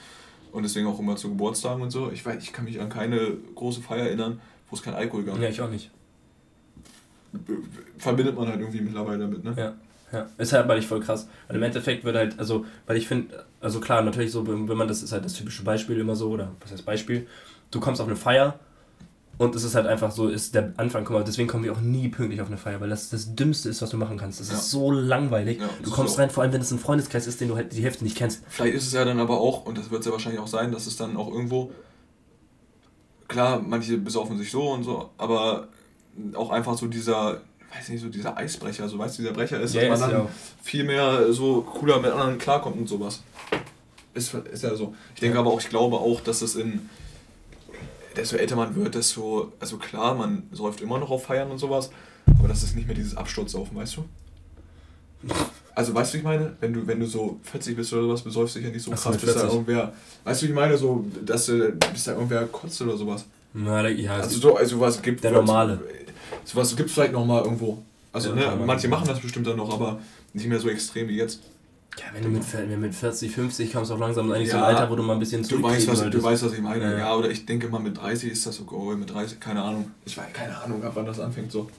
Und 0.51 0.63
deswegen 0.63 0.87
auch 0.87 0.99
immer 0.99 1.15
zu 1.15 1.29
Geburtstagen 1.29 1.81
und 1.83 1.91
so. 1.91 2.09
Ich 2.11 2.25
weiß, 2.25 2.41
ich 2.41 2.51
kann 2.51 2.65
mich 2.65 2.81
an 2.81 2.89
keine 2.89 3.37
große 3.53 3.81
Feier 3.81 4.05
erinnern, 4.05 4.39
wo 4.69 4.75
es 4.75 4.81
kein 4.81 4.95
Alkohol 4.95 5.23
gab. 5.23 5.39
Ja, 5.39 5.49
ich 5.49 5.61
auch 5.61 5.69
nicht. 5.69 5.91
Verbindet 7.97 8.35
man 8.35 8.47
halt 8.47 8.59
irgendwie 8.59 8.81
mittlerweile 8.81 9.19
damit, 9.19 9.43
ne? 9.43 9.53
Ja. 9.55 9.73
Ja, 10.11 10.25
ist 10.37 10.53
halt 10.53 10.67
weil 10.69 10.79
ich 10.79 10.87
voll 10.87 11.01
krass. 11.01 11.27
Weil 11.47 11.57
im 11.57 11.63
Endeffekt 11.63 12.05
wird 12.05 12.15
halt, 12.15 12.39
also, 12.39 12.65
weil 12.85 12.95
ich 12.95 13.07
finde, 13.07 13.45
also 13.59 13.81
klar, 13.81 14.01
natürlich 14.01 14.31
so, 14.31 14.47
wenn 14.47 14.65
man 14.65 14.87
das 14.87 15.03
ist 15.03 15.11
halt 15.11 15.25
das 15.25 15.33
typische 15.33 15.63
Beispiel 15.63 15.99
immer 15.99 16.15
so, 16.15 16.29
oder 16.29 16.53
was 16.61 16.71
heißt 16.71 16.85
Beispiel, 16.85 17.27
du 17.71 17.79
kommst 17.81 17.99
auf 17.99 18.07
eine 18.07 18.15
Feier 18.15 18.57
Und 19.39 19.55
es 19.55 19.63
ist 19.63 19.75
halt 19.75 19.85
einfach 19.85 20.11
so, 20.11 20.29
ist 20.29 20.55
der 20.55 20.73
Anfang, 20.77 21.05
guck 21.05 21.15
mal, 21.15 21.23
deswegen 21.23 21.47
kommen 21.47 21.63
wir 21.63 21.71
auch 21.71 21.79
nie 21.79 22.09
pünktlich 22.09 22.41
auf 22.41 22.47
eine 22.47 22.57
Feier, 22.57 22.81
weil 22.81 22.89
das 22.89 23.09
das 23.09 23.35
Dümmste 23.35 23.69
ist, 23.69 23.83
was 23.83 23.91
du 23.91 23.97
machen 23.97 24.17
kannst. 24.17 24.39
Das 24.39 24.49
ja. 24.49 24.55
ist 24.55 24.71
so 24.71 24.91
langweilig. 24.91 25.59
Ja, 25.59 25.69
du 25.83 25.91
kommst 25.91 26.17
rein, 26.17 26.31
vor 26.31 26.41
allem 26.41 26.53
wenn 26.53 26.61
es 26.61 26.71
ein 26.71 26.79
Freundeskreis 26.79 27.27
ist, 27.27 27.39
den 27.39 27.49
du 27.49 27.55
halt 27.55 27.71
die 27.73 27.83
Hälfte 27.83 28.03
nicht 28.03 28.17
kennst. 28.17 28.43
Vielleicht 28.47 28.75
ist 28.75 28.87
es 28.87 28.93
ja 28.93 29.05
dann 29.05 29.19
aber 29.19 29.39
auch, 29.39 29.65
und 29.65 29.77
das 29.77 29.91
wird 29.91 29.99
es 29.99 30.07
ja 30.07 30.11
wahrscheinlich 30.11 30.41
auch 30.41 30.47
sein, 30.47 30.71
dass 30.71 30.87
es 30.87 30.97
dann 30.97 31.15
auch 31.17 31.31
irgendwo, 31.31 31.71
klar, 33.27 33.61
manche 33.63 33.97
besaufen 33.99 34.39
sich 34.39 34.49
so 34.49 34.71
und 34.71 34.83
so, 34.83 35.11
aber 35.19 35.67
auch 36.33 36.49
einfach 36.49 36.75
so 36.75 36.87
dieser, 36.87 37.41
weiß 37.75 37.89
nicht, 37.89 38.01
so 38.01 38.09
dieser 38.09 38.37
Eisbrecher, 38.37 38.89
so 38.89 38.97
weißt 38.97 39.19
du, 39.19 39.21
dieser 39.21 39.33
Brecher 39.33 39.59
ist, 39.59 39.75
ja, 39.75 39.87
dass 39.87 39.99
man 39.99 40.09
dann 40.09 40.19
ja. 40.21 40.29
viel 40.63 40.83
mehr 40.83 41.31
so 41.31 41.61
cooler 41.61 41.99
mit 41.99 42.11
anderen 42.11 42.39
klarkommt 42.39 42.77
und 42.77 42.87
sowas. 42.87 43.21
Ist, 44.15 44.33
ist 44.33 44.63
ja 44.63 44.75
so. 44.75 44.95
Ich 45.13 45.21
denke 45.21 45.37
aber 45.37 45.51
auch, 45.51 45.59
ich 45.59 45.69
glaube 45.69 45.97
auch, 45.97 46.21
dass 46.21 46.41
es 46.41 46.55
in 46.55 46.89
desto 48.17 48.35
älter 48.35 48.55
man 48.55 48.75
wird, 48.75 48.95
desto, 48.95 49.53
also 49.59 49.77
klar, 49.77 50.15
man 50.15 50.43
säuft 50.51 50.81
immer 50.81 50.99
noch 50.99 51.09
auf 51.09 51.25
Feiern 51.25 51.49
und 51.51 51.57
sowas, 51.57 51.89
aber 52.39 52.47
das 52.47 52.63
ist 52.63 52.75
nicht 52.75 52.87
mehr 52.87 52.95
dieses 52.95 53.15
Absturzsaufen, 53.15 53.75
weißt 53.77 53.97
du? 53.97 54.05
Also 55.73 55.93
weißt 55.93 56.13
du, 56.13 56.17
ich 56.17 56.23
meine, 56.23 56.55
wenn 56.59 56.73
du, 56.73 56.87
wenn 56.87 56.99
du 56.99 57.05
so 57.05 57.39
40 57.43 57.75
bist 57.75 57.93
oder 57.93 58.03
sowas, 58.03 58.21
besäufst 58.21 58.55
du 58.55 58.59
dich 58.59 58.67
ja 58.67 58.73
nicht 58.73 58.83
so 58.83 58.91
krass, 58.91 59.17
bis 59.17 59.33
da 59.33 59.43
irgendwer, 59.47 59.93
weißt 60.23 60.41
du, 60.41 60.45
ich 60.47 60.53
meine, 60.53 60.77
so, 60.77 61.05
dass 61.23 61.45
du, 61.45 61.71
bis 61.71 62.03
da 62.05 62.13
irgendwer 62.13 62.45
kotzt 62.47 62.81
oder 62.81 62.97
sowas. 62.97 63.25
Na, 63.53 63.87
ja, 63.87 64.15
also 64.15 64.39
so, 64.39 64.57
also 64.57 64.79
was 64.79 65.01
gibt 65.01 65.23
Der 65.23 65.31
normale. 65.31 65.79
Sowas 66.43 66.75
gibt 66.75 66.89
es 66.89 66.95
vielleicht 66.95 67.13
nochmal 67.13 67.43
irgendwo. 67.43 67.83
Also, 68.13 68.29
ja, 68.29 68.55
ne, 68.55 68.63
manche 68.65 68.87
machen 68.87 69.07
das 69.07 69.19
bestimmt 69.19 69.47
dann 69.47 69.57
noch, 69.57 69.71
aber 69.71 69.99
nicht 70.33 70.47
mehr 70.47 70.59
so 70.59 70.69
extrem 70.69 71.07
wie 71.07 71.17
jetzt. 71.17 71.41
Ja, 71.99 72.05
wenn 72.13 72.23
du 72.23 72.29
mit, 72.29 72.79
mit 72.79 72.95
40, 72.95 73.31
50 73.31 73.73
kommst, 73.73 73.91
auch 73.91 73.97
langsam 73.97 74.31
eigentlich 74.31 74.49
ja, 74.49 74.53
so 74.53 74.57
ein 74.57 74.75
Alter, 74.75 74.89
wo 74.89 74.95
du 74.95 75.03
mal 75.03 75.13
ein 75.13 75.19
bisschen 75.19 75.41
du 75.41 75.61
weißt, 75.61 75.87
was, 75.87 76.09
du 76.09 76.23
weißt, 76.23 76.43
was 76.43 76.53
ich 76.53 76.61
meine. 76.61 76.91
Ja. 76.91 76.97
ja. 76.97 77.15
oder 77.15 77.29
ich 77.29 77.45
denke 77.45 77.69
mal 77.69 77.79
mit 77.79 77.97
30 77.97 78.31
ist 78.31 78.45
das 78.45 78.57
so, 78.57 78.65
oh, 78.71 78.95
mit 78.95 79.11
30, 79.11 79.39
keine 79.39 79.63
Ahnung. 79.63 79.91
Ich 80.05 80.17
weiß 80.17 80.31
keine 80.33 80.57
Ahnung, 80.61 80.83
ab 80.83 80.91
wann 80.95 81.05
das 81.05 81.19
anfängt 81.19 81.51
so. 81.51 81.69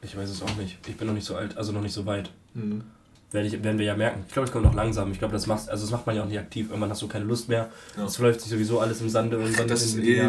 Ich 0.00 0.16
weiß 0.16 0.30
es 0.30 0.42
auch 0.42 0.56
nicht. 0.56 0.78
Ich 0.88 0.96
bin 0.96 1.06
noch 1.06 1.14
nicht 1.14 1.26
so 1.26 1.36
alt, 1.36 1.56
also 1.56 1.72
noch 1.72 1.82
nicht 1.82 1.92
so 1.92 2.06
weit. 2.06 2.30
Mhm. 2.54 2.82
Werde 3.30 3.46
ich, 3.46 3.64
werden 3.64 3.78
wir 3.78 3.86
ja 3.86 3.96
merken. 3.96 4.24
Ich 4.26 4.32
glaube, 4.32 4.46
es 4.46 4.52
kommt 4.52 4.64
noch 4.64 4.74
langsam. 4.74 5.10
Ich 5.12 5.18
glaube, 5.18 5.32
das 5.32 5.46
macht, 5.46 5.68
also 5.68 5.84
das 5.84 5.90
macht 5.90 6.06
man 6.06 6.16
ja 6.16 6.22
auch 6.22 6.28
nicht 6.28 6.38
aktiv. 6.38 6.68
Irgendwann 6.68 6.90
hast 6.90 7.00
du 7.00 7.08
keine 7.08 7.24
Lust 7.24 7.48
mehr. 7.48 7.70
Es 8.04 8.18
ja. 8.18 8.24
läuft 8.24 8.40
sich 8.40 8.50
sowieso 8.50 8.80
alles 8.80 9.00
im 9.00 9.08
Sande. 9.08 9.36
Irgendwann 9.38 9.68
das 9.68 9.84
ist 9.84 9.98
eh 9.98 10.28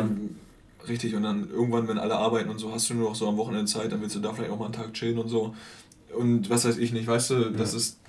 richtig. 0.87 1.15
Und 1.15 1.23
dann 1.23 1.49
irgendwann, 1.49 1.87
wenn 1.87 1.97
alle 1.97 2.15
arbeiten 2.15 2.49
und 2.49 2.59
so, 2.59 2.71
hast 2.71 2.89
du 2.89 2.93
nur 2.93 3.09
noch 3.09 3.15
so 3.15 3.27
am 3.27 3.37
Wochenende 3.37 3.65
Zeit, 3.65 3.91
dann 3.91 3.99
willst 3.99 4.15
du 4.15 4.19
da 4.19 4.33
vielleicht 4.33 4.51
auch 4.51 4.59
mal 4.59 4.65
einen 4.65 4.73
Tag 4.73 4.93
chillen 4.93 5.17
und 5.17 5.27
so. 5.27 5.53
Und 6.15 6.49
was 6.49 6.65
weiß 6.65 6.77
ich 6.77 6.93
nicht, 6.93 7.07
weißt 7.07 7.31
du, 7.31 7.49
das 7.49 7.73
ist, 7.73 7.99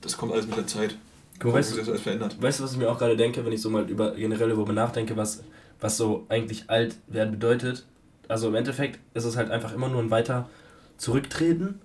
das 0.00 0.16
kommt 0.16 0.32
alles 0.32 0.46
mit 0.46 0.56
der 0.56 0.66
Zeit. 0.66 0.96
Guck, 1.38 1.54
weißt, 1.54 1.76
du, 1.76 1.98
verändert. 1.98 2.40
weißt 2.40 2.60
du, 2.60 2.64
was 2.64 2.72
ich 2.72 2.78
mir 2.78 2.90
auch 2.90 2.98
gerade 2.98 3.16
denke, 3.16 3.44
wenn 3.44 3.52
ich 3.52 3.62
so 3.62 3.70
mal 3.70 3.88
über 3.88 4.14
generell 4.14 4.50
darüber 4.50 4.74
nachdenke, 4.74 5.16
was, 5.16 5.42
was 5.80 5.96
so 5.96 6.26
eigentlich 6.28 6.68
alt 6.68 6.96
werden 7.06 7.30
bedeutet? 7.32 7.86
Also 8.28 8.48
im 8.48 8.54
Endeffekt 8.54 9.00
ist 9.14 9.24
es 9.24 9.36
halt 9.36 9.50
einfach 9.50 9.72
immer 9.72 9.88
nur 9.88 10.02
ein 10.02 10.10
weiter 10.10 10.48
Zurücktreten 10.98 11.80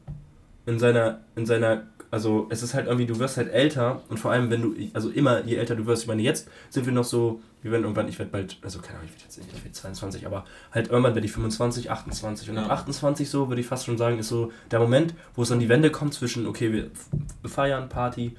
in 0.65 0.77
seiner, 0.77 1.21
in 1.35 1.45
seiner 1.45 1.83
also 2.15 2.47
es 2.49 2.63
ist 2.63 2.73
halt 2.73 2.87
irgendwie, 2.87 3.05
du 3.05 3.19
wirst 3.19 3.35
halt 3.35 3.51
älter 3.51 4.01
und 4.07 4.17
vor 4.17 4.31
allem, 4.31 4.49
wenn 4.49 4.61
du, 4.61 4.73
also 4.93 5.09
immer, 5.09 5.43
je 5.43 5.57
älter 5.57 5.75
du 5.75 5.85
wirst, 5.85 6.03
ich 6.03 6.07
meine, 6.07 6.21
jetzt 6.21 6.47
sind 6.69 6.85
wir 6.85 6.93
noch 6.93 7.03
so, 7.03 7.41
wir 7.61 7.71
werden 7.71 7.83
irgendwann, 7.83 8.07
ich 8.07 8.17
werde 8.17 8.31
bald, 8.31 8.57
also 8.61 8.79
keine 8.79 8.99
Ahnung, 8.99 9.09
ich 9.09 9.11
werde 9.11 9.23
jetzt 9.25 9.37
nicht, 9.37 9.49
ich 9.53 9.61
werde 9.65 9.73
22, 9.73 10.25
aber 10.25 10.45
halt 10.71 10.87
irgendwann 10.87 11.13
werde 11.13 11.25
ich 11.25 11.33
25, 11.33 11.91
28 11.91 12.51
und 12.51 12.55
ja. 12.55 12.63
ab 12.67 12.71
28 12.71 13.29
so, 13.29 13.49
würde 13.49 13.59
ich 13.59 13.67
fast 13.67 13.85
schon 13.85 13.97
sagen, 13.97 14.17
ist 14.17 14.29
so 14.29 14.53
der 14.71 14.79
Moment, 14.79 15.13
wo 15.35 15.41
es 15.41 15.51
an 15.51 15.59
die 15.59 15.67
Wende 15.67 15.91
kommt 15.91 16.13
zwischen, 16.13 16.47
okay, 16.47 16.71
wir 16.71 16.89
feiern, 17.43 17.89
Party, 17.89 18.33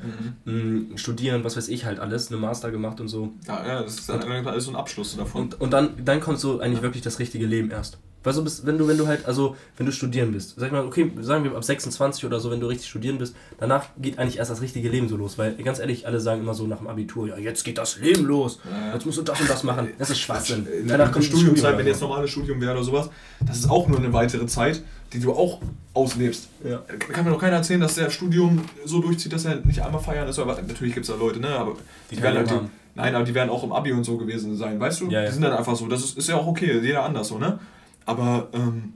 mhm. 0.47 0.87
mh, 0.93 0.97
studieren, 0.97 1.45
was 1.45 1.59
weiß 1.59 1.69
ich 1.69 1.85
halt 1.85 2.01
alles, 2.01 2.33
eine 2.33 2.41
Master 2.41 2.71
gemacht 2.71 2.99
und 3.03 3.09
so. 3.09 3.35
Ja, 3.47 3.67
ja, 3.67 3.83
das 3.83 3.97
ist 3.97 4.09
dann 4.09 4.23
alles 4.23 4.65
so 4.65 4.71
ein 4.71 4.77
Abschluss 4.77 5.19
davon. 5.19 5.43
Und, 5.43 5.61
und 5.61 5.71
dann, 5.71 6.03
dann 6.03 6.21
kommt 6.21 6.39
so 6.39 6.61
eigentlich 6.61 6.79
ja. 6.79 6.83
wirklich 6.83 7.03
das 7.03 7.19
richtige 7.19 7.45
Leben 7.45 7.71
erst. 7.71 7.99
Weißt 8.27 8.39
du, 8.39 8.67
wenn 8.67 8.77
du, 8.77 8.89
wenn 8.89 8.99
du 8.99 9.07
halt, 9.07 9.25
also 9.25 9.55
wenn 9.77 9.87
du 9.87 9.93
studieren 9.93 10.33
bist, 10.33 10.55
sag 10.57 10.67
ich 10.67 10.73
mal, 10.73 10.85
okay, 10.85 11.13
sagen 11.21 11.45
wir 11.45 11.55
ab 11.55 11.63
26 11.63 12.25
oder 12.25 12.41
so, 12.41 12.51
wenn 12.51 12.59
du 12.59 12.67
richtig 12.67 12.89
studieren 12.89 13.19
bist, 13.19 13.37
danach 13.61 13.85
geht 13.99 14.19
eigentlich 14.19 14.39
erst 14.39 14.51
das 14.51 14.61
richtige 14.61 14.89
Leben 14.89 15.09
so 15.09 15.17
los. 15.17 15.39
Weil 15.39 15.55
ganz 15.55 15.79
ehrlich, 15.79 16.09
alle 16.09 16.19
sagen 16.19 16.41
immer 16.41 16.53
so 16.55 16.67
nach 16.67 16.79
dem 16.79 16.89
Abitur, 16.89 17.29
ja, 17.29 17.39
jetzt 17.39 17.65
geht 17.65 17.79
das 17.79 18.01
Leben 18.01 18.25
los. 18.25 18.59
Jetzt 18.93 19.07
musst 19.07 19.19
du 19.19 19.23
das 19.23 19.41
und 19.41 19.49
das 19.49 19.63
machen. 19.63 19.91
Das 19.99 20.11
ist 20.11 20.19
Schwachsinn. 20.19 20.67
In 20.67 20.89
danach 20.89 21.13
kommt 21.13 21.25
Studiumzeit, 21.25 21.79
wenn 21.79 21.87
jetzt 21.87 22.01
normales 22.01 22.31
Studium 22.31 22.61
wäre 22.61 22.73
oder 22.73 22.83
sowas, 22.83 23.11
das 23.47 23.59
ist 23.59 23.71
auch 23.71 23.87
nur 23.87 23.99
eine 23.99 24.13
weitere 24.13 24.47
Zeit, 24.47 24.83
die 25.13 25.21
du 25.21 25.33
auch 25.33 25.61
auslebst. 25.95 26.49
Ja. 26.69 26.79
Kann 27.13 27.25
mir 27.25 27.31
doch 27.31 27.41
keiner 27.41 27.59
erzählen, 27.59 27.81
dass 27.81 27.95
der 27.95 28.11
Studium 28.11 28.65
so 28.85 29.01
durchzieht, 29.01 29.33
dass 29.33 29.45
er 29.45 29.65
nicht 29.65 29.83
einmal 29.83 30.03
feiern 30.03 30.27
ist. 30.27 30.41
Aber 30.41 30.61
natürlich 30.61 30.95
gibt 30.95 31.09
es 31.09 31.15
da 31.15 31.17
Leute, 31.17 31.39
ne? 31.39 31.51
Aber 31.51 31.77
die, 32.11 32.17
die 32.17 32.23
werden 32.23 32.39
halt 32.39 32.71
Nein, 32.97 33.15
aber 33.15 33.25
die 33.25 33.35
werden 33.35 33.51
auch 33.51 33.63
im 33.63 33.73
Abi 33.73 33.93
und 33.93 34.05
so 34.05 34.17
gewesen 34.17 34.57
sein, 34.57 34.81
weißt 34.81 35.03
du? 35.03 35.11
Ja, 35.11 35.21
ja. 35.21 35.27
Die 35.27 35.33
sind 35.33 35.43
dann 35.43 35.53
einfach 35.53 35.77
so. 35.77 35.87
Das 35.87 36.03
ist, 36.03 36.17
ist 36.17 36.29
ja 36.29 36.37
auch 36.37 36.47
okay, 36.47 36.81
jeder 36.81 37.05
anders 37.05 37.29
so, 37.29 37.39
ne? 37.39 37.59
Aber 38.07 38.49
ähm, 38.53 38.95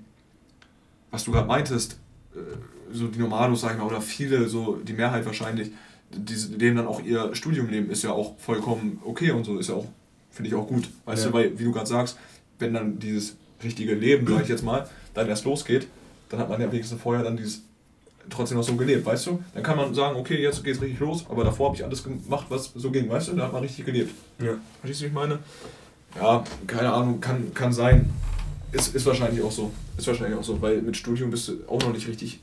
was 1.10 1.24
du 1.24 1.32
gerade 1.32 1.46
meintest, 1.46 1.98
äh, 2.34 2.38
so 2.92 3.08
die 3.08 3.18
Normalos, 3.18 3.60
sag 3.60 3.72
ich 3.72 3.78
mal, 3.78 3.86
oder 3.86 4.00
viele, 4.00 4.48
so 4.48 4.76
die 4.76 4.92
Mehrheit 4.92 5.26
wahrscheinlich, 5.26 5.70
die 6.10 6.34
leben 6.56 6.76
dann 6.76 6.86
auch 6.86 7.02
ihr 7.02 7.34
Studiumleben, 7.34 7.90
ist 7.90 8.02
ja 8.02 8.12
auch 8.12 8.38
vollkommen 8.38 9.00
okay 9.04 9.30
und 9.30 9.44
so, 9.44 9.58
ist 9.58 9.68
ja 9.68 9.74
auch, 9.74 9.86
finde 10.30 10.48
ich 10.48 10.54
auch 10.54 10.66
gut. 10.66 10.88
Weißt 11.04 11.24
ja. 11.24 11.30
du, 11.30 11.34
weil, 11.34 11.58
wie 11.58 11.64
du 11.64 11.72
gerade 11.72 11.86
sagst, 11.86 12.16
wenn 12.58 12.74
dann 12.74 12.98
dieses 12.98 13.36
richtige 13.62 13.94
Leben, 13.94 14.26
sag 14.26 14.42
ich 14.42 14.48
jetzt 14.48 14.64
mal, 14.64 14.88
dann 15.14 15.28
erst 15.28 15.44
losgeht, 15.44 15.86
dann 16.28 16.40
hat 16.40 16.48
man 16.48 16.60
ja 16.60 16.70
wenigstens 16.70 17.00
vorher 17.00 17.22
dann 17.22 17.36
dieses 17.36 17.62
trotzdem 18.28 18.58
noch 18.58 18.64
so 18.64 18.76
gelebt, 18.76 19.04
weißt 19.06 19.26
du? 19.26 19.42
Dann 19.54 19.62
kann 19.62 19.76
man 19.76 19.94
sagen, 19.94 20.16
okay, 20.16 20.40
jetzt 20.40 20.62
geht's 20.62 20.80
richtig 20.80 21.00
los, 21.00 21.24
aber 21.28 21.44
davor 21.44 21.68
habe 21.68 21.76
ich 21.76 21.84
alles 21.84 22.04
gemacht, 22.04 22.46
was 22.48 22.72
so 22.74 22.90
ging, 22.90 23.08
weißt 23.08 23.28
du? 23.28 23.32
Da 23.36 23.44
hat 23.44 23.52
man 23.52 23.62
richtig 23.62 23.84
gelebt. 23.84 24.14
Ja. 24.38 24.54
Verstehst 24.80 25.00
du, 25.00 25.04
wie 25.04 25.08
ich 25.08 25.14
meine? 25.14 25.38
Ja, 26.16 26.44
keine 26.66 26.92
Ahnung, 26.92 27.20
kann, 27.20 27.52
kann 27.54 27.72
sein. 27.72 28.10
Ist, 28.72 28.94
ist 28.94 29.06
wahrscheinlich 29.06 29.42
auch 29.42 29.50
so. 29.50 29.70
Ist 29.96 30.06
wahrscheinlich 30.06 30.38
auch 30.38 30.44
so, 30.44 30.60
weil 30.62 30.80
mit 30.82 30.96
Studium 30.96 31.30
bist 31.30 31.48
du 31.48 31.54
auch 31.68 31.80
noch 31.80 31.92
nicht 31.92 32.06
richtig 32.06 32.40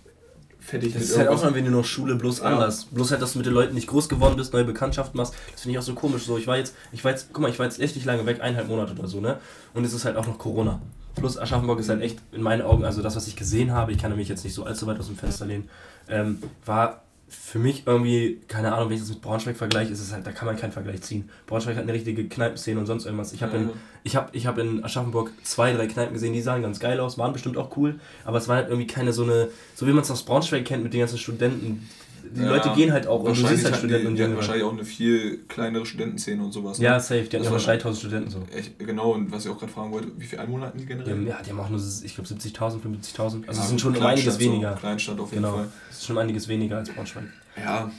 fertig. 0.60 0.94
Das 0.94 1.04
ist 1.04 1.18
halt 1.18 1.30
auch 1.30 1.42
noch, 1.42 1.54
wenn 1.54 1.66
du 1.66 1.72
noch 1.72 1.86
Schule 1.86 2.16
bloß 2.16 2.40
ja. 2.40 2.46
anders. 2.46 2.86
Bloß 2.86 3.12
halt, 3.12 3.22
dass 3.22 3.34
du 3.34 3.40
mit 3.40 3.46
den 3.46 3.54
Leuten 3.54 3.74
nicht 3.74 3.88
groß 3.88 4.10
geworden 4.10 4.36
bist, 4.36 4.54
neue 4.54 4.66
Bekanntschaften 4.66 5.18
machst. 5.18 5.34
Das 5.52 5.62
finde 5.62 5.74
ich 5.74 5.80
auch 5.80 5.84
so 5.84 5.94
komisch. 5.94 6.26
So, 6.26 6.38
ich 6.38 6.48
war 6.48 6.58
jetzt, 6.58 6.76
ich 6.92 7.04
war 7.04 7.12
jetzt, 7.12 7.30
guck 7.32 7.42
mal, 7.42 7.50
ich 7.50 7.60
war 7.60 7.66
jetzt 7.66 7.80
echt 7.80 7.96
nicht 7.96 8.06
lange 8.06 8.26
weg, 8.26 8.42
eineinhalb 8.42 8.68
Monate 8.68 8.94
oder 8.94 9.08
so, 9.08 9.22
ne? 9.22 9.38
Und 9.74 9.86
es 9.86 9.94
ist 9.94 10.06
halt 10.06 10.18
auch 10.18 10.28
noch 10.28 10.38
Corona. 10.38 10.82
Plus 11.16 11.38
Aschaffenburg 11.38 11.80
ist 11.80 11.90
halt 11.90 12.02
echt 12.02 12.20
in 12.32 12.44
meinen 12.44 12.62
Augen, 12.62 12.86
also 12.86 13.02
das, 13.02 13.16
was 13.16 13.28
ich 13.28 13.36
gesehen 13.36 13.72
habe, 13.72 13.92
ich 13.92 13.98
kann 13.98 14.16
mich 14.16 14.30
jetzt 14.30 14.44
nicht 14.44 14.54
so 14.54 14.66
allzu 14.66 14.86
weit 14.86 15.00
aus 15.00 15.08
dem 15.08 15.18
Fenster 15.18 15.46
lehnen, 15.46 15.68
ähm, 16.10 16.44
war 16.64 17.07
für 17.30 17.60
mich 17.60 17.84
irgendwie, 17.86 18.40
keine 18.48 18.74
Ahnung, 18.74 18.90
wenn 18.90 18.96
ich 18.96 19.02
das 19.02 19.10
mit 19.10 19.22
Braunschweig 19.22 19.58
vergleiche, 19.58 19.92
ist 19.92 20.00
es 20.00 20.14
halt, 20.14 20.26
da 20.26 20.32
kann 20.32 20.46
man 20.46 20.56
keinen 20.56 20.72
Vergleich 20.72 21.02
ziehen. 21.02 21.30
Braunschweig 21.46 21.76
hat 21.76 21.84
eine 21.84 21.94
richtige 21.94 22.28
Kneipenszene 22.28 22.80
und 22.80 22.86
sonst 22.86 23.06
irgendwas. 23.06 23.34
Ich 23.34 23.44
habe 23.44 23.58
in, 23.58 23.70
ich 24.04 24.16
hab, 24.16 24.34
ich 24.34 24.48
hab 24.48 24.58
in 24.58 24.84
Aschaffenburg 24.84 25.32
zwei, 25.44 25.74
drei 25.74 25.88
Kneipen 25.88 26.14
gesehen, 26.14 26.34
die 26.34 26.42
sahen 26.42 26.62
ganz 26.62 26.80
geil 26.80 27.00
aus, 27.02 27.18
waren 27.18 27.34
bestimmt 27.34 27.58
auch 27.58 27.76
cool, 27.76 28.00
aber 28.24 28.38
es 28.38 28.48
war 28.48 28.56
halt 28.56 28.70
irgendwie 28.70 28.88
keine 28.88 29.12
so 29.12 29.24
eine, 29.24 29.50
so 29.76 29.86
wie 29.88 29.92
man 29.92 30.04
es 30.04 30.12
aus 30.12 30.24
Braunschweig 30.24 30.64
kennt 30.64 30.84
mit 30.84 30.94
den 30.94 31.02
ganzen 31.02 31.18
Studenten, 31.18 31.90
die 32.36 32.42
ja, 32.42 32.50
Leute 32.50 32.70
gehen 32.76 32.92
halt 32.92 33.08
auch 33.08 33.22
und 33.24 33.38
du 33.38 33.48
siehst 33.48 33.66
halt 33.66 33.76
Studenten 33.76 34.04
die, 34.04 34.08
und 34.12 34.18
Jüngere. 34.18 34.38
wahrscheinlich 34.38 34.64
auch 34.64 34.74
eine 34.74 34.86
viel 34.86 35.40
kleinere 35.48 35.86
Studentenszene 35.86 36.44
und 36.44 36.52
sowas. 36.52 36.80
Ne? 36.80 36.86
Ja, 36.86 37.00
safe, 37.00 37.24
die 37.24 37.38
hatten 37.38 37.52
ja 37.52 37.58
3000 37.58 37.98
Studenten 37.98 38.30
so. 38.30 38.40
Echt, 38.56 38.78
genau, 38.80 39.14
und 39.14 39.32
was 39.32 39.46
ich 39.46 39.52
auch 39.52 39.60
gerade 39.60 39.72
fragen 39.72 39.92
wollte, 39.92 40.10
wie 40.18 40.26
viele 40.26 40.42
Einwohner 40.42 40.68
hatten 40.68 40.78
die 40.78 40.86
generell? 40.86 41.28
Ja, 41.28 41.42
die 41.42 41.50
haben 41.50 41.60
auch 41.60 41.70
nur, 41.70 41.80
ich 41.80 42.16
glaube, 42.16 42.30
70.000, 42.30 42.82
75.000. 42.82 43.48
Also 43.48 43.62
es 43.62 43.68
sind 43.70 43.82
schon 43.82 43.96
um 43.96 44.06
einiges 44.06 44.40
weniger. 44.40 44.74
So, 44.74 44.80
Kleinstadt 44.80 45.20
auf 45.20 45.32
jeden 45.32 45.44
genau. 45.44 45.56
Fall. 45.56 45.68
Es 45.90 45.98
ist 45.98 46.06
schon 46.06 46.18
einiges 46.18 46.48
weniger 46.48 46.78
als 46.78 46.90
Braunschweig. 46.90 47.26
Ja. 47.58 47.92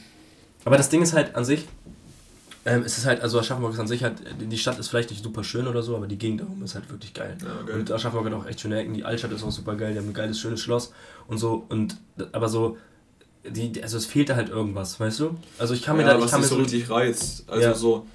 Aber 0.64 0.76
das 0.76 0.88
Ding 0.88 1.02
ist 1.02 1.14
halt 1.14 1.34
an 1.34 1.44
sich, 1.44 1.66
ähm, 2.68 2.82
es 2.84 2.98
ist 2.98 3.06
halt, 3.06 3.22
also 3.22 3.38
Aschaffenburg 3.38 3.72
ist 3.72 3.80
an 3.80 3.86
sich 3.86 4.02
halt, 4.02 4.16
die 4.40 4.58
Stadt 4.58 4.78
ist 4.78 4.88
vielleicht 4.88 5.10
nicht 5.10 5.22
super 5.22 5.42
schön 5.42 5.66
oder 5.66 5.82
so, 5.82 5.96
aber 5.96 6.06
die 6.06 6.18
Gegend 6.18 6.42
darum 6.42 6.62
ist 6.62 6.74
halt 6.74 6.90
wirklich 6.90 7.14
geil. 7.14 7.36
Ja, 7.40 7.62
geil. 7.66 7.80
Und 7.80 7.90
Aschaffenburg 7.90 8.26
hat 8.26 8.38
auch 8.38 8.46
echt 8.46 8.60
schöne 8.60 8.78
Ecken, 8.78 8.92
die 8.92 9.04
Altstadt 9.04 9.32
ist 9.32 9.42
auch 9.42 9.50
super 9.50 9.74
geil, 9.76 9.92
die 9.92 9.98
haben 9.98 10.08
ein 10.08 10.14
geiles, 10.14 10.38
schönes 10.38 10.60
Schloss 10.60 10.92
und 11.28 11.38
so. 11.38 11.64
Und 11.68 11.96
aber 12.32 12.48
so, 12.48 12.76
die, 13.50 13.82
also 13.82 13.96
es 13.96 14.06
fehlte 14.06 14.36
halt 14.36 14.48
irgendwas, 14.48 14.98
weißt 14.98 15.20
du? 15.20 15.36
Also 15.58 15.74
ich 15.74 15.82
kann 15.82 15.96
mir 15.96 16.02
ja, 16.02 16.14
da, 16.16 16.24
ich 16.24 16.30
kann 16.30 16.40
mir 16.40 16.46
so 16.46 16.56
richtig 16.56 16.88
reizt. 16.90 17.44
Also 17.48 17.62
ja. 17.62 17.74
so, 17.74 18.06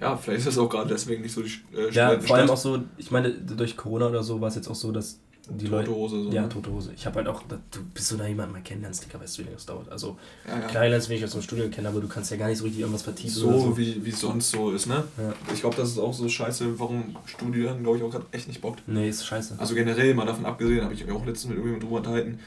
ja, 0.00 0.16
vielleicht 0.16 0.40
ist 0.40 0.48
das 0.48 0.58
auch 0.58 0.68
gerade 0.68 0.88
deswegen 0.88 1.22
nicht 1.22 1.32
so 1.32 1.42
die 1.42 1.52
äh, 1.76 1.90
Ja, 1.90 2.18
vor 2.20 2.36
allem 2.36 2.50
auch 2.50 2.56
so, 2.56 2.80
ich 2.96 3.10
meine, 3.10 3.32
durch 3.32 3.76
Corona 3.76 4.08
oder 4.08 4.22
so 4.22 4.40
war 4.40 4.48
es 4.48 4.54
jetzt 4.54 4.68
auch 4.68 4.74
so, 4.74 4.92
dass 4.92 5.18
die 5.48 5.66
tote 5.66 5.76
Leute, 5.76 5.90
Hose. 5.92 6.22
So, 6.24 6.30
ja, 6.30 6.42
ne? 6.42 6.48
tote 6.48 6.70
Hose. 6.72 6.90
Ich 6.96 7.06
habe 7.06 7.16
halt 7.16 7.28
auch, 7.28 7.42
du 7.42 7.84
bist 7.94 8.08
so 8.08 8.16
da 8.16 8.26
jemanden 8.26 8.52
mal 8.52 8.62
kennenlernst, 8.62 9.04
Digga, 9.04 9.20
weißt 9.20 9.36
du, 9.36 9.42
wie 9.42 9.44
lange 9.44 9.56
das 9.56 9.66
dauert. 9.66 9.88
Also, 9.90 10.18
ja, 10.46 10.58
ja. 10.58 10.66
klar 10.66 10.88
lernst 10.88 11.08
du 11.08 11.12
mich 11.12 11.24
aus 11.24 11.32
dem 11.32 11.42
Studium 11.42 11.70
kennen, 11.70 11.86
aber 11.86 12.00
du 12.00 12.08
kannst 12.08 12.32
ja 12.32 12.36
gar 12.36 12.48
nicht 12.48 12.58
so 12.58 12.64
richtig 12.64 12.80
irgendwas 12.80 13.02
vertiefen. 13.02 13.30
So, 13.30 13.58
so. 13.60 13.78
wie 13.78 14.08
es 14.08 14.20
sonst 14.20 14.50
so 14.50 14.72
ist, 14.72 14.86
ne? 14.86 15.04
Ja. 15.16 15.32
Ich 15.54 15.60
glaube, 15.60 15.76
das 15.76 15.90
ist 15.90 15.98
auch 15.98 16.12
so 16.12 16.28
scheiße, 16.28 16.78
warum 16.80 17.16
Studieren, 17.26 17.82
glaube 17.84 17.98
ich, 17.98 18.02
auch 18.02 18.10
gerade 18.10 18.26
echt 18.32 18.48
nicht 18.48 18.60
bockt. 18.60 18.82
Nee, 18.88 19.08
ist 19.08 19.24
scheiße. 19.24 19.54
Also 19.58 19.74
generell, 19.74 20.14
mal 20.14 20.26
davon 20.26 20.46
abgesehen, 20.46 20.82
habe 20.82 20.94
ich 20.94 21.06
mich 21.06 21.14
auch 21.14 21.24
letztens 21.24 21.46
mit 21.46 21.58
irgendjemandem 21.58 21.88
drüber 21.88 21.98
unterhalten, 21.98 22.40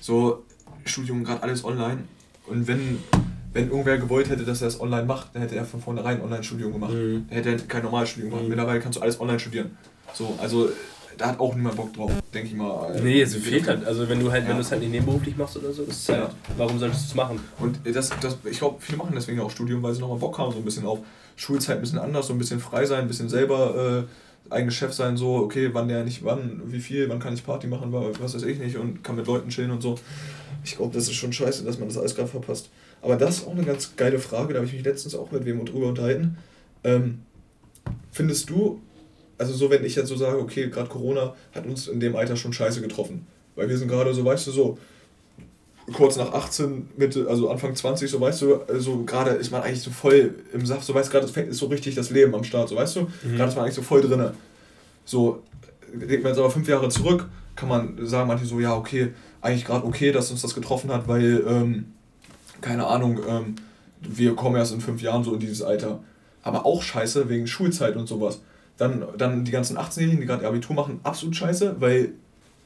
so, 0.00 0.44
Studium 0.84 1.24
gerade 1.24 1.42
alles 1.42 1.64
online 1.64 2.04
und 2.46 2.66
wenn, 2.68 2.98
wenn 3.52 3.68
irgendwer 3.68 3.98
gewollt 3.98 4.28
hätte, 4.28 4.44
dass 4.44 4.62
er 4.62 4.68
es 4.68 4.80
online 4.80 5.04
macht, 5.04 5.34
dann 5.34 5.42
hätte 5.42 5.56
er 5.56 5.64
von 5.64 5.80
vornherein 5.80 6.20
Online-Studium 6.22 6.72
gemacht. 6.72 6.92
Mhm. 6.92 7.26
Dann 7.28 7.36
hätte 7.36 7.50
er 7.50 7.56
kein 7.58 7.82
Normalstudium 7.82 8.30
gemacht. 8.30 8.44
Mhm. 8.44 8.50
Mittlerweile 8.50 8.80
kannst 8.80 8.98
du 8.98 9.02
alles 9.02 9.20
online 9.20 9.40
studieren. 9.40 9.76
So, 10.14 10.38
also 10.40 10.70
da 11.16 11.28
hat 11.28 11.40
auch 11.40 11.54
niemand 11.54 11.76
Bock 11.76 11.92
drauf, 11.94 12.12
denke 12.32 12.48
ich 12.48 12.54
mal. 12.54 13.00
Nee, 13.02 13.22
es 13.22 13.34
fehlt 13.34 13.66
halt. 13.66 13.86
Also 13.86 14.08
wenn 14.08 14.20
du 14.20 14.30
halt, 14.30 14.44
ja. 14.44 14.50
wenn 14.50 14.56
du 14.56 14.62
es 14.62 14.70
halt 14.70 14.82
nicht 14.82 14.92
nebenberuflich 14.92 15.36
machst 15.36 15.56
oder 15.56 15.72
so, 15.72 15.82
ist 15.82 16.08
halt, 16.08 16.20
ja. 16.20 16.30
warum 16.56 16.78
solltest 16.78 17.02
du 17.02 17.08
es 17.08 17.14
machen? 17.14 17.40
Und 17.58 17.80
das, 17.84 18.10
das, 18.20 18.36
ich 18.44 18.58
glaube, 18.58 18.76
viele 18.80 18.98
machen 18.98 19.12
deswegen 19.14 19.40
auch 19.40 19.50
Studium, 19.50 19.82
weil 19.82 19.94
sie 19.94 20.00
nochmal 20.00 20.18
Bock 20.18 20.38
haben, 20.38 20.52
so 20.52 20.58
ein 20.58 20.64
bisschen 20.64 20.86
auf 20.86 21.00
Schulzeit 21.36 21.76
ein 21.76 21.80
bisschen 21.80 21.98
anders, 21.98 22.26
so 22.26 22.34
ein 22.34 22.38
bisschen 22.38 22.60
frei 22.60 22.84
sein, 22.84 23.00
ein 23.00 23.08
bisschen 23.08 23.28
selber 23.28 24.06
eigenes 24.50 24.74
Chef 24.74 24.92
sein, 24.92 25.16
so, 25.16 25.36
okay, 25.36 25.70
wann 25.72 25.88
der 25.88 26.04
nicht 26.04 26.24
wann, 26.24 26.62
wie 26.66 26.80
viel, 26.80 27.08
wann 27.08 27.18
kann 27.18 27.34
ich 27.34 27.44
Party 27.44 27.66
machen, 27.66 27.92
was 27.92 28.34
weiß 28.34 28.42
ich 28.44 28.58
nicht 28.58 28.76
und 28.76 29.02
kann 29.02 29.16
mit 29.16 29.26
Leuten 29.26 29.48
chillen 29.48 29.70
und 29.70 29.82
so. 29.82 29.96
Ich 30.64 30.76
glaube, 30.76 30.94
das 30.94 31.04
ist 31.04 31.14
schon 31.14 31.32
scheiße, 31.32 31.64
dass 31.64 31.78
man 31.78 31.88
das 31.88 31.98
alles 31.98 32.14
gerade 32.14 32.28
verpasst. 32.28 32.70
Aber 33.02 33.16
das 33.16 33.38
ist 33.38 33.46
auch 33.46 33.52
eine 33.52 33.64
ganz 33.64 33.94
geile 33.96 34.18
Frage, 34.18 34.52
da 34.52 34.58
habe 34.58 34.66
ich 34.66 34.72
mich 34.72 34.84
letztens 34.84 35.14
auch 35.14 35.30
mit 35.30 35.44
wem 35.44 35.64
drüber 35.64 35.86
unterhalten. 35.86 36.38
Ähm, 36.84 37.20
findest 38.10 38.50
du, 38.50 38.80
also 39.38 39.52
so, 39.52 39.70
wenn 39.70 39.84
ich 39.84 39.94
jetzt 39.94 40.08
so 40.08 40.16
sage, 40.16 40.38
okay, 40.38 40.68
gerade 40.68 40.88
Corona 40.88 41.34
hat 41.54 41.66
uns 41.66 41.88
in 41.88 42.00
dem 42.00 42.16
Alter 42.16 42.36
schon 42.36 42.52
scheiße 42.52 42.80
getroffen. 42.80 43.26
Weil 43.54 43.68
wir 43.68 43.78
sind 43.78 43.88
gerade 43.88 44.12
so, 44.14 44.24
weißt 44.24 44.46
du, 44.46 44.50
so 44.50 44.78
kurz 45.92 46.16
nach 46.16 46.32
18, 46.32 46.88
Mitte, 46.96 47.26
also 47.28 47.50
Anfang 47.50 47.74
20, 47.74 48.10
so 48.10 48.20
weißt 48.20 48.42
du, 48.42 48.62
also 48.62 49.04
gerade 49.04 49.30
ist 49.30 49.50
man 49.50 49.62
eigentlich 49.62 49.82
so 49.82 49.90
voll 49.90 50.34
im 50.52 50.66
Saft, 50.66 50.84
so 50.84 50.94
weißt 50.94 51.08
du, 51.08 51.20
gerade 51.20 51.42
ist 51.48 51.58
so 51.58 51.66
richtig 51.66 51.94
das 51.94 52.10
Leben 52.10 52.34
am 52.34 52.44
Start, 52.44 52.68
so 52.68 52.76
weißt 52.76 52.96
du, 52.96 53.00
mhm. 53.02 53.36
gerade 53.36 53.48
ist 53.50 53.54
man 53.54 53.64
eigentlich 53.64 53.76
so 53.76 53.82
voll 53.82 54.00
drin. 54.00 54.30
So, 55.04 55.42
denkt 55.92 56.24
man 56.24 56.32
jetzt 56.32 56.38
aber 56.38 56.50
fünf 56.50 56.68
Jahre 56.68 56.88
zurück, 56.88 57.28
kann 57.54 57.68
man 57.68 58.04
sagen, 58.04 58.26
manche 58.28 58.46
so, 58.46 58.58
ja, 58.58 58.74
okay, 58.74 59.12
eigentlich 59.40 59.64
gerade 59.64 59.86
okay, 59.86 60.10
dass 60.10 60.30
uns 60.30 60.42
das 60.42 60.54
getroffen 60.54 60.92
hat, 60.92 61.06
weil, 61.06 61.44
ähm, 61.46 61.92
keine 62.60 62.86
Ahnung, 62.86 63.20
ähm, 63.28 63.56
wir 64.00 64.34
kommen 64.34 64.56
erst 64.56 64.72
in 64.72 64.80
fünf 64.80 65.00
Jahren 65.02 65.24
so 65.24 65.34
in 65.34 65.40
dieses 65.40 65.62
Alter. 65.62 66.00
Aber 66.42 66.66
auch 66.66 66.82
scheiße 66.82 67.28
wegen 67.28 67.46
Schulzeit 67.46 67.96
und 67.96 68.06
sowas. 68.06 68.40
Dann, 68.76 69.04
dann 69.16 69.44
die 69.44 69.50
ganzen 69.50 69.78
18-Jährigen, 69.78 70.20
die 70.20 70.26
gerade 70.26 70.46
Abitur 70.46 70.76
machen, 70.76 71.00
absolut 71.02 71.34
scheiße, 71.34 71.76
weil 71.80 72.12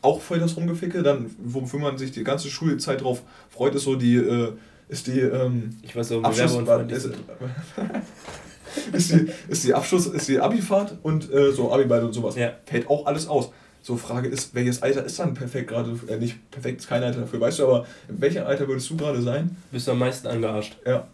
auch 0.03 0.21
voll 0.21 0.39
das 0.39 0.57
Rumgeficke. 0.57 1.03
Dann, 1.03 1.31
wofür 1.39 1.81
man 1.81 1.99
sich 1.99 2.13
die 2.13 2.25
ganze 2.25 2.49
Schulzeit 2.49 3.03
drauf 3.03 3.23
freut, 3.49 3.75
ist 3.75 3.85
so 3.85 3.97
die, 3.97 4.17
äh, 4.17 4.53
ist 4.89 5.07
die, 5.07 5.21
ähm, 5.21 5.77
ich 5.83 5.95
weiß 5.95 6.13
auch, 6.13 6.25
Abschluss, 6.25 6.53
ist, 6.89 7.11
ist, 8.93 9.13
die, 9.13 9.29
ist 9.49 9.65
die 9.65 9.75
Abschluss, 9.75 10.07
ist 10.07 10.29
die 10.29 10.41
Abifahrt 10.41 10.99
und 11.03 11.33
äh, 11.33 11.53
so 11.53 11.73
Abiball 11.73 12.05
und 12.05 12.13
sowas. 12.13 12.37
Ja. 12.37 12.53
Fällt 12.67 12.89
auch 12.89 13.07
alles 13.07 13.29
aus. 13.29 13.51
So, 13.83 13.97
Frage 13.97 14.29
ist, 14.29 14.55
welches 14.55 14.83
Alter 14.83 15.05
ist 15.05 15.19
dann 15.19 15.35
perfekt 15.35 15.69
gerade? 15.69 15.99
Äh, 16.07 16.19
nicht 16.19 16.51
perfekt 16.51 16.81
ist 16.81 16.89
kein 16.89 17.03
Alter 17.03 17.21
dafür, 17.21 17.41
weißt 17.41 17.61
du, 17.61 17.67
aber 17.67 17.87
in 18.09 18.21
welchem 18.21 18.45
Alter 18.45 18.69
würdest 18.69 18.91
du 18.91 18.97
gerade 18.97 19.23
sein? 19.23 19.57
Bist 19.73 19.87
du 19.87 19.93
am 19.93 19.99
meisten 19.99 20.27
angearscht? 20.27 20.77
Ja. 20.85 21.07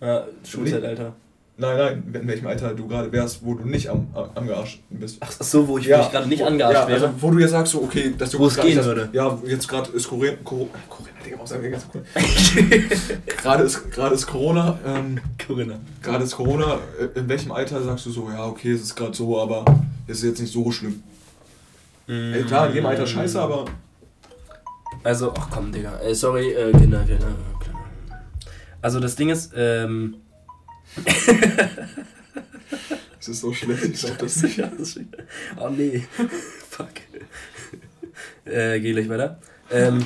Ja, 0.00 0.26
Schulzeitalter. 0.46 1.14
Nein, 1.56 1.76
nein, 1.76 2.14
in 2.20 2.26
welchem 2.26 2.48
Alter 2.48 2.74
du 2.74 2.88
gerade 2.88 3.12
wärst, 3.12 3.44
wo 3.44 3.54
du 3.54 3.64
nicht 3.64 3.88
am, 3.88 4.08
am 4.12 4.28
angearscht 4.34 4.80
bist. 4.90 5.18
Ach 5.20 5.30
so, 5.30 5.68
wo 5.68 5.78
ich, 5.78 5.86
ja, 5.86 6.08
gerade 6.08 6.28
nicht 6.28 6.42
angearscht 6.42 6.74
ja, 6.74 6.88
wäre. 6.88 7.06
Also, 7.06 7.22
wo 7.22 7.30
du 7.30 7.38
ja 7.38 7.46
sagst, 7.46 7.72
so, 7.72 7.82
okay, 7.82 8.12
dass 8.18 8.30
du. 8.30 8.40
Wo 8.40 8.48
es 8.48 8.56
gehen 8.56 8.76
das, 8.76 8.86
würde. 8.86 9.08
Ja, 9.12 9.38
jetzt 9.46 9.68
gerade 9.68 9.92
ist 9.92 10.08
Corona. 10.08 10.32
Corona, 10.42 10.70
Digga, 11.24 11.36
warum 11.36 11.46
sagen 11.46 11.62
wir 11.62 11.70
ganz 11.70 11.86
gerade 13.26 13.62
ist, 13.62 13.88
gerade 13.92 14.14
ist 14.16 14.26
Corona. 14.26 14.80
Ähm, 14.84 15.20
Corona. 15.46 15.78
Gerade 16.02 16.24
ist 16.24 16.34
Corona. 16.34 16.78
Äh, 16.98 17.20
in 17.20 17.28
welchem 17.28 17.52
Alter 17.52 17.80
sagst 17.84 18.06
du 18.06 18.10
so, 18.10 18.28
ja, 18.30 18.44
okay, 18.46 18.72
es 18.72 18.82
ist 18.82 18.96
gerade 18.96 19.14
so, 19.14 19.40
aber 19.40 19.64
es 20.08 20.18
ist 20.18 20.24
jetzt 20.24 20.40
nicht 20.40 20.52
so 20.52 20.72
schlimm? 20.72 21.04
Mm. 22.08 22.34
Ey, 22.34 22.42
klar, 22.42 22.66
in 22.66 22.74
jedem 22.74 22.86
Alter 22.86 23.06
scheiße, 23.06 23.40
aber. 23.40 23.66
Also, 25.04 25.32
ach 25.38 25.50
komm, 25.52 25.70
Digga. 25.70 25.98
Ey, 25.98 26.16
sorry, 26.16 26.50
äh, 26.50 26.72
Kinder, 26.72 27.04
Kinder. 27.04 27.28
Also, 28.82 28.98
das 28.98 29.14
Ding 29.14 29.28
ist, 29.28 29.52
ähm 29.54 30.16
Es 33.24 33.28
ist 33.28 33.40
so 33.40 33.54
schlecht, 33.54 33.84
ich 33.84 34.00
sag 34.00 34.18
das 34.18 34.42
nicht. 34.42 34.60
oh 35.56 35.70
nee. 35.70 36.04
Fuck. 36.68 36.90
Äh, 38.44 38.80
geh 38.80 38.92
gleich 38.92 39.08
weiter. 39.08 39.40
Ähm. 39.70 40.04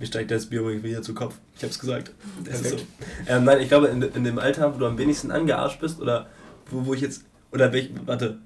Mir 0.00 0.06
steigt 0.06 0.32
das 0.32 0.46
Bier 0.46 0.82
wieder 0.82 1.02
zu 1.02 1.14
Kopf. 1.14 1.36
Ich 1.56 1.62
hab's 1.62 1.78
gesagt. 1.78 2.12
Das 2.44 2.60
ist 2.62 2.70
so. 2.70 2.76
Ähm, 3.28 3.44
nein, 3.44 3.60
ich 3.60 3.68
glaube, 3.68 3.86
in, 3.86 4.02
in 4.02 4.24
dem 4.24 4.40
Alter, 4.40 4.74
wo 4.74 4.78
du 4.78 4.86
am 4.86 4.98
wenigsten 4.98 5.30
angearscht 5.30 5.80
bist, 5.80 6.00
oder 6.00 6.26
wo, 6.68 6.84
wo 6.84 6.94
ich 6.94 7.00
jetzt. 7.00 7.22
Oder 7.52 7.72
welch, 7.72 7.90
warte. 8.04 8.38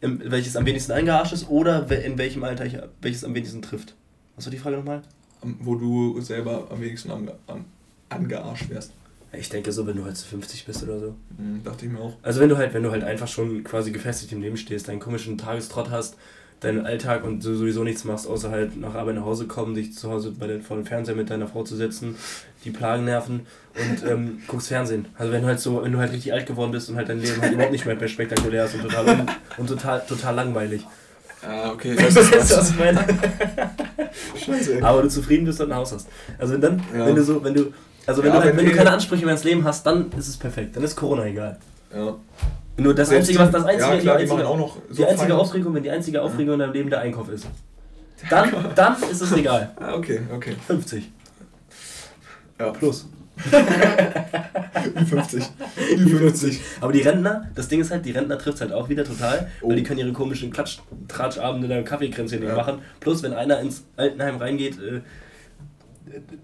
Im, 0.00 0.20
welches 0.30 0.54
am 0.54 0.66
wenigsten 0.66 0.92
angearscht 0.92 1.32
ist, 1.32 1.48
oder 1.48 1.90
in 1.90 2.18
welchem 2.18 2.44
Alter 2.44 2.66
ich, 2.66 2.78
welches 3.02 3.24
am 3.24 3.34
wenigsten 3.34 3.62
trifft. 3.62 3.96
Was 4.36 4.46
war 4.46 4.52
die 4.52 4.58
Frage 4.58 4.76
nochmal? 4.76 5.02
Wo 5.42 5.74
du 5.74 6.20
selber 6.20 6.68
am 6.70 6.80
wenigsten 6.80 7.10
ange, 7.10 7.34
an, 7.48 7.64
angearscht 8.10 8.70
wärst. 8.70 8.92
Ich 9.38 9.48
denke 9.48 9.72
so, 9.72 9.86
wenn 9.86 9.96
du 9.96 10.04
halt 10.04 10.16
zu 10.16 10.26
50 10.26 10.66
bist 10.66 10.82
oder 10.82 10.98
so. 10.98 11.14
Mhm, 11.38 11.62
dachte 11.64 11.86
ich 11.86 11.92
mir 11.92 12.00
auch. 12.00 12.14
Also 12.22 12.40
wenn 12.40 12.48
du 12.48 12.56
halt, 12.56 12.74
wenn 12.74 12.82
du 12.82 12.90
halt 12.90 13.04
einfach 13.04 13.28
schon 13.28 13.64
quasi 13.64 13.92
gefestigt 13.92 14.32
im 14.32 14.40
Leben 14.40 14.56
stehst, 14.56 14.88
deinen 14.88 15.00
komischen 15.00 15.38
Tagestrott 15.38 15.90
hast, 15.90 16.16
deinen 16.60 16.86
Alltag 16.86 17.24
und 17.24 17.44
du 17.44 17.54
sowieso 17.54 17.84
nichts 17.84 18.04
machst, 18.04 18.26
außer 18.26 18.50
halt 18.50 18.76
nach 18.80 18.94
Arbeit 18.94 19.16
nach 19.16 19.24
Hause 19.24 19.46
kommen, 19.46 19.74
dich 19.74 19.94
zu 19.94 20.10
Hause 20.10 20.32
bei 20.38 20.46
den, 20.46 20.62
vor 20.62 20.76
dem 20.76 20.86
Fernseher 20.86 21.14
mit 21.14 21.30
deiner 21.30 21.46
Frau 21.46 21.62
zu 21.62 21.76
setzen, 21.76 22.16
die 22.64 22.70
Plagen 22.70 23.04
nerven 23.04 23.46
und 23.74 24.10
ähm, 24.10 24.42
guckst 24.48 24.68
Fernsehen. 24.68 25.06
Also 25.16 25.32
wenn 25.32 25.42
du 25.42 25.48
halt 25.48 25.60
so, 25.60 25.82
wenn 25.82 25.92
du 25.92 25.98
halt 25.98 26.12
richtig 26.12 26.32
alt 26.32 26.46
geworden 26.46 26.72
bist 26.72 26.88
und 26.88 26.96
halt 26.96 27.08
dein 27.08 27.20
Leben 27.20 27.40
halt 27.40 27.52
überhaupt 27.52 27.72
nicht 27.72 27.86
mehr 27.86 28.08
spektakulär 28.08 28.64
ist 28.64 28.74
und 28.74 28.82
total, 28.82 29.08
un, 29.08 29.26
und 29.58 29.66
total, 29.66 30.00
total 30.06 30.34
langweilig. 30.34 30.86
Ah, 31.46 31.70
okay. 31.70 31.94
Das 31.98 32.16
ist 32.16 32.34
das, 32.34 32.56
was 32.56 32.70
ich 32.70 32.78
meine. 32.78 33.04
Scheiße. 34.36 34.82
Aber 34.82 35.02
du 35.02 35.08
zufrieden 35.08 35.44
bist 35.44 35.60
und 35.60 35.70
ein 35.70 35.76
Haus 35.76 35.92
hast. 35.92 36.08
Also 36.38 36.54
wenn 36.54 36.60
dann, 36.60 36.82
ja. 36.96 37.06
wenn 37.06 37.14
du 37.14 37.22
so, 37.22 37.42
wenn 37.44 37.54
du 37.54 37.72
also 38.06 38.22
wenn, 38.22 38.32
ja, 38.32 38.40
du, 38.40 38.46
wenn, 38.46 38.56
wenn 38.56 38.66
du 38.66 38.72
keine 38.72 38.92
Ansprüche 38.92 39.24
mehr 39.24 39.34
ins 39.34 39.44
Leben 39.44 39.64
hast, 39.64 39.86
dann 39.86 40.10
ist 40.12 40.28
es 40.28 40.36
perfekt. 40.36 40.76
Dann 40.76 40.82
ist 40.82 40.96
Corona 40.96 41.24
egal. 41.26 41.58
Ja. 41.94 42.16
Nur 42.76 42.94
das 42.94 43.10
einzige, 43.10 43.38
was 43.38 43.50
das 43.50 43.64
einzige, 43.64 43.94
ja, 43.94 44.00
klar, 44.00 44.16
die 44.16 44.22
einzige, 44.22 44.48
auch 44.48 44.58
noch 44.58 44.76
so 44.88 44.94
die 44.94 45.06
einzige 45.06 45.36
Aufregung, 45.36 45.74
wenn 45.74 45.82
die 45.82 45.90
einzige 45.90 46.22
Aufregung 46.22 46.54
in 46.54 46.60
deinem 46.60 46.72
Leben 46.72 46.90
der 46.90 47.00
Einkauf 47.00 47.28
ist. 47.28 47.46
Dann, 48.30 48.50
dann 48.74 48.96
ist 49.10 49.20
es 49.20 49.32
egal. 49.32 49.72
Ah, 49.78 49.94
okay, 49.94 50.20
okay. 50.34 50.54
50. 50.66 51.10
Ja. 52.58 52.70
Plus. 52.70 53.06
Wie 53.36 55.04
50. 55.04 55.44
Wie 55.96 56.08
50. 56.08 56.60
Aber 56.80 56.92
die 56.92 57.00
Rentner, 57.00 57.50
das 57.54 57.68
Ding 57.68 57.80
ist 57.80 57.90
halt, 57.90 58.06
die 58.06 58.12
Rentner 58.12 58.38
trifft 58.38 58.56
es 58.56 58.60
halt 58.62 58.72
auch 58.72 58.88
wieder 58.88 59.04
total, 59.04 59.50
oh. 59.60 59.68
weil 59.68 59.76
die 59.76 59.82
können 59.82 60.00
ihre 60.00 60.12
komischen 60.12 60.52
Klatsch-Tratschabende 60.52 61.66
in 61.66 61.70
der 61.70 61.84
Kaffeekränzchen 61.84 62.40
nicht 62.40 62.48
ja. 62.48 62.56
machen. 62.56 62.78
Plus, 63.00 63.22
wenn 63.22 63.34
einer 63.34 63.60
ins 63.60 63.84
Altenheim 63.96 64.36
reingeht, 64.36 64.78
äh, 64.78 65.00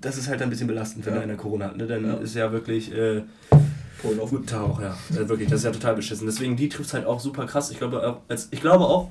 das 0.00 0.16
ist 0.16 0.28
halt 0.28 0.42
ein 0.42 0.50
bisschen 0.50 0.66
belastend, 0.66 1.04
wenn 1.06 1.14
ja. 1.14 1.20
einer 1.20 1.36
Corona 1.36 1.66
hat. 1.66 1.76
Ne? 1.76 1.86
Dann 1.86 2.04
ja. 2.04 2.14
ist 2.14 2.34
ja 2.34 2.52
wirklich. 2.52 2.92
Äh, 2.92 3.22
Guten 4.02 4.46
Tag 4.46 4.62
auch, 4.62 4.80
ja. 4.80 4.96
Also 5.10 5.28
wirklich, 5.28 5.50
das 5.50 5.60
ist 5.60 5.64
ja 5.64 5.72
total 5.72 5.94
beschissen. 5.94 6.26
Deswegen, 6.26 6.56
die 6.56 6.70
trifft 6.70 6.88
es 6.88 6.94
halt 6.94 7.04
auch 7.04 7.20
super 7.20 7.44
krass. 7.44 7.70
Ich 7.70 7.76
glaube, 7.76 8.06
auch, 8.06 8.20
als, 8.28 8.48
ich 8.50 8.62
glaube 8.62 8.84
auch, 8.84 9.10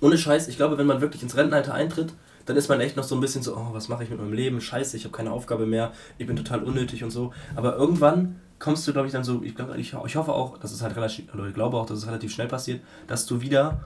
ohne 0.00 0.18
Scheiß, 0.18 0.48
ich 0.48 0.56
glaube, 0.56 0.76
wenn 0.76 0.86
man 0.86 1.00
wirklich 1.00 1.22
ins 1.22 1.34
Rentenalter 1.34 1.72
eintritt, 1.72 2.12
dann 2.44 2.56
ist 2.56 2.68
man 2.68 2.80
echt 2.80 2.96
noch 2.96 3.04
so 3.04 3.14
ein 3.14 3.20
bisschen 3.20 3.42
so, 3.42 3.56
oh, 3.56 3.68
was 3.72 3.88
mache 3.88 4.04
ich 4.04 4.10
mit 4.10 4.18
meinem 4.18 4.32
Leben? 4.32 4.60
Scheiße, 4.60 4.96
ich 4.96 5.04
habe 5.04 5.16
keine 5.16 5.30
Aufgabe 5.30 5.64
mehr, 5.64 5.92
ich 6.18 6.26
bin 6.26 6.36
total 6.36 6.62
unnötig 6.62 7.04
und 7.04 7.10
so. 7.10 7.32
Aber 7.54 7.76
irgendwann 7.76 8.36
kommst 8.58 8.86
du, 8.86 8.92
glaube 8.92 9.06
ich, 9.06 9.12
dann 9.12 9.24
so, 9.24 9.42
ich, 9.42 9.54
glaub, 9.54 9.74
ich, 9.76 9.94
ich 10.06 10.16
hoffe 10.16 10.32
auch, 10.32 10.58
dass 10.58 10.72
es 10.72 10.82
halt 10.82 10.94
relativ, 10.96 11.32
oder 11.32 11.46
ich 11.46 11.54
glaube 11.54 11.78
auch, 11.78 11.86
dass 11.86 11.98
es 11.98 12.06
relativ 12.06 12.32
schnell 12.32 12.48
passiert, 12.48 12.80
dass 13.06 13.26
du 13.26 13.40
wieder 13.40 13.80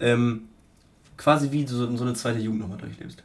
ähm, 0.00 0.42
quasi 1.16 1.50
wie 1.50 1.66
so, 1.66 1.96
so 1.96 2.04
eine 2.04 2.14
zweite 2.14 2.38
Jugend 2.38 2.60
nochmal 2.60 2.78
durchlebst. 2.78 3.22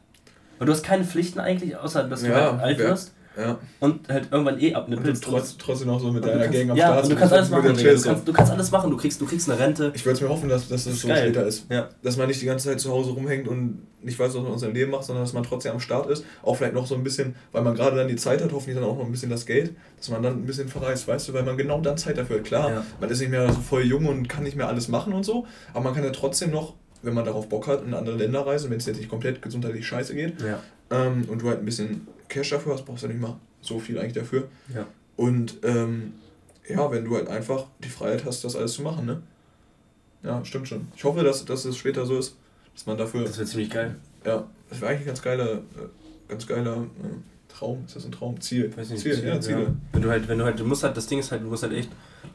Weil 0.59 0.67
du 0.67 0.73
hast 0.73 0.83
keine 0.83 1.03
Pflichten 1.03 1.39
eigentlich, 1.39 1.75
außer 1.75 2.03
dass 2.03 2.21
du 2.21 2.27
ja, 2.27 2.51
halt 2.51 2.61
alt 2.61 2.77
wirst. 2.79 3.13
Ja. 3.37 3.57
Und 3.79 4.09
halt 4.09 4.27
irgendwann 4.31 4.59
eh 4.59 4.73
abnippelst. 4.73 5.25
Und 5.25 5.33
du 5.33 5.37
trotz, 5.37 5.57
trotzdem 5.57 5.87
noch 5.87 5.99
so 5.99 6.11
mit 6.11 6.25
deiner 6.25 6.43
kannst, 6.43 6.59
Gang 6.59 6.71
am 6.71 6.77
ja, 6.77 6.87
Start. 6.87 7.03
Und 7.05 7.11
du 7.11 7.15
kannst 7.15 7.33
alles 7.33 7.49
machen. 7.49 7.75
Du 7.75 7.83
kannst, 7.83 8.27
du 8.27 8.33
kannst 8.33 8.51
alles 8.51 8.71
machen. 8.71 8.91
Du 8.91 8.97
kriegst, 8.97 9.21
du 9.21 9.25
kriegst 9.25 9.49
eine 9.49 9.59
Rente. 9.59 9.91
Ich 9.95 10.05
würde 10.05 10.15
es 10.15 10.21
mir 10.21 10.29
hoffen, 10.29 10.49
dass, 10.49 10.67
dass 10.67 10.83
das, 10.83 10.93
das 10.93 11.01
so 11.01 11.07
geil. 11.07 11.23
später 11.23 11.45
ist. 11.45 11.65
Ja. 11.69 11.89
Dass 12.03 12.17
man 12.17 12.27
nicht 12.27 12.41
die 12.41 12.45
ganze 12.45 12.69
Zeit 12.69 12.81
zu 12.81 12.91
Hause 12.91 13.11
rumhängt 13.11 13.47
und 13.47 13.87
nicht 14.01 14.19
weiß, 14.19 14.33
was 14.35 14.43
man 14.43 14.53
in 14.53 14.59
seinem 14.59 14.73
Leben 14.73 14.91
macht, 14.91 15.03
sondern 15.05 15.23
dass 15.23 15.33
man 15.33 15.43
trotzdem 15.43 15.73
am 15.73 15.79
Start 15.79 16.09
ist. 16.09 16.25
Auch 16.43 16.55
vielleicht 16.55 16.73
noch 16.73 16.85
so 16.85 16.95
ein 16.95 17.03
bisschen, 17.03 17.35
weil 17.51 17.61
man 17.61 17.75
gerade 17.75 17.95
dann 17.95 18.07
die 18.07 18.17
Zeit 18.17 18.41
hat, 18.41 18.51
hoffentlich 18.51 18.75
dann 18.75 18.83
auch 18.83 18.97
noch 18.97 19.05
ein 19.05 19.11
bisschen 19.11 19.29
das 19.29 19.45
Geld, 19.45 19.73
dass 19.97 20.09
man 20.09 20.21
dann 20.21 20.33
ein 20.33 20.45
bisschen 20.45 20.67
verreist, 20.67 21.07
weißt 21.07 21.29
du, 21.29 21.33
weil 21.33 21.43
man 21.43 21.57
genau 21.57 21.79
dann 21.79 21.97
Zeit 21.97 22.17
dafür 22.17 22.37
hat. 22.37 22.45
Klar, 22.45 22.71
ja. 22.71 22.85
man 22.99 23.09
ist 23.09 23.19
nicht 23.19 23.31
mehr 23.31 23.51
so 23.51 23.59
voll 23.61 23.83
jung 23.83 24.05
und 24.07 24.27
kann 24.27 24.43
nicht 24.43 24.57
mehr 24.57 24.67
alles 24.67 24.87
machen 24.87 25.13
und 25.13 25.23
so, 25.23 25.45
aber 25.73 25.85
man 25.85 25.93
kann 25.93 26.03
ja 26.03 26.11
trotzdem 26.11 26.51
noch 26.51 26.75
wenn 27.01 27.13
man 27.13 27.25
darauf 27.25 27.47
Bock 27.49 27.67
hat, 27.67 27.83
in 27.83 27.93
andere 27.93 28.17
Länder 28.17 28.45
reisen, 28.45 28.69
wenn 28.69 28.77
es 28.77 28.85
jetzt 28.85 28.97
nicht 28.97 29.09
komplett 29.09 29.41
gesundheitlich 29.41 29.87
scheiße 29.87 30.15
geht. 30.15 30.41
Ja. 30.41 30.59
Ähm, 30.91 31.25
und 31.27 31.41
du 31.41 31.49
halt 31.49 31.59
ein 31.59 31.65
bisschen 31.65 32.07
Cash 32.27 32.49
dafür 32.49 32.73
hast, 32.73 32.85
brauchst 32.85 33.03
du 33.03 33.07
ja 33.07 33.13
nicht 33.13 33.21
mal 33.21 33.37
so 33.61 33.79
viel 33.79 33.97
eigentlich 33.97 34.13
dafür. 34.13 34.47
Ja. 34.73 34.87
Und 35.15 35.57
ähm, 35.63 36.13
ja, 36.67 36.91
wenn 36.91 37.05
du 37.05 37.15
halt 37.15 37.27
einfach 37.27 37.65
die 37.83 37.89
Freiheit 37.89 38.25
hast, 38.25 38.43
das 38.43 38.55
alles 38.55 38.73
zu 38.73 38.81
machen, 38.81 39.05
ne? 39.05 39.21
Ja, 40.23 40.43
stimmt 40.43 40.67
schon. 40.67 40.87
Ich 40.95 41.03
hoffe, 41.03 41.23
dass, 41.23 41.45
dass 41.45 41.65
es 41.65 41.77
später 41.77 42.05
so 42.05 42.17
ist, 42.17 42.35
dass 42.73 42.85
man 42.85 42.97
dafür. 42.97 43.23
Das 43.23 43.37
wäre 43.37 43.47
ziemlich 43.47 43.69
geil. 43.69 43.95
Ja, 44.25 44.47
das 44.69 44.81
wäre 44.81 44.91
eigentlich 44.91 45.03
ein 45.03 45.07
ganz 45.07 45.21
geiler, 45.21 45.53
äh, 45.53 45.59
ganz 46.27 46.45
geiler 46.45 46.77
äh, 46.77 47.51
Traum. 47.53 47.83
Ist 47.85 47.95
das 47.95 48.05
ein 48.05 48.11
Traum? 48.11 48.39
Ziel. 48.41 48.75
Weiß 48.75 48.89
nicht, 48.89 49.01
Ziel, 49.01 49.15
Ziel, 49.15 49.27
ja, 49.27 49.39
Ziele. 49.39 49.63
Ja. 49.63 49.75
Wenn 49.93 50.01
du 50.01 50.09
halt, 50.09 50.27
wenn 50.27 50.37
du 50.37 50.45
halt, 50.45 50.59
du 50.59 50.65
musst 50.65 50.83
halt, 50.83 50.95
das 50.95 51.07
Ding 51.07 51.19
ist 51.19 51.31
halt, 51.31 51.41
du 51.43 51.47
musst 51.47 51.63
halt 51.63 51.73
echt. 51.73 51.89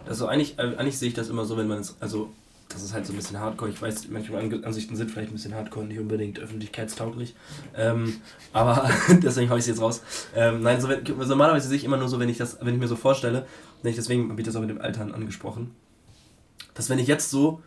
Also 0.06 0.26
eigentlich, 0.26 0.58
äh, 0.58 0.76
eigentlich 0.76 0.98
sehe 0.98 1.08
ich 1.08 1.14
das 1.14 1.28
immer 1.28 1.44
so, 1.44 1.56
wenn 1.56 1.68
man 1.68 1.78
es, 1.78 1.96
also 2.00 2.30
das 2.74 2.82
ist 2.82 2.92
halt 2.92 3.06
so 3.06 3.12
ein 3.12 3.16
bisschen 3.16 3.38
hardcore. 3.38 3.70
Ich 3.70 3.80
weiß, 3.80 4.08
manche 4.08 4.34
Ansichten 4.36 4.96
sind 4.96 5.10
vielleicht 5.10 5.30
ein 5.30 5.34
bisschen 5.34 5.54
hardcore, 5.54 5.86
nicht 5.86 6.00
unbedingt 6.00 6.40
öffentlichkeitstauglich. 6.40 7.34
Ähm, 7.76 8.16
aber 8.52 8.90
deswegen 9.22 9.48
habe 9.48 9.58
ich 9.58 9.64
es 9.64 9.68
jetzt 9.68 9.80
raus. 9.80 10.02
Ähm, 10.34 10.60
nein, 10.62 10.80
so, 10.80 10.88
wenn, 10.88 11.06
also 11.18 11.30
normalerweise 11.30 11.68
sehe 11.68 11.76
ich 11.76 11.84
immer 11.84 11.96
nur 11.96 12.08
so, 12.08 12.18
wenn 12.18 12.28
ich 12.28 12.36
das, 12.36 12.58
wenn 12.60 12.74
ich 12.74 12.80
mir 12.80 12.88
so 12.88 12.96
vorstelle, 12.96 13.46
ich, 13.84 13.94
deswegen 13.94 14.28
habe 14.28 14.40
ich 14.40 14.46
das 14.46 14.56
auch 14.56 14.60
mit 14.60 14.70
dem 14.70 14.80
Altern 14.80 15.12
angesprochen, 15.12 15.70
dass 16.74 16.90
wenn 16.90 16.98
ich 16.98 17.06
jetzt 17.06 17.30
so, 17.30 17.62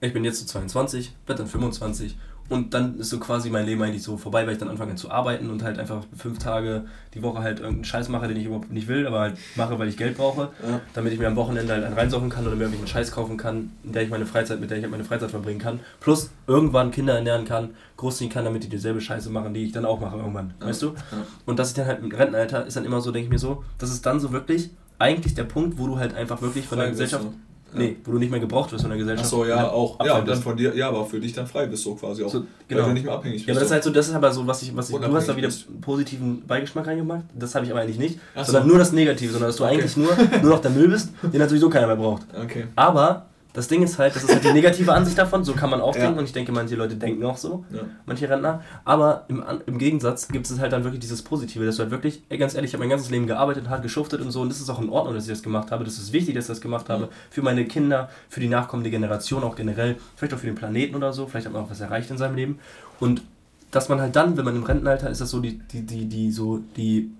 ich 0.00 0.12
bin 0.12 0.24
jetzt 0.24 0.40
so 0.40 0.46
22, 0.46 1.14
werde 1.26 1.42
dann 1.42 1.50
25 1.50 2.18
Und 2.48 2.74
dann 2.74 2.98
ist 2.98 3.10
so 3.10 3.18
quasi 3.18 3.48
mein 3.50 3.64
Leben 3.66 3.82
eigentlich 3.82 4.02
so 4.02 4.16
vorbei, 4.16 4.46
weil 4.46 4.52
ich 4.52 4.58
dann 4.58 4.68
anfange 4.68 4.94
zu 4.94 5.10
arbeiten 5.10 5.48
und 5.48 5.62
halt 5.62 5.78
einfach 5.78 6.04
fünf 6.16 6.38
Tage 6.38 6.84
die 7.14 7.22
Woche 7.22 7.42
halt 7.42 7.60
irgendeinen 7.60 7.84
Scheiß 7.84 8.08
mache, 8.08 8.28
den 8.28 8.36
ich 8.36 8.44
überhaupt 8.44 8.70
nicht 8.70 8.88
will, 8.88 9.06
aber 9.06 9.20
halt 9.20 9.38
mache, 9.56 9.78
weil 9.78 9.88
ich 9.88 9.96
Geld 9.96 10.16
brauche, 10.16 10.50
ja. 10.62 10.80
damit 10.92 11.12
ich 11.12 11.18
mir 11.18 11.28
am 11.28 11.36
Wochenende 11.36 11.72
halt 11.72 11.84
einen 11.84 11.94
reinsaufen 11.94 12.28
kann 12.28 12.46
oder 12.46 12.56
mir 12.56 12.64
irgendwelchen 12.64 12.92
Scheiß 12.92 13.12
kaufen 13.12 13.36
kann, 13.36 13.70
in 13.84 13.92
der 13.92 14.02
ich 14.02 14.10
meine 14.10 14.26
Freizeit, 14.26 14.60
mit 14.60 14.70
der 14.70 14.78
ich 14.78 14.82
halt 14.82 14.90
meine 14.90 15.04
Freizeit 15.04 15.30
verbringen 15.30 15.60
kann. 15.60 15.80
Plus 16.00 16.30
irgendwann 16.46 16.90
Kinder 16.90 17.14
ernähren 17.14 17.44
kann, 17.44 17.70
großziehen 17.96 18.30
kann, 18.30 18.44
damit 18.44 18.64
die 18.64 18.68
dieselbe 18.68 19.00
Scheiße 19.00 19.30
machen, 19.30 19.54
die 19.54 19.64
ich 19.64 19.72
dann 19.72 19.84
auch 19.84 20.00
mache 20.00 20.16
irgendwann. 20.16 20.54
Ja. 20.60 20.66
Weißt 20.66 20.82
du? 20.82 20.88
Ja. 20.88 21.26
Und 21.46 21.58
das 21.58 21.68
ist 21.68 21.78
dann 21.78 21.86
halt 21.86 22.02
im 22.02 22.10
Rentenalter, 22.10 22.66
ist 22.66 22.76
dann 22.76 22.84
immer 22.84 23.00
so, 23.00 23.12
denke 23.12 23.26
ich 23.26 23.32
mir 23.32 23.38
so, 23.38 23.64
das 23.78 23.90
ist 23.90 24.04
dann 24.04 24.20
so 24.20 24.32
wirklich 24.32 24.70
eigentlich 24.98 25.34
der 25.34 25.44
Punkt, 25.44 25.78
wo 25.78 25.86
du 25.86 25.98
halt 25.98 26.14
einfach 26.14 26.42
wirklich 26.42 26.66
von 26.66 26.78
der 26.78 26.90
Gesellschaft. 26.90 27.26
So. 27.72 27.78
Nee, 27.78 27.96
wo 28.04 28.12
du 28.12 28.18
nicht 28.18 28.30
mehr 28.30 28.40
gebraucht 28.40 28.70
wirst 28.70 28.82
von 28.82 28.90
der 28.90 28.98
Gesellschaft. 28.98 29.26
Achso, 29.26 29.46
ja, 29.46 29.70
auch. 29.70 30.04
Ja, 30.04 30.18
und 30.18 30.28
dann 30.28 30.42
von 30.42 30.56
dir, 30.56 30.76
ja, 30.76 30.88
aber 30.88 31.06
für 31.06 31.18
dich 31.18 31.32
dann 31.32 31.46
frei 31.46 31.66
bist, 31.66 31.82
so 31.82 31.94
quasi 31.94 32.22
auch. 32.22 32.28
So, 32.28 32.44
genau. 32.68 32.82
Weil 32.82 32.88
du 32.88 32.94
nicht 32.94 33.04
mehr 33.06 33.14
abhängig 33.14 33.38
bist. 33.38 33.48
Ja, 33.48 33.54
aber 33.54 33.60
das 33.60 33.68
ist 33.68 33.72
halt 33.72 33.84
so, 33.84 33.90
das 33.90 34.08
ist 34.08 34.14
aber 34.14 34.30
so, 34.30 34.46
was 34.46 34.62
ich, 34.62 34.76
was 34.76 34.90
ich, 34.90 34.96
du 34.96 35.14
hast 35.14 35.28
da 35.28 35.36
wieder 35.36 35.48
bist. 35.48 35.80
positiven 35.80 36.46
Beigeschmack 36.46 36.86
reingemacht, 36.86 37.24
das 37.34 37.54
habe 37.54 37.64
ich 37.64 37.70
aber 37.70 37.80
eigentlich 37.80 37.98
nicht, 37.98 38.18
Ach 38.34 38.44
sondern 38.44 38.64
so. 38.64 38.68
nur 38.68 38.78
das 38.78 38.92
Negative, 38.92 39.32
sondern 39.32 39.48
dass 39.48 39.56
du 39.56 39.64
okay. 39.64 39.72
eigentlich 39.72 39.96
nur, 39.96 40.10
nur 40.42 40.50
noch 40.50 40.60
der 40.60 40.70
Müll 40.70 40.88
bist, 40.88 41.10
den 41.22 41.40
halt 41.40 41.48
sowieso 41.48 41.70
keiner 41.70 41.86
mehr 41.86 41.96
braucht. 41.96 42.22
Okay. 42.38 42.66
Aber 42.76 43.26
das 43.52 43.68
Ding 43.68 43.82
ist 43.82 43.98
halt, 43.98 44.16
das 44.16 44.24
ist 44.24 44.32
halt 44.32 44.44
die 44.44 44.52
negative 44.52 44.92
Ansicht 44.94 45.18
davon, 45.18 45.44
so 45.44 45.52
kann 45.52 45.70
man 45.70 45.80
auch 45.80 45.94
ja. 45.94 46.02
denken 46.02 46.18
und 46.18 46.24
ich 46.24 46.32
denke, 46.32 46.52
manche 46.52 46.74
Leute 46.74 46.96
denken 46.96 47.24
auch 47.24 47.36
so, 47.36 47.64
ja. 47.70 47.80
manche 48.06 48.28
Rentner. 48.28 48.62
Aber 48.84 49.24
im, 49.28 49.42
im 49.66 49.78
Gegensatz 49.78 50.28
gibt 50.28 50.50
es 50.50 50.58
halt 50.58 50.72
dann 50.72 50.84
wirklich 50.84 51.00
dieses 51.00 51.22
Positive, 51.22 51.64
dass 51.64 51.76
du 51.76 51.82
halt 51.82 51.90
wirklich, 51.90 52.22
ey, 52.28 52.38
ganz 52.38 52.54
ehrlich, 52.54 52.70
ich 52.70 52.74
habe 52.74 52.82
mein 52.82 52.90
ganzes 52.90 53.10
Leben 53.10 53.26
gearbeitet, 53.26 53.68
hart 53.68 53.82
geschuftet 53.82 54.20
und 54.20 54.30
so 54.30 54.40
und 54.40 54.48
das 54.48 54.60
ist 54.60 54.70
auch 54.70 54.80
in 54.80 54.88
Ordnung, 54.88 55.14
dass 55.14 55.24
ich 55.24 55.30
das 55.30 55.42
gemacht 55.42 55.70
habe. 55.70 55.84
Das 55.84 55.98
ist 55.98 56.12
wichtig, 56.12 56.34
dass 56.34 56.44
ich 56.44 56.48
das 56.48 56.60
gemacht 56.60 56.88
habe. 56.88 57.08
Für 57.30 57.42
meine 57.42 57.66
Kinder, 57.66 58.08
für 58.28 58.40
die 58.40 58.48
nachkommende 58.48 58.90
Generation 58.90 59.42
auch 59.44 59.56
generell, 59.56 59.96
vielleicht 60.16 60.34
auch 60.34 60.38
für 60.38 60.46
den 60.46 60.54
Planeten 60.54 60.96
oder 60.96 61.12
so, 61.12 61.26
vielleicht 61.26 61.46
hat 61.46 61.52
man 61.52 61.64
auch 61.64 61.70
was 61.70 61.80
erreicht 61.80 62.10
in 62.10 62.18
seinem 62.18 62.36
Leben. 62.36 62.58
Und 63.00 63.22
dass 63.70 63.88
man 63.88 64.00
halt 64.00 64.16
dann, 64.16 64.36
wenn 64.36 64.44
man 64.44 64.56
im 64.56 64.62
Rentenalter 64.62 65.10
ist, 65.10 65.20
das 65.20 65.30
so 65.30 65.40
die, 65.40 65.58
die, 65.58 65.82
die, 65.82 66.06
die, 66.06 66.30
so 66.30 66.58
die, 66.76 67.10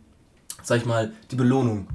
sag 0.63 0.79
ich 0.79 0.87
mal, 0.87 1.13
die 1.31 1.37
Belohnung 1.37 1.89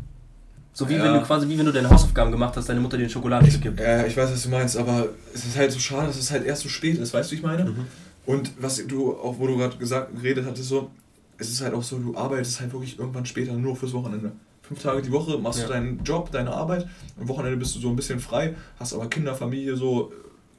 so 0.78 0.88
wie 0.88 0.94
ja. 0.94 1.04
wenn 1.04 1.14
du 1.16 1.22
quasi, 1.22 1.50
wie 1.50 1.58
wenn 1.58 1.66
du 1.66 1.72
deine 1.72 1.90
Hausaufgaben 1.90 2.32
gemacht 2.32 2.56
hast, 2.56 2.70
deine 2.70 2.80
Mutter 2.80 3.00
dir 3.00 3.10
Schokolade 3.10 3.48
gibt. 3.48 3.80
Ja, 3.80 4.06
ich 4.06 4.16
weiß, 4.16 4.32
was 4.32 4.44
du 4.44 4.50
meinst, 4.50 4.78
aber 4.78 5.10
es 5.34 5.44
ist 5.44 5.58
halt 5.58 5.72
so 5.72 5.80
schade, 5.80 6.06
dass 6.06 6.20
es 6.20 6.30
halt 6.30 6.46
erst 6.46 6.62
so 6.62 6.70
spät 6.70 7.00
ist, 7.00 7.16
weißt 7.16 7.32
du, 7.32 7.36
ich 7.36 7.42
meine? 7.42 7.66
Mhm. 7.66 7.88
Und 8.28 8.52
was 8.60 8.86
du, 8.86 9.14
auch 9.14 9.40
wo 9.40 9.48
du 9.48 9.58
gerade 9.58 9.76
gesagt, 9.78 10.16
geredet 10.16 10.46
hattest, 10.46 10.70
so, 10.70 10.92
es 11.40 11.50
ist 11.50 11.62
halt 11.62 11.74
auch 11.74 11.82
so, 11.82 11.98
du 11.98 12.16
arbeitest 12.16 12.62
halt 12.62 12.74
wirklich 12.74 13.00
irgendwann 13.00 13.26
später 13.26 13.54
nur 13.54 13.76
fürs 13.76 13.92
Wochenende. 13.94 14.34
Fünf 14.62 14.84
Tage 14.84 15.02
die 15.02 15.12
Woche 15.12 15.40
machst 15.40 15.62
ja. 15.62 15.66
du 15.66 15.74
deinen 15.74 16.04
Job, 16.04 16.32
deine 16.32 16.52
Arbeit, 16.52 16.88
am 17.20 17.28
Wochenende 17.28 17.58
bist 17.58 17.76
du 17.76 17.80
so 17.80 17.90
ein 17.90 17.96
bisschen 17.96 18.20
frei, 18.20 18.54
hast 18.80 18.94
aber 18.94 19.08
Kinder, 19.08 19.34
Familie, 19.34 19.76
so, 19.76 20.12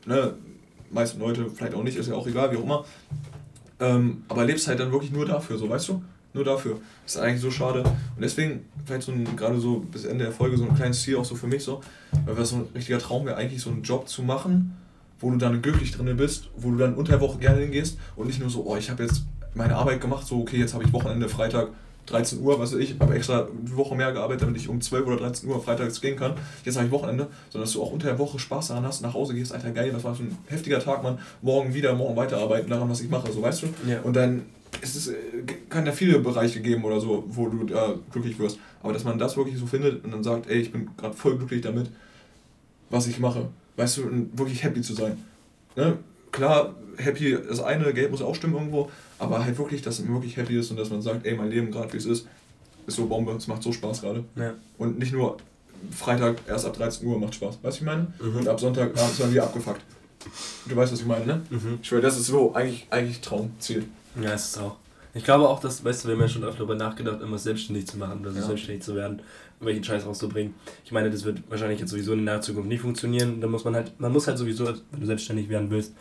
ne, 0.04 0.34
meisten 0.90 1.20
Leute 1.20 1.48
vielleicht 1.48 1.74
auch 1.74 1.84
nicht, 1.84 1.96
ist 1.96 2.08
ja 2.08 2.16
auch 2.16 2.26
egal, 2.26 2.50
wie 2.50 2.56
auch 2.56 2.64
immer. 2.64 2.84
Ähm, 3.78 4.24
aber 4.26 4.44
lebst 4.44 4.66
halt 4.66 4.80
dann 4.80 4.90
wirklich 4.90 5.12
nur 5.12 5.26
dafür, 5.26 5.58
so, 5.58 5.70
weißt 5.70 5.90
du? 5.90 6.02
Nur 6.34 6.44
dafür. 6.44 6.78
Das 7.04 7.16
ist 7.16 7.20
eigentlich 7.20 7.40
so 7.40 7.50
schade. 7.50 7.82
Und 7.82 8.20
deswegen, 8.20 8.64
vielleicht 8.84 9.04
so 9.04 9.12
ein, 9.12 9.36
gerade 9.36 9.58
so 9.58 9.80
bis 9.80 10.04
Ende 10.04 10.24
der 10.24 10.32
Folge, 10.32 10.56
so 10.56 10.64
ein 10.64 10.74
kleines 10.74 11.02
Ziel 11.02 11.16
auch 11.16 11.24
so 11.24 11.34
für 11.34 11.46
mich 11.46 11.64
so, 11.64 11.80
weil 12.26 12.34
das 12.34 12.50
so 12.50 12.56
ein 12.56 12.66
richtiger 12.74 12.98
Traum 12.98 13.24
wäre, 13.26 13.36
eigentlich 13.36 13.62
so 13.62 13.70
einen 13.70 13.82
Job 13.82 14.08
zu 14.08 14.22
machen, 14.22 14.76
wo 15.20 15.30
du 15.30 15.36
dann 15.38 15.62
glücklich 15.62 15.92
drin 15.92 16.14
bist, 16.16 16.50
wo 16.56 16.70
du 16.70 16.76
dann 16.76 16.94
unter 16.94 17.12
der 17.12 17.20
Woche 17.20 17.38
gerne 17.38 17.60
hingehst 17.60 17.98
und 18.16 18.26
nicht 18.26 18.40
nur 18.40 18.50
so, 18.50 18.64
oh, 18.66 18.76
ich 18.76 18.90
habe 18.90 19.02
jetzt 19.02 19.22
meine 19.54 19.76
Arbeit 19.76 20.00
gemacht, 20.00 20.26
so, 20.26 20.40
okay, 20.40 20.58
jetzt 20.58 20.74
habe 20.74 20.84
ich 20.84 20.92
Wochenende, 20.92 21.28
Freitag, 21.28 21.68
13 22.08 22.40
Uhr, 22.40 22.58
was 22.58 22.72
weiß 22.72 22.78
ich, 22.78 22.98
habe 22.98 23.14
extra 23.14 23.40
eine 23.40 23.76
Woche 23.76 23.94
mehr 23.94 24.12
gearbeitet, 24.12 24.42
damit 24.42 24.56
ich 24.56 24.68
um 24.68 24.80
12 24.80 25.06
oder 25.06 25.16
13 25.18 25.48
Uhr 25.48 25.62
freitags 25.62 26.00
gehen 26.00 26.16
kann. 26.16 26.34
Jetzt 26.64 26.76
habe 26.76 26.86
ich 26.86 26.92
Wochenende, 26.92 27.26
sondern 27.50 27.66
dass 27.66 27.72
du 27.72 27.82
auch 27.82 27.92
unter 27.92 28.08
der 28.08 28.18
Woche 28.18 28.38
Spaß 28.38 28.68
daran 28.68 28.84
hast, 28.84 29.02
nach 29.02 29.12
Hause 29.14 29.34
gehst, 29.34 29.52
Alter, 29.52 29.70
geil, 29.72 29.90
das 29.92 30.04
war 30.04 30.14
so 30.14 30.22
ein 30.22 30.36
heftiger 30.46 30.80
Tag, 30.80 31.02
man, 31.02 31.18
morgen 31.42 31.74
wieder, 31.74 31.94
morgen 31.94 32.16
weiterarbeiten 32.16 32.70
daran, 32.70 32.88
was 32.88 33.00
ich 33.00 33.10
mache, 33.10 33.30
so 33.30 33.42
weißt 33.42 33.62
du? 33.62 33.66
Ja. 33.86 34.00
Und 34.02 34.16
dann 34.16 34.46
es 34.80 34.96
ist, 34.96 35.08
äh, 35.08 35.14
kann 35.68 35.86
ja 35.86 35.92
viele 35.92 36.18
Bereiche 36.20 36.60
geben 36.60 36.84
oder 36.84 37.00
so, 37.00 37.24
wo 37.28 37.48
du 37.48 37.64
da 37.64 37.94
glücklich 38.12 38.38
wirst. 38.38 38.58
Aber 38.82 38.92
dass 38.92 39.04
man 39.04 39.18
das 39.18 39.36
wirklich 39.36 39.58
so 39.58 39.66
findet 39.66 40.04
und 40.04 40.12
dann 40.12 40.22
sagt, 40.22 40.48
ey, 40.48 40.60
ich 40.60 40.72
bin 40.72 40.90
gerade 40.96 41.14
voll 41.14 41.36
glücklich 41.36 41.62
damit, 41.62 41.90
was 42.90 43.06
ich 43.06 43.18
mache. 43.18 43.48
Weißt 43.76 43.98
du, 43.98 44.28
wirklich 44.34 44.62
happy 44.62 44.82
zu 44.82 44.94
sein. 44.94 45.22
Ne? 45.76 45.98
Klar, 46.32 46.74
happy, 46.96 47.36
das 47.48 47.60
eine, 47.60 47.92
Geld 47.92 48.10
muss 48.10 48.22
auch 48.22 48.34
stimmen 48.34 48.54
irgendwo, 48.54 48.90
aber 49.18 49.44
halt 49.44 49.58
wirklich, 49.58 49.82
dass 49.82 50.00
man 50.00 50.14
wirklich 50.14 50.36
happy 50.36 50.58
ist 50.58 50.70
und 50.70 50.76
dass 50.78 50.90
man 50.90 51.02
sagt, 51.02 51.26
ey, 51.26 51.34
mein 51.34 51.50
Leben 51.50 51.70
gerade 51.70 51.92
wie 51.92 51.96
es 51.96 52.06
ist, 52.06 52.26
ist 52.86 52.96
so 52.96 53.06
Bombe, 53.06 53.32
es 53.32 53.46
macht 53.46 53.62
so 53.62 53.72
Spaß 53.72 54.02
gerade. 54.02 54.24
Ja. 54.36 54.54
Und 54.78 54.98
nicht 54.98 55.12
nur 55.12 55.36
Freitag 55.90 56.38
erst 56.46 56.66
ab 56.66 56.74
13 56.74 57.06
Uhr 57.06 57.18
macht 57.18 57.34
Spaß, 57.34 57.58
weißt 57.62 57.78
du, 57.78 57.84
ich 57.84 57.86
meine? 57.86 58.12
Mhm. 58.20 58.38
Und 58.38 58.48
ab 58.48 58.60
Sonntag 58.60 58.98
abends 58.98 59.18
dann 59.18 59.30
wieder 59.30 59.44
abgefuckt. 59.44 59.82
Du 60.66 60.76
weißt, 60.76 60.92
was 60.92 61.00
ich 61.00 61.06
meine, 61.06 61.26
ne? 61.26 61.42
Mhm. 61.50 61.78
Ich 61.80 61.88
schwöre, 61.88 62.02
das 62.02 62.18
ist 62.18 62.26
so 62.26 62.54
eigentlich, 62.54 62.86
eigentlich 62.90 63.20
Traumziel. 63.20 63.84
Ja, 64.20 64.32
ist 64.32 64.56
es 64.56 64.58
auch. 64.58 64.76
Ich 65.14 65.24
glaube 65.24 65.48
auch, 65.48 65.60
dass, 65.60 65.84
weißt 65.84 66.04
du, 66.04 66.08
wir 66.08 66.14
haben 66.14 66.22
ja 66.22 66.28
schon 66.28 66.44
öfter 66.44 66.58
darüber 66.58 66.74
nachgedacht, 66.74 67.20
immer 67.22 67.38
selbstständig 67.38 67.86
zu 67.86 67.96
machen 67.96 68.20
oder 68.20 68.30
ja. 68.30 68.42
selbstständig 68.42 68.84
zu 68.84 68.94
werden, 68.94 69.22
welchen 69.60 69.82
Scheiß 69.82 70.06
rauszubringen. 70.06 70.54
Ich 70.84 70.92
meine, 70.92 71.10
das 71.10 71.24
wird 71.24 71.42
wahrscheinlich 71.48 71.80
jetzt 71.80 71.90
sowieso 71.90 72.12
in 72.12 72.26
der 72.26 72.40
Zukunft 72.40 72.68
nicht 72.68 72.80
funktionieren. 72.80 73.40
Da 73.40 73.46
muss 73.46 73.64
man 73.64 73.74
halt, 73.74 73.98
man 73.98 74.12
muss 74.12 74.26
halt 74.26 74.38
sowieso, 74.38 74.66
wenn 74.66 75.00
du 75.00 75.06
selbstständig 75.06 75.48
werden 75.48 75.70
willst, 75.70 75.94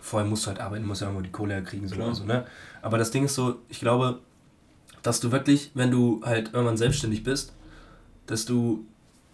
vorher 0.00 0.28
musst 0.28 0.44
du 0.44 0.48
halt 0.48 0.60
arbeiten, 0.60 0.86
musst 0.86 1.00
ja 1.00 1.06
irgendwo 1.06 1.24
die 1.24 1.32
Kohle 1.32 1.54
herkriegen, 1.54 1.88
so 1.88 1.96
oder 1.96 2.14
so, 2.14 2.24
ne? 2.24 2.46
Aber 2.82 2.98
das 2.98 3.10
Ding 3.10 3.24
ist 3.24 3.34
so, 3.34 3.56
ich 3.68 3.80
glaube, 3.80 4.20
dass 5.02 5.20
du 5.20 5.32
wirklich, 5.32 5.70
wenn 5.74 5.90
du 5.90 6.20
halt 6.24 6.52
irgendwann 6.52 6.76
selbstständig 6.76 7.24
bist, 7.24 7.54
dass 8.26 8.44
du, 8.44 8.84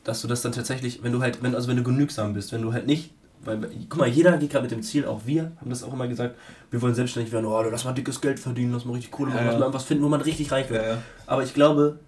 dass 0.05 0.23
du 0.23 0.29
das 0.29 0.43
dann 0.43 0.53
tatsächlich, 0.53 1.03
wenn 1.03 1.13
du 1.13 1.21
halt, 1.21 1.43
wenn, 1.43 1.55
also 1.55 1.69
wenn 1.69 1.77
du 1.77 1.83
genügsam 1.83 2.35
bist, 2.35 2.53
wenn 2.53 2.63
du 2.63 2.73
halt 2.73 2.87
nicht 2.87 3.11
weil, 3.45 3.71
guck 3.89 4.01
mal, 4.01 4.09
jeder 4.09 4.37
geht 4.37 4.51
gerade 4.51 4.65
mit 4.65 4.71
dem 4.71 4.83
Ziel, 4.83 5.07
auch 5.07 5.23
wir 5.25 5.53
haben 5.61 5.71
das 5.71 5.83
auch 5.83 5.93
immer 5.93 6.09
gesagt, 6.09 6.37
wir 6.71 6.83
wollen 6.83 6.95
selbstständig 6.95 7.33
werden, 7.33 7.47
oh, 7.47 7.63
lass 7.63 7.85
mal 7.85 7.93
dickes 7.93 8.21
Geld 8.21 8.39
verdienen, 8.39 8.73
lass 8.73 8.85
mal 8.85 8.93
richtig 8.93 9.11
Kohle 9.11 9.31
machen, 9.31 9.47
ja, 9.47 9.51
lass 9.53 9.59
mal 9.59 9.67
irgendwas 9.67 9.85
finden, 9.85 10.05
wo 10.05 10.09
man 10.09 10.21
richtig 10.21 10.53
reich 10.53 10.69
wird. 10.69 10.83
Ja, 10.83 10.93
ja. 10.93 10.99
Aber 11.27 11.43
ich 11.43 11.55
glaube, 11.55 11.99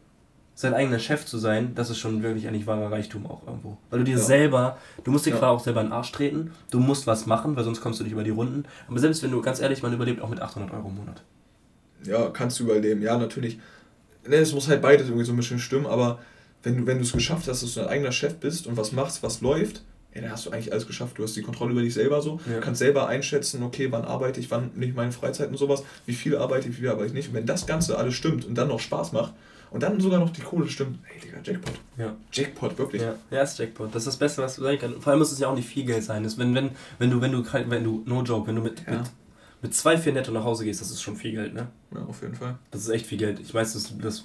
sein 0.54 0.74
eigener 0.74 0.98
Chef 0.98 1.24
zu 1.24 1.38
sein, 1.38 1.74
das 1.74 1.90
ist 1.90 1.98
schon 1.98 2.22
wirklich 2.22 2.46
eigentlich 2.46 2.66
wahrer 2.66 2.92
Reichtum 2.92 3.26
auch 3.26 3.46
irgendwo. 3.46 3.78
Weil 3.88 4.00
du 4.00 4.04
dir 4.04 4.18
selber, 4.18 4.76
du 5.02 5.10
musst 5.10 5.24
dir 5.24 5.30
ja. 5.30 5.42
auch 5.48 5.60
selber 5.60 5.80
in 5.80 5.86
den 5.86 5.92
Arsch 5.92 6.12
treten, 6.12 6.52
du 6.70 6.80
musst 6.80 7.06
was 7.06 7.26
machen, 7.26 7.56
weil 7.56 7.64
sonst 7.64 7.80
kommst 7.80 8.00
du 8.00 8.04
nicht 8.04 8.12
über 8.12 8.24
die 8.24 8.30
Runden. 8.30 8.64
Aber 8.88 8.98
selbst 8.98 9.22
wenn 9.22 9.30
du, 9.30 9.40
ganz 9.40 9.60
ehrlich, 9.60 9.82
man 9.82 9.92
überlebt 9.92 10.20
auch 10.20 10.28
mit 10.28 10.40
800 10.40 10.72
Euro 10.72 10.88
im 10.88 10.96
Monat. 10.96 11.22
Ja, 12.04 12.28
kannst 12.30 12.60
du 12.60 12.64
überleben, 12.64 13.00
ja, 13.00 13.16
natürlich. 13.16 13.58
Ne, 14.28 14.36
es 14.36 14.52
muss 14.52 14.68
halt 14.68 14.82
beides 14.82 15.06
irgendwie 15.06 15.24
so 15.24 15.32
ein 15.32 15.36
bisschen 15.36 15.58
stimmen, 15.58 15.86
aber 15.86 16.18
wenn 16.62 16.76
du 16.76 16.86
wenn 16.86 17.00
es 17.00 17.12
geschafft 17.12 17.48
hast, 17.48 17.62
dass 17.62 17.74
du 17.74 17.80
dein 17.80 17.88
eigener 17.88 18.12
Chef 18.12 18.36
bist 18.36 18.66
und 18.66 18.76
was 18.76 18.92
machst, 18.92 19.22
was 19.22 19.40
läuft, 19.40 19.82
ja, 20.14 20.20
dann 20.20 20.30
hast 20.30 20.46
du 20.46 20.50
eigentlich 20.50 20.72
alles 20.72 20.86
geschafft. 20.86 21.18
Du 21.18 21.22
hast 21.22 21.34
die 21.36 21.42
Kontrolle 21.42 21.72
über 21.72 21.82
dich 21.82 21.94
selber 21.94 22.20
so, 22.20 22.40
ja. 22.50 22.60
kannst 22.60 22.80
selber 22.80 23.08
einschätzen, 23.08 23.62
okay, 23.62 23.90
wann 23.90 24.04
arbeite 24.04 24.40
ich, 24.40 24.50
wann 24.50 24.70
nicht 24.74 24.94
meine 24.94 25.12
Freizeit 25.12 25.48
und 25.48 25.56
sowas, 25.56 25.84
wie 26.06 26.14
viel 26.14 26.36
arbeite 26.36 26.68
ich, 26.68 26.76
wie 26.76 26.80
viel 26.80 26.90
arbeite 26.90 27.08
ich 27.08 27.14
nicht. 27.14 27.28
Und 27.28 27.34
wenn 27.34 27.46
das 27.46 27.66
Ganze 27.66 27.96
alles 27.96 28.14
stimmt 28.14 28.44
und 28.44 28.56
dann 28.56 28.68
noch 28.68 28.80
Spaß 28.80 29.12
macht 29.12 29.32
und 29.70 29.82
dann 29.82 30.00
sogar 30.00 30.20
noch 30.20 30.30
die 30.30 30.42
Kohle 30.42 30.68
stimmt, 30.68 30.98
hey 31.04 31.20
Digga, 31.20 31.38
Jackpot. 31.42 31.74
Ja. 31.96 32.14
Jackpot, 32.30 32.78
wirklich. 32.78 33.02
Ja, 33.02 33.14
ja 33.30 33.42
ist 33.42 33.58
Jackpot. 33.58 33.94
Das 33.94 34.02
ist 34.02 34.08
das 34.08 34.16
Beste, 34.16 34.42
was 34.42 34.56
du 34.56 34.62
sagen 34.62 34.78
kannst. 34.80 35.02
Vor 35.02 35.10
allem 35.10 35.18
muss 35.18 35.32
es 35.32 35.38
ja 35.38 35.48
auch 35.48 35.54
nicht 35.54 35.68
viel 35.68 35.84
Geld 35.84 36.04
sein. 36.04 36.22
Das, 36.24 36.36
wenn, 36.36 36.54
wenn, 36.54 36.70
wenn 36.98 37.10
du, 37.10 37.20
wenn 37.20 37.32
du, 37.32 37.44
wenn 37.52 37.84
du, 37.84 38.02
no 38.04 38.22
joke, 38.22 38.46
wenn 38.48 38.56
du 38.56 38.62
mit, 38.62 38.86
ja. 38.86 38.98
mit 38.98 39.10
mit 39.62 39.74
zwei, 39.74 39.96
vier 39.96 40.12
netto 40.12 40.32
nach 40.32 40.42
Hause 40.42 40.64
gehst, 40.64 40.80
das 40.80 40.90
ist 40.90 41.00
schon 41.00 41.16
viel 41.16 41.30
Geld, 41.30 41.54
ne? 41.54 41.68
Ja, 41.94 42.02
auf 42.04 42.20
jeden 42.20 42.34
Fall. 42.34 42.58
Das 42.72 42.82
ist 42.82 42.88
echt 42.88 43.06
viel 43.06 43.18
Geld. 43.18 43.38
Ich 43.38 43.54
weiß, 43.54 43.74
das, 43.74 43.94
das 43.96 44.24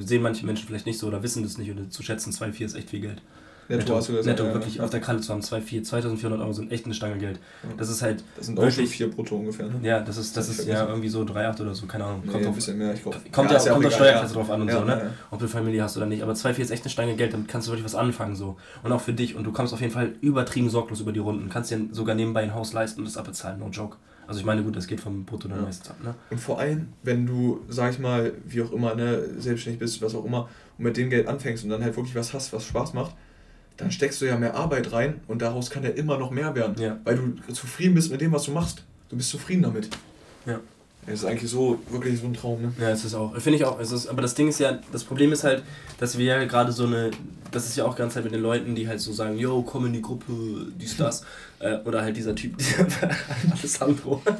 sehen 0.00 0.22
manche 0.22 0.44
Menschen 0.44 0.66
vielleicht 0.68 0.84
nicht 0.84 0.98
so 0.98 1.06
oder 1.06 1.22
wissen 1.22 1.42
das 1.42 1.56
nicht 1.56 1.70
oder 1.70 1.88
zu 1.88 2.02
schätzen, 2.02 2.32
zwei, 2.32 2.52
vier 2.52 2.66
ist 2.66 2.74
echt 2.74 2.90
viel 2.90 3.00
Geld. 3.00 3.22
Netto, 3.68 3.94
netto, 3.94 4.12
gesagt, 4.12 4.26
netto 4.26 4.44
ja, 4.44 4.54
wirklich 4.54 4.76
ja. 4.76 4.84
auf 4.84 4.90
der 4.90 5.00
Kralle 5.00 5.20
zu 5.20 5.32
haben, 5.32 5.42
2400 5.42 6.40
Euro 6.40 6.52
sind 6.52 6.70
echt 6.70 6.84
eine 6.84 6.94
Stange 6.94 7.18
Geld. 7.18 7.40
Das 7.76 7.88
ist 7.88 8.02
halt. 8.02 8.22
Das 8.36 8.46
sind 8.46 8.58
auch 8.58 8.70
schon 8.70 8.86
4 8.86 9.10
brutto 9.10 9.36
ungefähr. 9.36 9.66
Ne? 9.66 9.74
Ja, 9.82 10.00
das 10.00 10.16
ist, 10.16 10.36
das, 10.36 10.48
ist 10.48 10.66
ja 10.66 10.86
irgendwie 10.86 11.08
so 11.08 11.22
3,8 11.22 11.62
oder 11.62 11.74
so, 11.74 11.86
keine 11.86 12.04
Ahnung. 12.04 12.22
Kommt 12.26 12.42
nee, 12.42 12.46
ein 12.46 12.54
bisschen 12.54 12.78
mehr, 12.78 12.94
ich 12.94 13.02
glaube. 13.02 13.18
Kommt 13.32 13.50
ja, 13.50 13.58
ja 13.58 13.72
kommt 13.72 13.86
auf 13.86 13.94
Steuerklasse 13.94 14.34
drauf 14.34 14.50
an 14.50 14.62
und 14.62 14.70
so, 14.70 14.80
ne? 14.80 15.12
Ob 15.30 15.38
du 15.38 15.48
Familie 15.48 15.82
hast 15.82 15.96
oder 15.96 16.06
nicht. 16.06 16.22
Aber 16.22 16.32
2,4 16.32 16.58
ist 16.58 16.70
echt 16.70 16.84
eine 16.84 16.90
Stange 16.90 17.16
Geld, 17.16 17.32
damit 17.32 17.48
kannst 17.48 17.68
du 17.68 17.72
wirklich 17.72 17.84
was 17.84 17.94
anfangen 17.94 18.36
so. 18.36 18.56
Und 18.82 18.92
auch 18.92 19.00
für 19.00 19.12
dich. 19.12 19.34
Und 19.34 19.44
du 19.44 19.52
kommst 19.52 19.72
auf 19.72 19.80
jeden 19.80 19.92
Fall 19.92 20.14
übertrieben 20.20 20.68
sorglos 20.68 21.00
über 21.00 21.12
die 21.12 21.20
Runden. 21.20 21.48
Kannst 21.48 21.70
dir 21.70 21.80
sogar 21.92 22.14
nebenbei 22.14 22.42
ein 22.42 22.54
Haus 22.54 22.72
leisten 22.72 23.00
und 23.00 23.06
das 23.06 23.16
abbezahlen, 23.16 23.58
no 23.58 23.68
joke. 23.68 23.96
Also 24.26 24.40
ich 24.40 24.46
meine, 24.46 24.62
gut, 24.62 24.74
das 24.76 24.86
geht 24.86 25.00
vom 25.00 25.24
Brutto 25.24 25.48
dann 25.48 25.62
meistens 25.62 25.90
ab, 25.90 25.96
ne? 26.02 26.14
Und 26.30 26.40
vor 26.40 26.58
allem, 26.58 26.88
wenn 27.02 27.26
du, 27.26 27.60
sag 27.68 27.92
ich 27.92 27.98
mal, 27.98 28.32
wie 28.46 28.62
auch 28.62 28.72
immer, 28.72 28.94
ne, 28.94 29.22
selbstständig 29.38 29.78
bist, 29.78 30.00
was 30.00 30.14
auch 30.14 30.24
immer, 30.24 30.48
und 30.78 30.84
mit 30.84 30.96
dem 30.96 31.10
Geld 31.10 31.28
anfängst 31.28 31.64
und 31.64 31.70
dann 31.70 31.82
halt 31.82 31.96
wirklich 31.96 32.14
was 32.14 32.32
hast, 32.32 32.52
was 32.52 32.64
Spaß 32.64 32.94
macht, 32.94 33.14
dann 33.76 33.90
steckst 33.90 34.20
du 34.20 34.26
ja 34.26 34.36
mehr 34.36 34.54
Arbeit 34.54 34.92
rein 34.92 35.20
und 35.26 35.42
daraus 35.42 35.70
kann 35.70 35.82
ja 35.82 35.90
immer 35.90 36.18
noch 36.18 36.30
mehr 36.30 36.54
werden. 36.54 36.80
Ja. 36.80 36.98
Weil 37.04 37.16
du 37.16 37.52
zufrieden 37.52 37.94
bist 37.94 38.10
mit 38.10 38.20
dem, 38.20 38.32
was 38.32 38.44
du 38.44 38.52
machst. 38.52 38.84
Du 39.08 39.16
bist 39.16 39.30
zufrieden 39.30 39.62
damit. 39.62 39.88
Ja. 40.46 40.60
Es 41.06 41.20
ist 41.20 41.26
eigentlich 41.26 41.50
so, 41.50 41.78
wirklich 41.90 42.18
so 42.18 42.26
ein 42.26 42.32
Traum, 42.32 42.62
ne? 42.62 42.72
Ja, 42.80 42.88
es 42.90 43.04
ist 43.04 43.14
auch. 43.14 43.34
Finde 43.38 43.58
ich 43.58 43.64
auch. 43.64 43.78
Es 43.78 43.92
ist, 43.92 44.06
aber 44.06 44.22
das 44.22 44.34
Ding 44.34 44.48
ist 44.48 44.58
ja, 44.58 44.78
das 44.90 45.04
Problem 45.04 45.32
ist 45.32 45.44
halt, 45.44 45.62
dass 45.98 46.16
wir 46.16 46.24
ja 46.24 46.44
gerade 46.44 46.72
so 46.72 46.86
eine, 46.86 47.10
das 47.50 47.66
ist 47.66 47.76
ja 47.76 47.84
auch 47.84 47.94
ganz 47.94 48.14
halt 48.14 48.24
mit 48.24 48.32
den 48.32 48.40
Leuten, 48.40 48.74
die 48.74 48.88
halt 48.88 49.00
so 49.00 49.12
sagen, 49.12 49.36
yo, 49.38 49.60
komm 49.62 49.84
in 49.86 49.92
die 49.92 50.00
Gruppe, 50.00 50.32
dies, 50.80 50.96
das. 51.00 51.26
äh, 51.58 51.76
oder 51.84 52.00
halt 52.00 52.16
dieser 52.16 52.34
Typ, 52.34 52.56
dieser 52.88 52.88
Alessandro. 53.50 54.22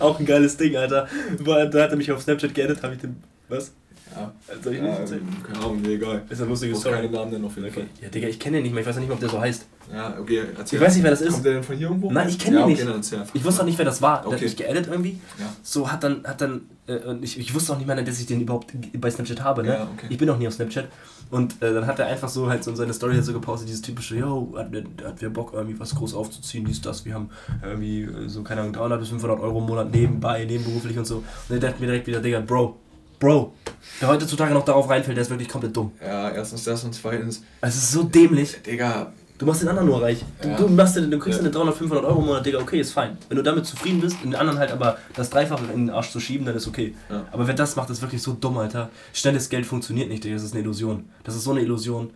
auch 0.00 0.18
ein 0.18 0.26
geiles 0.26 0.56
Ding, 0.56 0.76
Alter. 0.76 1.06
Da 1.44 1.62
hat 1.62 1.90
er 1.90 1.96
mich 1.96 2.10
auf 2.10 2.22
Snapchat 2.22 2.52
geedit, 2.52 2.82
habe 2.82 2.94
ich 2.94 3.00
den, 3.00 3.22
was? 3.48 3.72
Ja. 4.14 4.32
Soll 4.62 4.74
ich 4.74 4.82
nicht 4.82 4.98
erzählen? 4.98 5.28
Keine 5.46 5.58
Ahnung, 5.58 5.82
mir 5.82 5.88
egal. 5.90 6.22
Ist 6.28 6.40
eine 6.40 6.50
lustige 6.50 6.74
Story. 6.76 6.94
keine 6.94 7.10
Namen 7.10 7.30
denn 7.32 7.44
auf 7.44 7.56
jeden 7.56 7.70
Fall. 7.70 7.86
Ja, 8.00 8.08
Digga, 8.08 8.28
ich 8.28 8.38
kenne 8.38 8.58
den 8.58 8.64
nicht 8.64 8.72
mehr. 8.72 8.82
Ich 8.82 8.88
weiß 8.88 8.96
auch 8.96 9.00
nicht 9.00 9.08
mehr, 9.08 9.14
ob 9.14 9.20
der 9.20 9.28
so 9.28 9.40
heißt. 9.40 9.66
Ja, 9.92 10.14
okay, 10.20 10.42
erzähl. 10.56 10.78
Ich 10.78 10.84
weiß 10.84 10.94
nicht, 10.94 11.02
wer 11.04 11.10
das 11.10 11.20
ist. 11.20 11.32
Kommt 11.32 11.46
der 11.46 11.54
denn 11.54 11.62
von 11.62 11.76
hier 11.76 11.88
irgendwo? 11.88 12.10
Nein, 12.10 12.28
ich 12.28 12.38
kenne 12.38 12.60
ja, 12.60 12.66
den 12.66 12.88
okay, 12.88 12.98
nicht. 12.98 13.14
Ich 13.34 13.44
wusste 13.44 13.62
auch 13.62 13.66
nicht, 13.66 13.78
wer 13.78 13.84
das 13.84 14.02
war. 14.02 14.20
Okay. 14.20 14.28
Der 14.28 14.36
hat 14.36 14.42
mich 14.42 14.56
geedit 14.56 14.86
irgendwie. 14.86 15.20
Ja. 15.38 15.46
So 15.62 15.90
hat 15.90 16.04
dann, 16.04 16.24
hat 16.24 16.40
dann, 16.40 16.62
äh, 16.86 16.98
ich, 17.22 17.38
ich 17.38 17.54
wusste 17.54 17.72
auch 17.72 17.78
nicht 17.78 17.86
mehr, 17.86 18.00
dass 18.02 18.20
ich 18.20 18.26
den 18.26 18.40
überhaupt 18.40 18.72
bei 18.94 19.10
Snapchat 19.10 19.42
habe, 19.42 19.62
ne? 19.62 19.68
Ja, 19.74 19.88
okay. 19.94 20.06
Ich 20.10 20.18
bin 20.18 20.28
auch 20.28 20.38
nie 20.38 20.46
auf 20.46 20.54
Snapchat. 20.54 20.88
Und 21.30 21.62
äh, 21.62 21.74
dann 21.74 21.86
hat 21.86 21.98
er 21.98 22.06
einfach 22.06 22.28
so 22.28 22.48
halt 22.48 22.64
so 22.64 22.70
in 22.70 22.76
seine 22.76 22.92
Story 22.94 23.14
halt 23.14 23.24
so 23.24 23.32
gepostet, 23.32 23.68
dieses 23.68 23.82
typische, 23.82 24.16
yo, 24.16 24.54
hat, 24.56 24.68
hat 25.04 25.20
wir 25.20 25.30
Bock 25.30 25.52
irgendwie 25.52 25.78
was 25.78 25.94
groß 25.94 26.14
aufzuziehen, 26.14 26.64
dies, 26.64 26.80
das. 26.80 27.04
Wir 27.04 27.14
haben 27.14 27.30
irgendwie 27.62 28.02
äh, 28.02 28.28
so, 28.28 28.42
keine 28.42 28.62
Ahnung, 28.62 28.72
300 28.72 29.00
bis 29.00 29.08
500 29.10 29.40
Euro 29.40 29.58
im 29.58 29.66
Monat 29.66 29.92
nebenbei, 29.92 30.44
nebenberuflich 30.44 30.98
und 30.98 31.06
so. 31.06 31.16
Und 31.16 31.24
er 31.50 31.58
dachte 31.58 31.80
mir 31.80 31.86
direkt 31.86 32.06
wieder, 32.06 32.20
Digga, 32.20 32.40
Bro, 32.40 32.78
Bro, 33.18 33.52
wer 34.00 34.08
heutzutage 34.08 34.54
noch 34.54 34.64
darauf 34.64 34.88
reinfällt, 34.88 35.16
der 35.16 35.22
ist 35.22 35.30
wirklich 35.30 35.48
komplett 35.48 35.76
dumm. 35.76 35.92
Ja, 36.00 36.30
erstens 36.30 36.64
das 36.64 36.84
und 36.84 36.94
zweitens. 36.94 37.42
Es 37.60 37.76
ist 37.76 37.92
so 37.92 38.04
dämlich. 38.04 38.62
Digga. 38.62 39.12
Du 39.38 39.46
machst 39.46 39.62
den 39.62 39.68
anderen 39.68 39.86
nur 39.86 40.02
reich. 40.02 40.24
Du, 40.42 40.48
ja. 40.48 40.56
du, 40.56 40.68
machst 40.68 40.96
du 40.96 41.18
kriegst 41.18 41.38
ja. 41.38 41.44
eine 41.44 41.52
300, 41.52 41.76
500 41.76 42.04
Euro 42.04 42.20
im 42.20 42.26
Monat, 42.26 42.44
Digga, 42.44 42.58
okay, 42.58 42.80
ist 42.80 42.92
fein. 42.92 43.16
Wenn 43.28 43.36
du 43.36 43.42
damit 43.42 43.66
zufrieden 43.66 44.00
bist, 44.00 44.16
den 44.22 44.34
anderen 44.34 44.58
halt 44.58 44.72
aber 44.72 44.98
das 45.14 45.30
Dreifache 45.30 45.64
in 45.72 45.86
den 45.86 45.90
Arsch 45.90 46.10
zu 46.10 46.18
schieben, 46.18 46.44
dann 46.44 46.56
ist 46.56 46.66
okay. 46.66 46.94
Ja. 47.08 47.24
Aber 47.30 47.46
wer 47.46 47.54
das 47.54 47.76
macht, 47.76 47.88
ist 47.90 48.02
wirklich 48.02 48.20
so 48.20 48.32
dumm, 48.32 48.58
Alter. 48.58 48.90
Schnelles 49.12 49.48
Geld 49.48 49.64
funktioniert 49.64 50.08
nicht, 50.08 50.24
Digga, 50.24 50.34
das 50.34 50.44
ist 50.44 50.54
eine 50.54 50.62
Illusion. 50.62 51.08
Das 51.22 51.36
ist 51.36 51.44
so 51.44 51.52
eine 51.52 51.60
Illusion. 51.60 52.10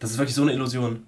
Das 0.00 0.10
ist 0.10 0.18
wirklich 0.18 0.34
so 0.34 0.42
eine 0.42 0.52
Illusion. 0.52 1.04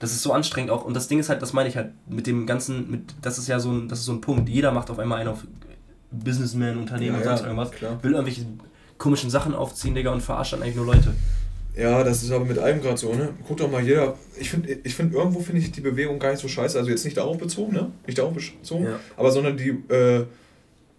Das 0.00 0.10
ist 0.10 0.22
so 0.22 0.32
anstrengend 0.32 0.72
auch. 0.72 0.84
Und 0.84 0.94
das 0.94 1.06
Ding 1.06 1.20
ist 1.20 1.28
halt, 1.28 1.42
das 1.42 1.52
meine 1.52 1.68
ich 1.68 1.76
halt 1.76 1.92
mit 2.08 2.26
dem 2.26 2.44
ganzen, 2.44 2.90
mit, 2.90 3.02
das 3.22 3.38
ist 3.38 3.46
ja 3.46 3.60
so 3.60 3.70
ein, 3.70 3.88
das 3.88 4.00
ist 4.00 4.06
so 4.06 4.12
ein 4.12 4.20
Punkt. 4.20 4.48
Jeder 4.48 4.72
macht 4.72 4.90
auf 4.90 4.98
einmal 4.98 5.20
einen 5.20 5.28
auf 5.28 5.46
Businessman, 6.12 6.78
Unternehmen 6.78 7.18
ja, 7.18 7.24
sonst 7.24 7.42
irgendwas. 7.42 7.70
Klar. 7.70 8.02
Will 8.02 8.12
irgendwelche 8.12 8.46
komischen 8.98 9.30
Sachen 9.30 9.54
aufziehen, 9.54 9.94
Digga, 9.94 10.12
und 10.12 10.20
verarscht 10.20 10.52
dann 10.52 10.62
eigentlich 10.62 10.76
nur 10.76 10.86
Leute. 10.86 11.12
Ja, 11.76 12.04
das 12.04 12.22
ist 12.22 12.30
aber 12.30 12.44
mit 12.44 12.58
allem 12.58 12.82
gerade 12.82 12.98
so, 12.98 13.14
ne? 13.14 13.30
Guck 13.48 13.56
doch 13.56 13.70
mal, 13.70 13.82
jeder. 13.82 14.14
Ich 14.38 14.50
finde, 14.50 14.76
ich 14.84 14.94
find, 14.94 15.14
irgendwo 15.14 15.40
finde 15.40 15.62
ich 15.62 15.72
die 15.72 15.80
Bewegung 15.80 16.18
gar 16.18 16.30
nicht 16.30 16.40
so 16.40 16.48
scheiße. 16.48 16.78
Also 16.78 16.90
jetzt 16.90 17.04
nicht 17.04 17.16
darauf 17.16 17.38
bezogen, 17.38 17.72
ne? 17.72 17.90
Nicht 18.06 18.18
darauf 18.18 18.34
bezogen, 18.34 18.84
ja. 18.84 19.00
aber 19.16 19.30
sondern 19.32 19.56
die, 19.56 19.70
äh, 19.70 20.26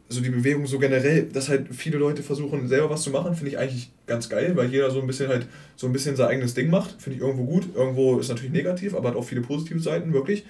so 0.10 0.22
die 0.22 0.30
Bewegung 0.32 0.66
so 0.66 0.80
generell, 0.80 1.24
dass 1.32 1.50
halt 1.50 1.68
viele 1.72 1.98
Leute 1.98 2.24
versuchen, 2.24 2.68
selber 2.68 2.90
was 2.90 3.04
zu 3.04 3.12
machen, 3.12 3.36
finde 3.36 3.52
ich 3.52 3.58
eigentlich 3.58 3.92
ganz 4.08 4.30
geil, 4.30 4.56
weil 4.56 4.70
jeder 4.70 4.90
so 4.90 5.00
ein 5.00 5.08
bisschen 5.08 5.30
halt 5.30 5.48
so 5.76 5.88
ein 5.88 5.94
bisschen 5.94 6.16
sein 6.16 6.28
eigenes 6.28 6.56
Ding 6.56 6.70
macht. 6.70 7.02
Finde 7.02 7.18
ich 7.18 7.24
irgendwo 7.24 7.46
gut. 7.46 7.68
Irgendwo 7.76 8.18
ist 8.20 8.30
natürlich 8.30 8.52
negativ, 8.52 8.96
aber 8.96 9.10
hat 9.10 9.16
auch 9.16 9.26
viele 9.26 9.42
positive 9.42 9.80
Seiten, 9.80 10.12
wirklich. 10.12 10.44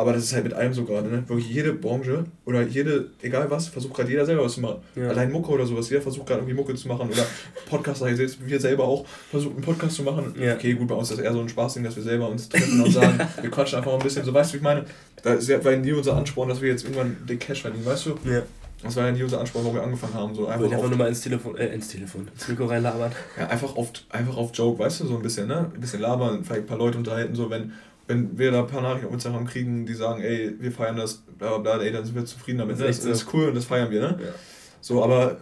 Aber 0.00 0.14
das 0.14 0.24
ist 0.24 0.32
halt 0.32 0.44
mit 0.44 0.54
allem 0.54 0.72
so 0.72 0.84
gerade, 0.84 1.10
ne? 1.10 1.28
Wirklich 1.28 1.50
jede 1.50 1.74
Branche 1.74 2.24
oder 2.46 2.62
jede, 2.62 3.10
egal 3.20 3.50
was, 3.50 3.68
versucht 3.68 3.92
gerade 3.92 4.08
jeder 4.08 4.24
selber 4.24 4.44
was 4.44 4.54
zu 4.54 4.62
machen. 4.62 4.78
Ja. 4.96 5.08
Allein 5.10 5.30
Mucke 5.30 5.50
oder 5.50 5.66
sowas, 5.66 5.90
jeder 5.90 6.00
versucht 6.00 6.26
gerade 6.26 6.40
irgendwie 6.40 6.54
Mucke 6.54 6.74
zu 6.74 6.88
machen. 6.88 7.10
Oder 7.10 7.26
Podcaster, 7.68 8.08
ihr 8.08 8.16
seht, 8.16 8.38
wir 8.46 8.58
selber 8.58 8.84
auch 8.84 9.04
versuchen 9.30 9.56
einen 9.56 9.62
Podcast 9.62 9.96
zu 9.96 10.02
machen. 10.02 10.34
Ja. 10.40 10.54
Okay, 10.54 10.72
gut, 10.72 10.88
bei 10.88 10.94
uns 10.94 11.10
ist 11.10 11.18
das 11.18 11.26
eher 11.26 11.34
so 11.34 11.40
ein 11.40 11.50
Spaßding, 11.50 11.84
dass 11.84 11.96
wir 11.96 12.02
selber 12.02 12.30
uns 12.30 12.48
treffen 12.48 12.80
und 12.80 12.90
sagen, 12.90 13.20
wir 13.42 13.50
quatschen 13.50 13.76
einfach 13.76 13.90
mal 13.90 13.98
ein 13.98 14.02
bisschen. 14.02 14.24
So, 14.24 14.32
weißt 14.32 14.50
du, 14.50 14.54
wie 14.54 14.56
ich 14.56 14.62
meine? 14.62 14.86
Da 15.22 15.34
ist 15.34 15.50
ja 15.50 15.58
nie 15.76 15.92
unser 15.92 16.16
Ansporn, 16.16 16.48
dass 16.48 16.62
wir 16.62 16.70
jetzt 16.70 16.84
irgendwann 16.84 17.18
den 17.28 17.38
Cash 17.38 17.60
verdienen, 17.60 17.84
weißt 17.84 18.06
du? 18.06 18.10
Ja. 18.24 18.42
Das 18.82 18.96
war 18.96 19.04
ja 19.04 19.12
nie 19.12 19.22
unser 19.22 19.38
Ansporn, 19.40 19.66
wo 19.66 19.74
wir 19.74 19.82
angefangen 19.82 20.14
haben. 20.14 20.34
So 20.34 20.46
einfach, 20.46 20.72
einfach 20.72 20.88
nur 20.88 20.96
mal 20.96 21.08
ins 21.08 21.20
Telefon, 21.20 21.58
äh, 21.58 21.66
ins 21.74 21.88
Telefon, 21.88 22.26
ins 22.32 22.48
Mikro 22.48 22.64
reinlabern. 22.64 23.12
Ja, 23.38 23.48
einfach 23.48 23.76
auf, 23.76 23.92
einfach 24.08 24.38
auf 24.38 24.52
Joke, 24.54 24.78
weißt 24.78 25.00
du, 25.00 25.06
so 25.08 25.16
ein 25.16 25.22
bisschen, 25.22 25.48
ne? 25.48 25.70
Ein 25.74 25.80
bisschen 25.82 26.00
labern, 26.00 26.42
vielleicht 26.42 26.62
ein 26.62 26.66
paar 26.66 26.78
Leute 26.78 26.96
unterhalten, 26.96 27.34
so 27.34 27.50
wenn 27.50 27.74
wenn 28.10 28.36
wir 28.36 28.50
da 28.50 28.60
ein 28.60 28.66
paar 28.66 28.82
Nachrichten 28.82 29.06
auf 29.06 29.14
Instagram 29.14 29.46
kriegen, 29.46 29.86
die 29.86 29.94
sagen, 29.94 30.20
ey, 30.20 30.52
wir 30.58 30.72
feiern 30.72 30.96
das, 30.96 31.22
bla 31.38 31.56
bla 31.56 31.76
bla, 31.76 31.84
ey, 31.84 31.92
dann 31.92 32.04
sind 32.04 32.16
wir 32.16 32.24
zufrieden 32.24 32.58
damit. 32.58 32.80
Das 32.80 32.98
ist, 32.98 33.06
das 33.06 33.22
ist 33.22 33.32
cool 33.32 33.48
und 33.48 33.54
das 33.54 33.64
feiern 33.64 33.90
wir, 33.90 34.00
ne? 34.00 34.18
Ja. 34.20 34.32
So, 34.80 35.04
aber 35.04 35.36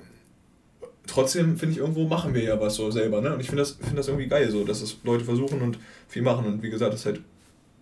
trotzdem 1.06 1.56
finde 1.56 1.72
ich, 1.72 1.78
irgendwo 1.78 2.06
machen 2.06 2.34
wir 2.34 2.42
ja 2.42 2.60
was 2.60 2.74
so 2.74 2.90
selber, 2.90 3.22
ne? 3.22 3.32
Und 3.32 3.40
ich 3.40 3.46
finde 3.46 3.62
das, 3.62 3.72
find 3.72 3.96
das 3.96 4.08
irgendwie 4.08 4.28
geil, 4.28 4.50
so, 4.50 4.64
dass 4.64 4.82
es 4.82 4.98
Leute 5.02 5.24
versuchen 5.24 5.62
und 5.62 5.78
viel 6.08 6.20
machen. 6.20 6.44
Und 6.44 6.62
wie 6.62 6.68
gesagt, 6.68 6.92
das 6.92 7.00
ist 7.00 7.06
halt 7.06 7.20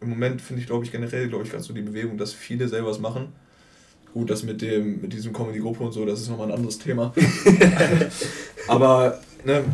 im 0.00 0.10
Moment 0.10 0.40
finde 0.40 0.60
ich, 0.60 0.68
glaube 0.68 0.84
ich, 0.84 0.92
generell, 0.92 1.28
glaube 1.28 1.44
ich, 1.44 1.50
ganz 1.50 1.66
so 1.66 1.72
die 1.72 1.82
Bewegung, 1.82 2.16
dass 2.16 2.32
viele 2.32 2.68
selber 2.68 2.88
was 2.88 3.00
machen. 3.00 3.32
Gut, 4.14 4.30
das 4.30 4.44
mit 4.44 4.62
dem, 4.62 5.00
mit 5.00 5.12
diesem 5.12 5.32
Comedy-Gruppe 5.32 5.82
und 5.82 5.92
so, 5.92 6.06
das 6.06 6.20
ist 6.20 6.28
nochmal 6.28 6.48
ein 6.48 6.54
anderes 6.54 6.78
Thema. 6.78 7.12
aber, 8.68 9.20
ne, 9.44 9.64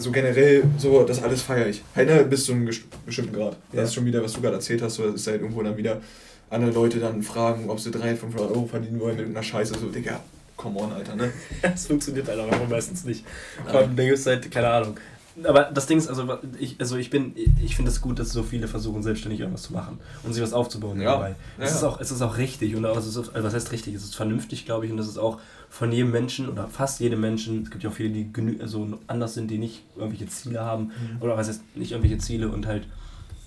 also 0.00 0.12
generell 0.12 0.62
so, 0.78 1.04
das 1.04 1.22
alles 1.22 1.42
feiere 1.42 1.66
ich. 1.66 1.82
Halt, 1.94 2.08
ne, 2.08 2.24
bis 2.24 2.46
zu 2.46 2.52
einem 2.52 2.70
bestimmten 3.04 3.34
Grad. 3.34 3.52
Ja. 3.52 3.80
Das 3.80 3.90
ist 3.90 3.94
schon 3.94 4.06
wieder, 4.06 4.22
was 4.22 4.32
du 4.32 4.40
gerade 4.40 4.54
erzählt 4.54 4.80
hast, 4.80 4.94
so, 4.94 5.04
das 5.04 5.16
ist 5.16 5.26
halt 5.26 5.42
irgendwo 5.42 5.62
dann 5.62 5.76
wieder 5.76 6.00
andere 6.48 6.70
Leute 6.70 7.00
dann 7.00 7.22
fragen, 7.22 7.68
ob 7.68 7.78
sie 7.78 7.90
300, 7.90 8.18
500 8.18 8.50
Euro 8.50 8.66
verdienen 8.66 8.98
wollen 8.98 9.18
mit 9.18 9.26
einer 9.26 9.42
Scheiße. 9.42 9.74
So, 9.78 9.88
Digga, 9.88 10.20
come 10.56 10.80
on, 10.80 10.90
Alter, 10.92 11.16
ne? 11.16 11.30
das 11.62 11.86
funktioniert 11.86 12.28
halt 12.28 12.40
auch 12.40 12.68
meistens 12.68 13.04
nicht. 13.04 13.26
Vor 13.66 13.80
allem, 13.80 13.94
Ding 13.94 14.08
ist 14.08 14.24
halt, 14.24 14.50
keine 14.50 14.68
Ahnung. 14.68 14.96
Aber 15.44 15.64
das 15.64 15.86
Ding 15.86 15.98
ist, 15.98 16.08
also 16.08 16.38
ich, 16.58 16.76
also 16.78 16.96
ich 16.96 17.10
bin, 17.10 17.34
ich 17.62 17.76
finde 17.76 17.90
es 17.90 18.00
gut, 18.00 18.18
dass 18.18 18.32
so 18.32 18.42
viele 18.42 18.68
versuchen, 18.68 19.02
selbstständig 19.02 19.40
irgendwas 19.40 19.62
zu 19.62 19.72
machen 19.72 19.98
und 20.22 20.32
sich 20.32 20.42
was 20.42 20.52
aufzubauen 20.52 21.00
ja. 21.00 21.12
dabei. 21.12 21.30
Ja, 21.30 21.64
es, 21.64 21.70
ja. 21.70 21.76
Ist 21.76 21.84
auch, 21.84 22.00
es 22.00 22.10
ist 22.10 22.22
auch 22.22 22.36
richtig 22.36 22.74
und 22.76 22.84
also, 22.84 23.20
also 23.20 23.32
was 23.34 23.54
heißt 23.54 23.72
richtig? 23.72 23.94
Es 23.94 24.04
ist 24.04 24.14
vernünftig, 24.14 24.64
glaube 24.66 24.86
ich, 24.86 24.92
und 24.92 24.98
das 24.98 25.08
ist 25.08 25.18
auch 25.18 25.38
von 25.68 25.92
jedem 25.92 26.10
Menschen 26.10 26.48
oder 26.48 26.66
fast 26.68 27.00
jedem 27.00 27.20
Menschen, 27.20 27.62
es 27.62 27.70
gibt 27.70 27.82
ja 27.84 27.90
auch 27.90 27.94
viele, 27.94 28.10
die 28.10 28.32
genü 28.32 28.60
also 28.60 28.98
anders 29.06 29.34
sind, 29.34 29.50
die 29.50 29.58
nicht 29.58 29.84
irgendwelche 29.96 30.26
Ziele 30.26 30.60
haben 30.60 30.84
mhm. 30.84 31.22
oder 31.22 31.36
was 31.36 31.48
heißt 31.48 31.62
nicht 31.76 31.92
irgendwelche 31.92 32.18
Ziele 32.18 32.48
und 32.48 32.66
halt 32.66 32.86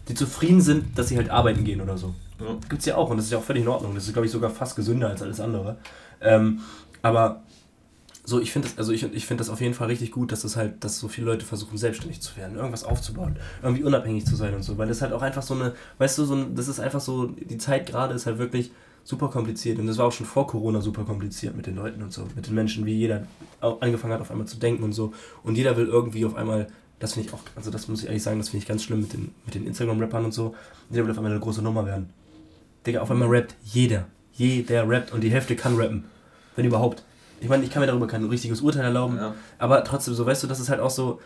die 0.08 0.16
zufrieden 0.16 0.62
sind, 0.62 0.98
dass 0.98 1.10
sie 1.10 1.18
halt 1.18 1.30
arbeiten 1.30 1.64
gehen 1.64 1.82
oder 1.82 1.98
so. 1.98 2.14
Ja. 2.40 2.58
Gibt 2.68 2.80
es 2.80 2.86
ja 2.86 2.96
auch 2.96 3.10
und 3.10 3.18
das 3.18 3.28
ist 3.28 3.32
ja 3.32 3.38
auch 3.38 3.44
völlig 3.44 3.64
in 3.64 3.70
Ordnung. 3.70 3.96
Das 3.96 4.06
ist, 4.06 4.14
glaube 4.14 4.26
ich, 4.26 4.32
sogar 4.32 4.50
fast 4.50 4.76
gesünder 4.76 5.10
als 5.10 5.22
alles 5.22 5.40
andere. 5.40 5.78
Ähm, 6.22 6.60
aber 7.02 7.43
so, 8.26 8.40
ich 8.40 8.52
finde 8.52 8.70
das, 8.70 8.78
also 8.78 8.92
ich, 8.92 9.04
ich 9.04 9.26
finde 9.26 9.42
das 9.42 9.50
auf 9.50 9.60
jeden 9.60 9.74
Fall 9.74 9.88
richtig 9.88 10.12
gut, 10.12 10.32
dass 10.32 10.44
das 10.44 10.56
halt, 10.56 10.84
dass 10.84 11.00
so 11.00 11.08
viele 11.08 11.28
Leute 11.28 11.46
versuchen, 11.46 11.78
selbstständig 11.78 12.22
zu 12.22 12.38
werden, 12.38 12.56
irgendwas 12.56 12.86
aufzubauen, 12.86 13.36
irgendwie 13.62 13.84
unabhängig 13.84 14.26
zu 14.26 14.36
sein 14.36 14.54
und 14.54 14.64
so, 14.64 14.78
weil 14.78 14.88
das 14.88 15.02
halt 15.02 15.12
auch 15.12 15.22
einfach 15.22 15.44
so 15.44 15.56
eine, 15.56 15.74
weißt 15.98 16.18
du, 16.18 16.26
so 16.26 16.36
ein, 16.36 16.56
das 16.56 16.68
ist 16.68 16.80
einfach 16.80 17.02
so, 17.02 17.28
die 17.28 17.58
Zeit 17.58 17.86
gerade 17.86 18.14
ist 18.14 18.26
halt 18.26 18.38
wirklich, 18.38 18.72
super 19.04 19.30
kompliziert. 19.30 19.80
Und 19.80 19.88
das 19.88 19.98
war 19.98 20.08
auch 20.08 20.12
schon 20.12 20.26
vor 20.26 20.48
Corona 20.48 20.82
super 20.82 21.04
kompliziert 21.04 21.56
mit 21.56 21.68
den 21.68 21.76
Leuten 21.76 22.02
und 22.02 22.14
so, 22.14 22.28
mit 22.36 22.48
den 22.48 22.56
Menschen, 22.56 22.86
wie 22.86 22.94
jeder 22.94 23.28
angefangen 23.60 24.14
hat, 24.14 24.22
auf 24.22 24.32
einmal 24.32 24.48
zu 24.48 24.58
denken 24.58 24.84
und 24.84 24.94
so. 24.94 25.14
Und 25.44 25.56
jeder 25.58 25.78
will 25.78 25.88
irgendwie 25.88 26.26
auf 26.26 26.36
einmal, 26.36 26.68
das 27.00 27.14
finde 27.14 27.30
ich 27.30 27.34
auch, 27.34 27.42
also 27.56 27.70
das 27.72 27.88
muss 27.88 28.02
ich 28.02 28.08
ehrlich 28.08 28.24
sagen, 28.24 28.40
das 28.40 28.50
finde 28.50 28.64
ich 28.64 28.68
ganz 28.68 28.84
schlimm 28.84 29.02
mit 29.02 29.14
den, 29.14 29.34
mit 29.46 29.56
den 29.56 29.68
Instagram-Rappern 29.68 30.26
und 30.26 30.34
so. 30.34 30.56
Jeder 30.90 31.04
will 31.04 31.12
auf 31.12 31.18
einmal 31.18 31.32
eine 31.32 31.42
große 31.42 31.62
Nummer 31.62 31.86
werden. 31.86 32.10
Digga, 32.86 33.02
auf 33.02 33.12
einmal 33.12 33.30
rappt 33.30 33.56
jeder. 33.64 34.08
Jeder 34.34 34.88
rappt 34.88 35.12
und 35.12 35.22
die 35.22 35.32
Hälfte 35.32 35.56
kann 35.56 35.76
rappen. 35.76 36.06
Wenn 36.56 36.66
überhaupt. 36.66 37.04
Ich 37.44 37.50
meine, 37.50 37.64
ich 37.66 37.70
kann 37.70 37.82
mir 37.82 37.88
darüber 37.88 38.08
kein 38.08 38.24
richtiges 38.24 38.62
Urteil 38.62 38.86
erlauben, 38.86 39.18
ja. 39.18 39.36
aber 39.58 39.84
trotzdem, 39.84 40.14
so 40.14 40.26
weißt 40.26 40.42
du, 40.44 40.48
das 40.48 40.62
ist 40.62 40.70
halt 40.70 40.80
auch 40.80 40.90
so, 40.90 41.20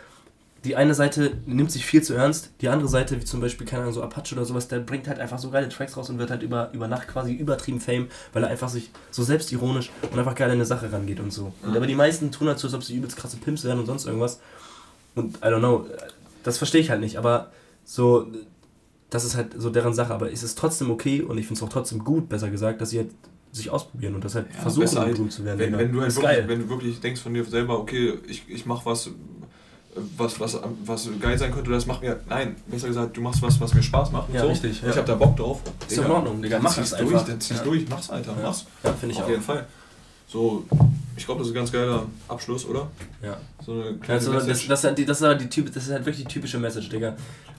die 0.63 0.75
eine 0.75 0.95
Seite 0.95 1.37
nimmt 1.45 1.71
sich 1.71 1.85
viel 1.85 2.01
zu 2.01 2.15
ernst, 2.15 2.49
die 2.61 2.69
andere 2.69 2.89
Seite, 2.89 3.21
wie 3.21 3.23
zum 3.23 3.39
Beispiel, 3.39 3.67
keine 3.67 3.83
Ahnung, 3.83 3.93
so 3.93 4.01
Apache 4.01 4.33
oder 4.33 4.43
sowas, 4.43 4.67
der 4.67 4.79
bringt 4.79 5.07
halt 5.07 5.19
einfach 5.19 5.37
so 5.37 5.51
geile 5.51 5.69
Tracks 5.69 5.95
raus 5.95 6.09
und 6.09 6.17
wird 6.17 6.31
halt 6.31 6.41
über, 6.41 6.71
über 6.73 6.87
Nacht 6.87 7.07
quasi 7.07 7.33
übertrieben 7.33 7.79
Fame, 7.79 8.07
weil 8.33 8.43
er 8.43 8.49
einfach 8.49 8.67
sich 8.67 8.89
so 9.11 9.23
selbstironisch 9.23 9.91
und 10.11 10.17
einfach 10.17 10.33
geil 10.33 10.49
an 10.49 10.55
eine 10.55 10.65
Sache 10.65 10.91
rangeht 10.91 11.19
und 11.19 11.31
so. 11.31 11.53
Und 11.61 11.77
aber 11.77 11.85
die 11.85 11.93
meisten 11.93 12.31
tun 12.31 12.47
halt 12.47 12.57
so, 12.57 12.67
als 12.67 12.73
ob 12.73 12.83
sie 12.83 12.95
übelst 12.95 13.15
krasse 13.15 13.37
Pimps 13.37 13.63
wären 13.63 13.77
und 13.77 13.85
sonst 13.85 14.07
irgendwas. 14.07 14.39
Und 15.13 15.37
I 15.37 15.49
don't 15.49 15.59
know, 15.59 15.85
das 16.43 16.57
verstehe 16.57 16.81
ich 16.81 16.89
halt 16.89 17.01
nicht, 17.01 17.17
aber 17.17 17.51
so, 17.85 18.25
das 19.11 19.23
ist 19.23 19.35
halt 19.35 19.53
so 19.55 19.69
deren 19.69 19.93
Sache, 19.93 20.13
aber 20.13 20.31
es 20.31 20.41
ist 20.41 20.57
trotzdem 20.57 20.89
okay 20.89 21.21
und 21.21 21.37
ich 21.37 21.45
finde 21.45 21.59
es 21.59 21.63
auch 21.63 21.71
trotzdem 21.71 22.03
gut, 22.03 22.27
besser 22.27 22.49
gesagt, 22.49 22.81
dass 22.81 22.89
sie 22.89 22.97
halt 22.97 23.11
sich 23.57 23.69
ausprobieren 23.69 24.15
und 24.15 24.23
das 24.23 24.35
halt 24.35 24.47
ja, 24.53 24.61
versuchen, 24.61 24.97
halt, 24.97 25.31
zu 25.31 25.45
werden. 25.45 25.59
Wenn, 25.59 25.77
wenn, 25.77 25.91
du 25.91 26.01
halt 26.01 26.15
wirklich, 26.15 26.47
wenn 26.47 26.59
du 26.61 26.69
wirklich 26.69 26.99
denkst 26.99 27.21
von 27.21 27.33
dir 27.33 27.43
selber, 27.45 27.79
okay, 27.79 28.13
ich, 28.27 28.43
ich 28.47 28.65
mache 28.65 28.85
was, 28.85 29.09
was, 30.17 30.39
was, 30.39 30.59
was 30.85 31.09
geil 31.19 31.37
sein 31.37 31.51
könnte, 31.51 31.71
das 31.71 31.85
macht 31.85 32.01
mir. 32.01 32.19
Nein, 32.29 32.55
besser 32.67 32.87
gesagt, 32.87 33.17
du 33.17 33.21
machst 33.21 33.41
was, 33.41 33.59
was 33.59 33.73
mir 33.73 33.83
Spaß 33.83 34.11
macht. 34.11 34.33
Ja, 34.33 34.41
so. 34.41 34.47
richtig. 34.47 34.81
Ja. 34.81 34.89
Ich 34.89 34.97
hab 34.97 35.05
da 35.05 35.15
Bock 35.15 35.35
drauf. 35.35 35.61
Ist 35.87 35.97
in 35.97 36.05
Ordnung, 36.05 36.41
Digga. 36.41 36.59
Mach 36.59 36.75
das 36.75 36.93
einfach. 36.93 37.11
Durch, 37.11 37.23
dann 37.23 37.39
zieh's 37.39 37.57
ja. 37.57 37.63
durch, 37.63 37.89
mach's, 37.89 38.09
Alter. 38.09 38.31
Ja. 38.37 38.43
Mach's. 38.43 38.65
Ja, 38.83 38.93
finde 38.93 39.13
ich 39.13 39.17
Auf 39.17 39.23
auch. 39.23 39.27
Auf 39.27 39.31
jeden 39.31 39.43
Fall. 39.43 39.65
So, 40.27 40.65
ich 41.15 41.25
glaube, 41.25 41.39
das 41.39 41.47
ist 41.47 41.53
ein 41.53 41.55
ganz 41.55 41.71
geiler 41.71 42.05
Abschluss, 42.27 42.65
oder? 42.65 42.89
Ja. 43.23 43.37
So 43.65 43.71
eine 43.71 43.97
also, 44.07 44.33
das, 44.33 44.45
das, 44.45 44.57
ist 44.59 44.69
das, 44.69 44.83
ist 45.21 45.41
die 45.41 45.49
typ, 45.49 45.73
das 45.73 45.85
ist 45.85 45.91
halt 45.91 46.05
wirklich 46.05 46.25
die 46.25 46.33
typische 46.33 46.59
Message, 46.59 46.89
Digga. 46.89 47.15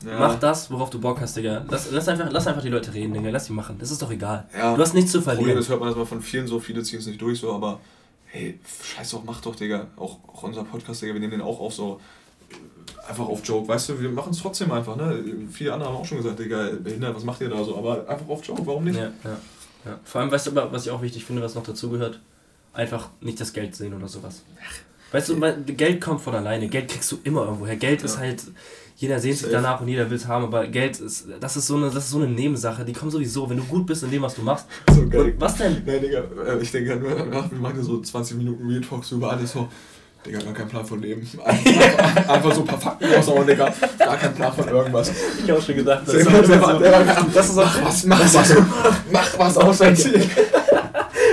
Ja. 0.07 0.19
Mach 0.19 0.39
das, 0.39 0.71
worauf 0.71 0.91
du 0.91 1.01
Bock 1.01 1.19
hast, 1.21 1.37
Digga. 1.37 1.65
Lass, 1.69 1.91
lass, 1.91 2.09
einfach, 2.09 2.31
lass 2.31 2.47
einfach 2.47 2.63
die 2.63 2.69
Leute 2.69 2.93
reden, 2.93 3.15
Digga. 3.15 3.31
Lass 3.31 3.47
sie 3.47 3.55
machen. 3.55 3.77
Das 3.79 3.91
ist 3.91 4.03
doch 4.03 4.11
egal. 4.11 4.47
Ja. 4.57 4.77
Du 4.77 4.83
hast 4.83 4.93
nichts 4.95 5.13
zu 5.13 5.23
verlieren. 5.23 5.57
Das 5.57 5.69
hört 5.69 5.81
man 5.81 5.89
erstmal 5.89 6.07
von 6.07 6.21
vielen 6.21 6.47
so, 6.47 6.61
viele 6.61 6.83
ziehen 6.83 6.99
es 6.99 7.07
nicht 7.07 7.21
durch, 7.21 7.41
so, 7.41 7.55
aber 7.55 7.81
hey, 8.27 8.61
scheiß 8.83 9.11
doch, 9.11 9.25
mach 9.25 9.41
doch, 9.41 9.57
Digga. 9.57 9.87
Auch, 9.97 10.19
auch 10.29 10.43
unser 10.43 10.65
Podcast, 10.65 11.01
Digga, 11.01 11.15
wir 11.15 11.21
nehmen 11.21 11.33
den 11.33 11.41
auch 11.41 11.61
auf 11.61 11.73
so 11.73 12.01
einfach 13.09 13.27
auf 13.27 13.41
Joke, 13.45 13.67
weißt 13.69 13.89
du, 13.89 14.01
wir 14.01 14.11
machen 14.11 14.33
es 14.33 14.41
trotzdem 14.41 14.71
einfach, 14.71 14.95
ne? 14.95 15.25
Viele 15.51 15.73
andere 15.73 15.89
haben 15.89 15.97
auch 15.97 16.05
schon 16.05 16.19
gesagt, 16.19 16.39
Digga, 16.39 16.69
behindert, 16.83 17.17
was 17.17 17.25
macht 17.25 17.41
ihr 17.41 17.49
da 17.49 17.65
so? 17.65 17.77
Aber 17.77 18.07
einfach 18.07 18.29
auf 18.29 18.45
Joke, 18.45 18.67
warum 18.67 18.85
nicht? 18.85 18.97
Ja, 18.97 19.11
ja, 19.25 19.39
ja. 19.87 19.99
Vor 20.05 20.21
allem, 20.21 20.31
weißt 20.31 20.49
du, 20.49 20.55
was 20.55 20.85
ich 20.85 20.91
auch 20.91 21.01
wichtig 21.01 21.25
finde, 21.25 21.43
was 21.43 21.55
noch 21.55 21.63
dazugehört? 21.63 22.21
Einfach 22.73 23.11
nicht 23.21 23.41
das 23.41 23.53
Geld 23.53 23.75
sehen 23.75 23.95
oder 23.95 24.09
sowas. 24.09 24.43
Weißt 25.11 25.31
du, 25.31 25.41
Geld 25.65 26.01
kommt 26.01 26.21
von 26.21 26.35
alleine. 26.35 26.69
Geld 26.69 26.89
kriegst 26.89 27.11
du 27.11 27.19
immer 27.25 27.45
irgendwoher. 27.45 27.77
Geld 27.77 28.01
ja. 28.01 28.05
ist 28.05 28.19
halt, 28.19 28.43
jeder 28.97 29.19
sehnt 29.19 29.39
sich 29.39 29.51
danach 29.51 29.81
und 29.81 29.89
jeder 29.89 30.11
will 30.11 30.17
es 30.17 30.27
haben, 30.27 30.45
aber 30.45 30.67
Geld 30.67 31.01
ist, 31.01 31.29
das 31.41 31.57
ist 31.57 31.67
so 31.67 31.77
eine, 31.77 31.87
das 31.87 32.05
ist 32.05 32.11
so 32.11 32.19
eine 32.19 32.29
Nebensache. 32.29 32.85
Die 32.85 32.93
kommt 32.93 33.13
sowieso, 33.13 33.49
wenn 33.49 33.57
du 33.57 33.65
gut 33.65 33.87
bist 33.87 34.03
in 34.03 34.11
dem, 34.11 34.23
was 34.23 34.35
du 34.35 34.43
machst. 34.43 34.67
So 34.95 35.09
geil. 35.09 35.35
was 35.39 35.57
denn? 35.57 35.83
Nein, 35.87 36.03
Digga, 36.03 36.25
äh, 36.47 36.59
ich 36.61 36.71
denke, 36.71 37.01
wir 37.03 37.59
machen 37.59 37.83
so 37.83 38.01
20 38.01 38.37
Minuten 38.37 38.69
Real 38.69 38.83
Talks 38.83 39.13
über 39.13 39.31
alles 39.33 39.53
so 39.53 39.69
Digga, 40.27 40.41
gar 40.41 40.53
keinen 40.53 40.69
Plan 40.69 40.85
von 40.85 41.01
Leben. 41.01 41.27
Einfach, 41.45 42.29
einfach 42.29 42.53
so 42.53 42.61
ein 42.63 42.67
paar 42.67 42.81
Fakten 42.81 43.07
raushauen, 43.07 43.47
Digga. 43.47 43.73
Gar 43.99 44.17
keinen 44.17 44.35
Plan 44.35 44.53
von 44.53 44.69
irgendwas. 44.69 45.13
Ich 45.43 45.51
hab 45.51 45.59
auch 45.59 45.63
schon 45.63 45.77
gedacht, 45.77 46.03
das, 46.07 46.15
ist, 46.15 46.25
so, 46.25 46.31
das 46.31 46.49
ist 47.39 47.55
so, 47.55 47.61
mach 47.61 47.85
was, 47.85 48.05
mach 48.05 48.35
was, 48.35 48.55
mach 49.13 49.39
was 49.39 49.57
aus 49.59 49.79
dein 49.79 49.97
Ziel. 49.97 50.29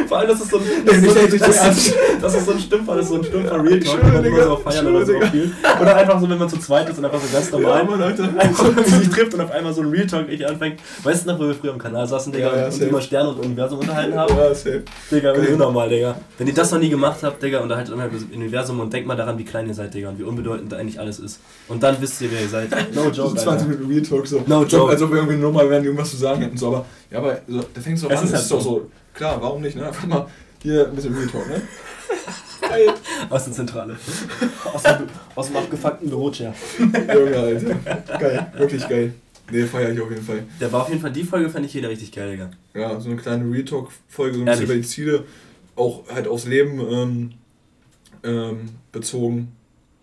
Vor 0.08 0.18
allem, 0.18 0.28
das 0.28 0.42
ist 0.42 0.50
so 0.50 0.58
ein, 0.58 0.64
das 0.86 0.98
ist 0.98 1.04
so, 1.04 1.38
das, 1.38 1.94
das 2.22 2.36
ist 2.36 2.46
so 2.46 2.52
ein 2.52 2.60
Stümper, 2.60 2.96
das 2.96 3.06
ist 3.06 3.10
so 3.10 3.16
ein 3.16 3.24
Stümper 3.24 3.64
Real 3.64 3.80
Talk, 3.80 4.02
den 4.02 4.32
man 4.32 4.44
so 4.44 4.58
feiern 4.58 4.88
oder 4.88 5.06
so 5.06 5.22
spielt. 5.22 5.52
Oder 5.82 5.96
einfach 5.96 6.20
so, 6.20 6.30
wenn 6.30 6.38
man 6.38 6.50
zu 6.50 6.58
zweit 6.60 6.90
ist 6.90 6.98
und 6.98 7.06
einfach 7.06 7.20
so 7.20 7.34
ganz 7.34 7.52
normal 7.52 7.88
ja, 7.88 8.06
Alter. 8.06 8.30
einfach 8.38 8.86
sich 8.86 9.10
trifft 9.10 9.34
und 9.34 9.42
auf 9.42 9.52
einmal 9.52 9.74
so 9.74 9.82
ein 9.82 9.90
Real 9.90 10.08
Talk 10.08 10.28
richtig 10.28 10.48
anfängt. 10.48 10.80
Weißt 11.04 11.26
du 11.26 11.32
noch, 11.32 11.40
wo 11.40 11.48
wir 11.48 11.56
früher 11.56 11.74
am 11.74 11.78
Kanal 11.78 12.08
saßen, 12.08 12.32
Digga, 12.32 12.56
ja, 12.56 12.62
ja, 12.62 12.66
und 12.68 12.82
immer 12.82 13.02
Sterne 13.02 13.30
und 13.30 13.46
Universum 13.46 13.80
unterhalten 13.80 14.18
haben? 14.18 14.36
Ja, 14.36 14.54
safe. 14.54 14.84
Digga, 15.12 15.34
unnormal, 15.34 15.90
Digga. 15.90 16.16
Wenn 16.38 16.48
ihr 16.48 16.54
das 16.54 16.72
noch 16.72 16.80
nie 16.80 16.90
gemacht 16.90 17.20
habt, 17.24 17.42
Digga, 17.42 17.60
unterhaltet 17.60 17.94
euch 17.96 18.12
mit 18.12 18.32
dem 18.32 18.42
Universum 18.42 18.80
und 18.80 18.94
denkt 18.94 19.08
mal 19.08 19.16
daran, 19.16 19.38
wie 19.38 19.46
klein 19.46 19.68
ihr 19.68 19.74
seid, 19.74 19.94
Digga, 19.94 20.10
und 20.10 20.20
wie 20.20 20.24
unbedeutend 20.24 20.74
eigentlich 20.74 21.00
alles 21.00 21.20
ist. 21.20 21.40
Und 21.68 21.82
dann 21.82 22.00
wisst 22.02 22.22
ihr, 22.22 22.32
wer 22.32 22.42
ihr 22.42 22.50
seid. 22.50 22.70
No 22.94 23.10
joke, 23.14 23.36
20 23.38 23.68
Minuten 23.68 23.92
Real 23.92 24.02
Talk 24.02 24.28
so. 24.28 24.44
No 24.46 24.64
joke. 24.64 24.92
Als 24.92 25.02
ob 25.02 25.12
wir 25.12 25.18
irgendwie 25.18 25.38
nur 25.38 25.52
mal 25.52 25.70
werden, 25.70 25.84
irgendwas 25.84 26.12
zu 26.12 26.18
sagen 26.18 26.42
hätten, 26.42 26.58
so, 26.58 26.68
aber, 26.68 26.86
ja, 27.12 27.18
aber 27.20 27.40
so, 27.48 27.64
da 27.74 27.82
fängt 27.82 27.98
es 27.98 28.04
doch 28.04 28.10
an, 28.10 28.24
ist, 28.24 28.34
ist 28.34 28.52
doch 28.52 28.62
so, 28.62 28.90
klar, 29.16 29.42
warum 29.42 29.62
nicht, 29.62 29.76
ne? 29.76 29.88
Einfach 29.88 30.08
mal 30.08 30.28
hier 30.62 30.88
ein 30.88 30.96
bisschen 30.96 31.16
Real 31.16 31.28
Talk, 31.28 31.48
ne? 31.48 31.62
Geil. 32.62 32.94
Aus 33.30 33.46
der 33.46 33.54
Zentrale. 33.54 33.96
Aus 34.74 34.84
dem, 34.84 35.08
aus 35.36 35.48
dem 35.48 35.58
abgefuckten 35.58 36.10
Bürochair. 36.10 36.54
Junge, 36.80 37.38
Alter. 37.38 37.76
Geil, 38.20 38.52
wirklich 38.58 38.88
geil. 38.88 39.14
Nee, 39.52 39.66
feier 39.66 39.92
ich 39.92 40.02
auf 40.02 40.10
jeden 40.10 40.24
Fall. 40.24 40.44
Der 40.60 40.72
war 40.72 40.82
auf 40.82 40.90
jeden 40.90 41.02
Fall, 41.02 41.12
die 41.12 41.24
Folge 41.24 41.50
fand 41.50 41.66
ich 41.66 41.74
jeder 41.74 41.90
richtig 41.90 42.12
geil, 42.12 42.32
Digga. 42.32 42.52
Ja, 42.74 43.00
so 43.00 43.10
eine 43.10 43.18
kleine 43.18 43.50
Real 43.52 43.64
Talk-Folge, 43.64 44.38
so 44.38 44.42
ein 44.42 44.46
bisschen 44.46 44.66
über 44.66 44.74
die 44.74 44.82
Ziele, 44.82 45.26
auch 45.76 46.08
halt 46.12 46.28
aufs 46.28 46.46
Leben 46.46 46.80
ähm, 46.80 47.32
ähm, 48.24 48.70
bezogen 48.92 49.52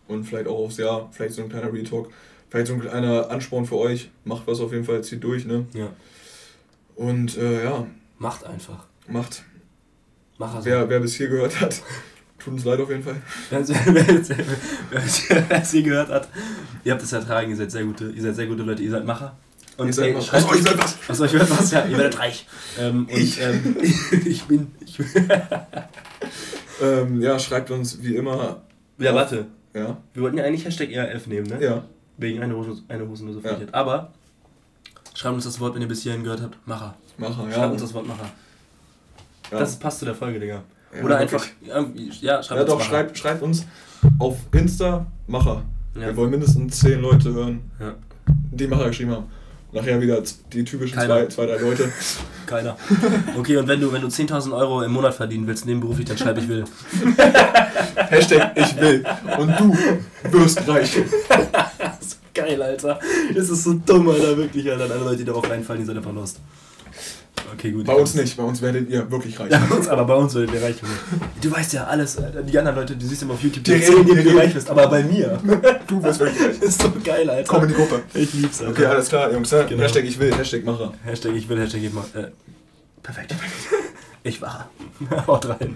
und 0.07 0.25
vielleicht 0.25 0.47
auch 0.47 0.59
aufs 0.59 0.77
Jahr, 0.77 1.09
vielleicht 1.11 1.35
so 1.35 1.43
ein 1.43 1.49
kleiner 1.49 1.73
Real 1.73 1.85
Talk. 1.85 2.11
Vielleicht 2.51 2.67
so 2.67 2.75
ein 2.75 2.81
kleiner 2.81 3.31
Ansporn 3.31 3.65
für 3.65 3.79
euch. 3.79 4.11
Macht 4.25 4.47
was 4.47 4.61
auf 4.61 4.73
jeden 4.73 4.85
Fall, 4.85 5.03
zieht 5.03 5.25
durch, 5.25 5.47
ne? 5.47 5.65
Ja. 5.73 5.89
Und 6.97 7.39
äh, 7.39 7.65
ja. 7.65 7.87
Macht 8.19 8.45
einfach. 8.45 8.87
Macht. 9.09 9.43
Mach 10.39 10.55
also. 10.55 10.67
wer, 10.67 10.89
wer 10.89 11.01
bis 11.01 11.15
hier 11.15 11.29
gehört 11.29 11.61
hat, 11.61 11.83
tut 12.39 12.55
uns 12.55 12.65
leid 12.65 12.81
auf 12.81 12.91
jeden 12.91 13.03
Fall. 13.03 13.17
wer, 13.51 13.61
es 15.61 15.71
hier 15.71 15.83
gehört 15.83 16.09
hat, 16.09 16.29
ihr 16.85 16.93
habt 16.93 17.03
es 17.03 17.13
ertragen, 17.13 17.51
ihr 17.51 17.57
seid 17.57 17.71
sehr 17.71 17.85
gute, 17.85 18.11
ihr 18.11 18.23
seid 18.23 18.37
sehr 18.37 18.47
gute 18.47 18.63
Leute, 18.63 18.83
ihr 18.83 18.91
seid 18.91 19.05
Macher. 19.05 19.37
Und 19.77 19.87
ihr 19.87 19.93
seid 19.93 20.15
ey, 20.15 20.23
schreibt, 20.23 20.45
aus 20.45 20.51
euch 20.53 20.65
wird 20.65 20.79
was. 20.79 20.99
Aus 21.09 21.21
euch 21.21 21.33
wird 21.33 21.51
was, 21.51 21.71
ja, 21.71 21.87
ihr 21.87 21.97
werdet 21.97 22.19
reich. 22.19 22.47
Ähm, 22.79 23.07
und, 23.11 23.19
ich. 23.19 23.41
Ähm, 23.41 23.77
ich 24.25 24.45
bin. 24.45 24.73
Ich 24.85 24.99
bin 24.99 25.29
ähm, 26.83 27.21
ja, 27.23 27.39
schreibt 27.39 27.71
uns 27.71 28.03
wie 28.03 28.17
immer. 28.17 28.63
Ja, 28.99 29.15
warte. 29.15 29.47
Ja. 29.75 29.97
Wir 30.13 30.23
wollten 30.23 30.37
ja 30.39 30.45
eigentlich 30.45 30.65
Hashtag 30.65 30.91
ERF 30.91 31.27
nehmen, 31.27 31.47
ne? 31.47 31.63
Ja. 31.63 31.85
Wegen 32.19 32.43
eine, 32.43 32.55
Hose, 32.55 32.83
eine 32.89 33.09
Hosenlose 33.09 33.41
ja. 33.43 33.57
Aber 33.73 34.13
schreibt 35.15 35.35
uns 35.35 35.45
das 35.45 35.59
Wort, 35.61 35.75
wenn 35.75 35.83
ihr 35.83 35.89
bis 35.89 36.03
hierhin 36.03 36.23
gehört 36.23 36.43
habt. 36.43 36.67
Macher. 36.67 36.95
Macher, 37.17 37.45
ja. 37.49 37.55
Schreibt 37.55 37.73
uns 37.73 37.83
das 37.83 37.95
Wort 37.95 38.07
Macher. 38.07 38.31
Ja. 39.53 39.59
Das 39.59 39.77
passt 39.77 39.99
zu 39.99 40.05
der 40.05 40.15
Folge, 40.15 40.41
Digga. 40.41 40.63
Ja, 40.95 41.05
Oder 41.05 41.19
einfach, 41.19 41.45
ja, 41.63 42.43
schreibt 42.43 42.61
ja, 42.61 42.65
doch, 42.65 42.81
schreibt, 42.81 43.17
schreibt 43.17 43.43
uns 43.43 43.67
auf 44.19 44.37
Insta 44.53 45.07
Macher. 45.27 45.63
Ja. 45.95 46.01
Wir 46.03 46.17
wollen 46.17 46.31
mindestens 46.31 46.81
zehn 46.81 47.01
Leute 47.01 47.33
hören, 47.33 47.71
ja. 47.79 47.95
die 48.27 48.67
Macher 48.67 48.89
geschrieben 48.89 49.13
haben. 49.13 49.27
Nachher 49.73 49.99
wieder 50.03 50.23
die 50.53 50.65
typischen 50.65 50.99
zwei, 50.99 51.27
zwei, 51.27 51.47
drei 51.47 51.57
Leute. 51.57 51.91
Keiner. 52.47 52.77
Okay, 53.39 53.57
und 53.57 53.67
wenn 53.69 53.81
du, 53.81 53.91
wenn 53.91 54.03
du 54.03 54.09
10.000 54.09 54.55
Euro 54.55 54.83
im 54.83 54.93
Monat 54.93 55.15
verdienen 55.15 55.47
willst, 55.47 55.65
nebenberuflich, 55.65 56.07
dann 56.07 56.19
schreib 56.19 56.37
ich 56.37 56.47
will. 56.47 56.65
Hashtag 58.11 58.53
ich 58.55 58.79
will. 58.79 59.03
Und 59.39 59.59
du 59.59 59.75
wirst 60.31 60.69
reich. 60.69 60.93
so 62.01 62.17
geil, 62.35 62.61
Alter. 62.61 62.99
Das 63.35 63.49
ist 63.49 63.65
so 63.65 63.73
dumm, 63.73 64.11
Alter. 64.11 64.37
Wirklich, 64.37 64.71
Alter. 64.71 64.93
Alle 64.93 65.05
Leute, 65.05 65.17
die 65.17 65.25
darauf 65.25 65.49
reinfallen, 65.49 65.81
die 65.81 65.87
sind 65.87 65.97
einfach 65.97 66.13
lost. 66.13 66.41
Okay, 67.53 67.71
gut. 67.73 67.85
Bei 67.85 67.95
uns 67.95 68.15
nicht, 68.15 68.37
bei 68.37 68.43
uns 68.43 68.63
werdet 68.63 68.89
ihr 68.89 69.11
wirklich 69.11 69.39
reich. 69.39 69.51
Ja, 69.51 69.59
bei 69.69 69.77
uns, 69.77 69.89
aber 69.89 70.05
bei 70.05 70.15
uns 70.15 70.35
werdet 70.35 70.55
ihr 70.55 70.63
reich. 70.63 70.77
Du 71.41 71.51
weißt 71.51 71.73
ja 71.75 71.85
alles, 71.85 72.17
die 72.49 72.59
anderen 72.59 72.77
Leute, 72.77 72.97
die 72.97 73.07
siehst 73.07 73.23
du 73.23 73.27
immer 73.27 73.35
auf 73.35 73.43
YouTube, 73.43 73.65
die 73.65 73.73
erzählen 73.73 74.05
dir, 74.05 74.17
wie 74.17 74.23
du 74.23 74.37
reich 74.37 74.55
bist, 74.55 74.71
aber 74.71 74.89
bei 74.89 75.03
mir. 75.03 75.39
Du 75.87 76.03
wirst 76.03 76.21
wirklich 76.21 76.41
reich. 76.43 76.59
ist 76.63 76.81
so 76.81 76.91
geil, 77.05 77.29
Alter. 77.29 77.49
Komm 77.49 77.65
in 77.65 77.69
die 77.69 77.75
Gruppe. 77.75 78.03
Ich 78.15 78.33
lieb's, 78.33 78.61
Alter. 78.61 78.73
Okay, 78.73 78.87
alles 78.87 79.09
klar, 79.09 79.33
Jungs. 79.33 79.51
Ne? 79.53 79.67
Genau. 79.69 79.83
Hashtag 79.83 80.05
ich 80.05 80.19
will, 80.19 80.35
Hashtag 80.35 80.65
Macher. 80.65 80.93
Hashtag 81.05 81.33
ich 81.35 81.49
will, 81.49 81.61
Hashtag 81.61 81.83
ich 81.83 81.93
mache. 81.93 82.19
Äh, 82.19 82.31
perfekt. 83.03 83.35
Ich 84.25 84.41
war. 84.41 84.71
Haut 85.27 85.49
rein. 85.49 85.75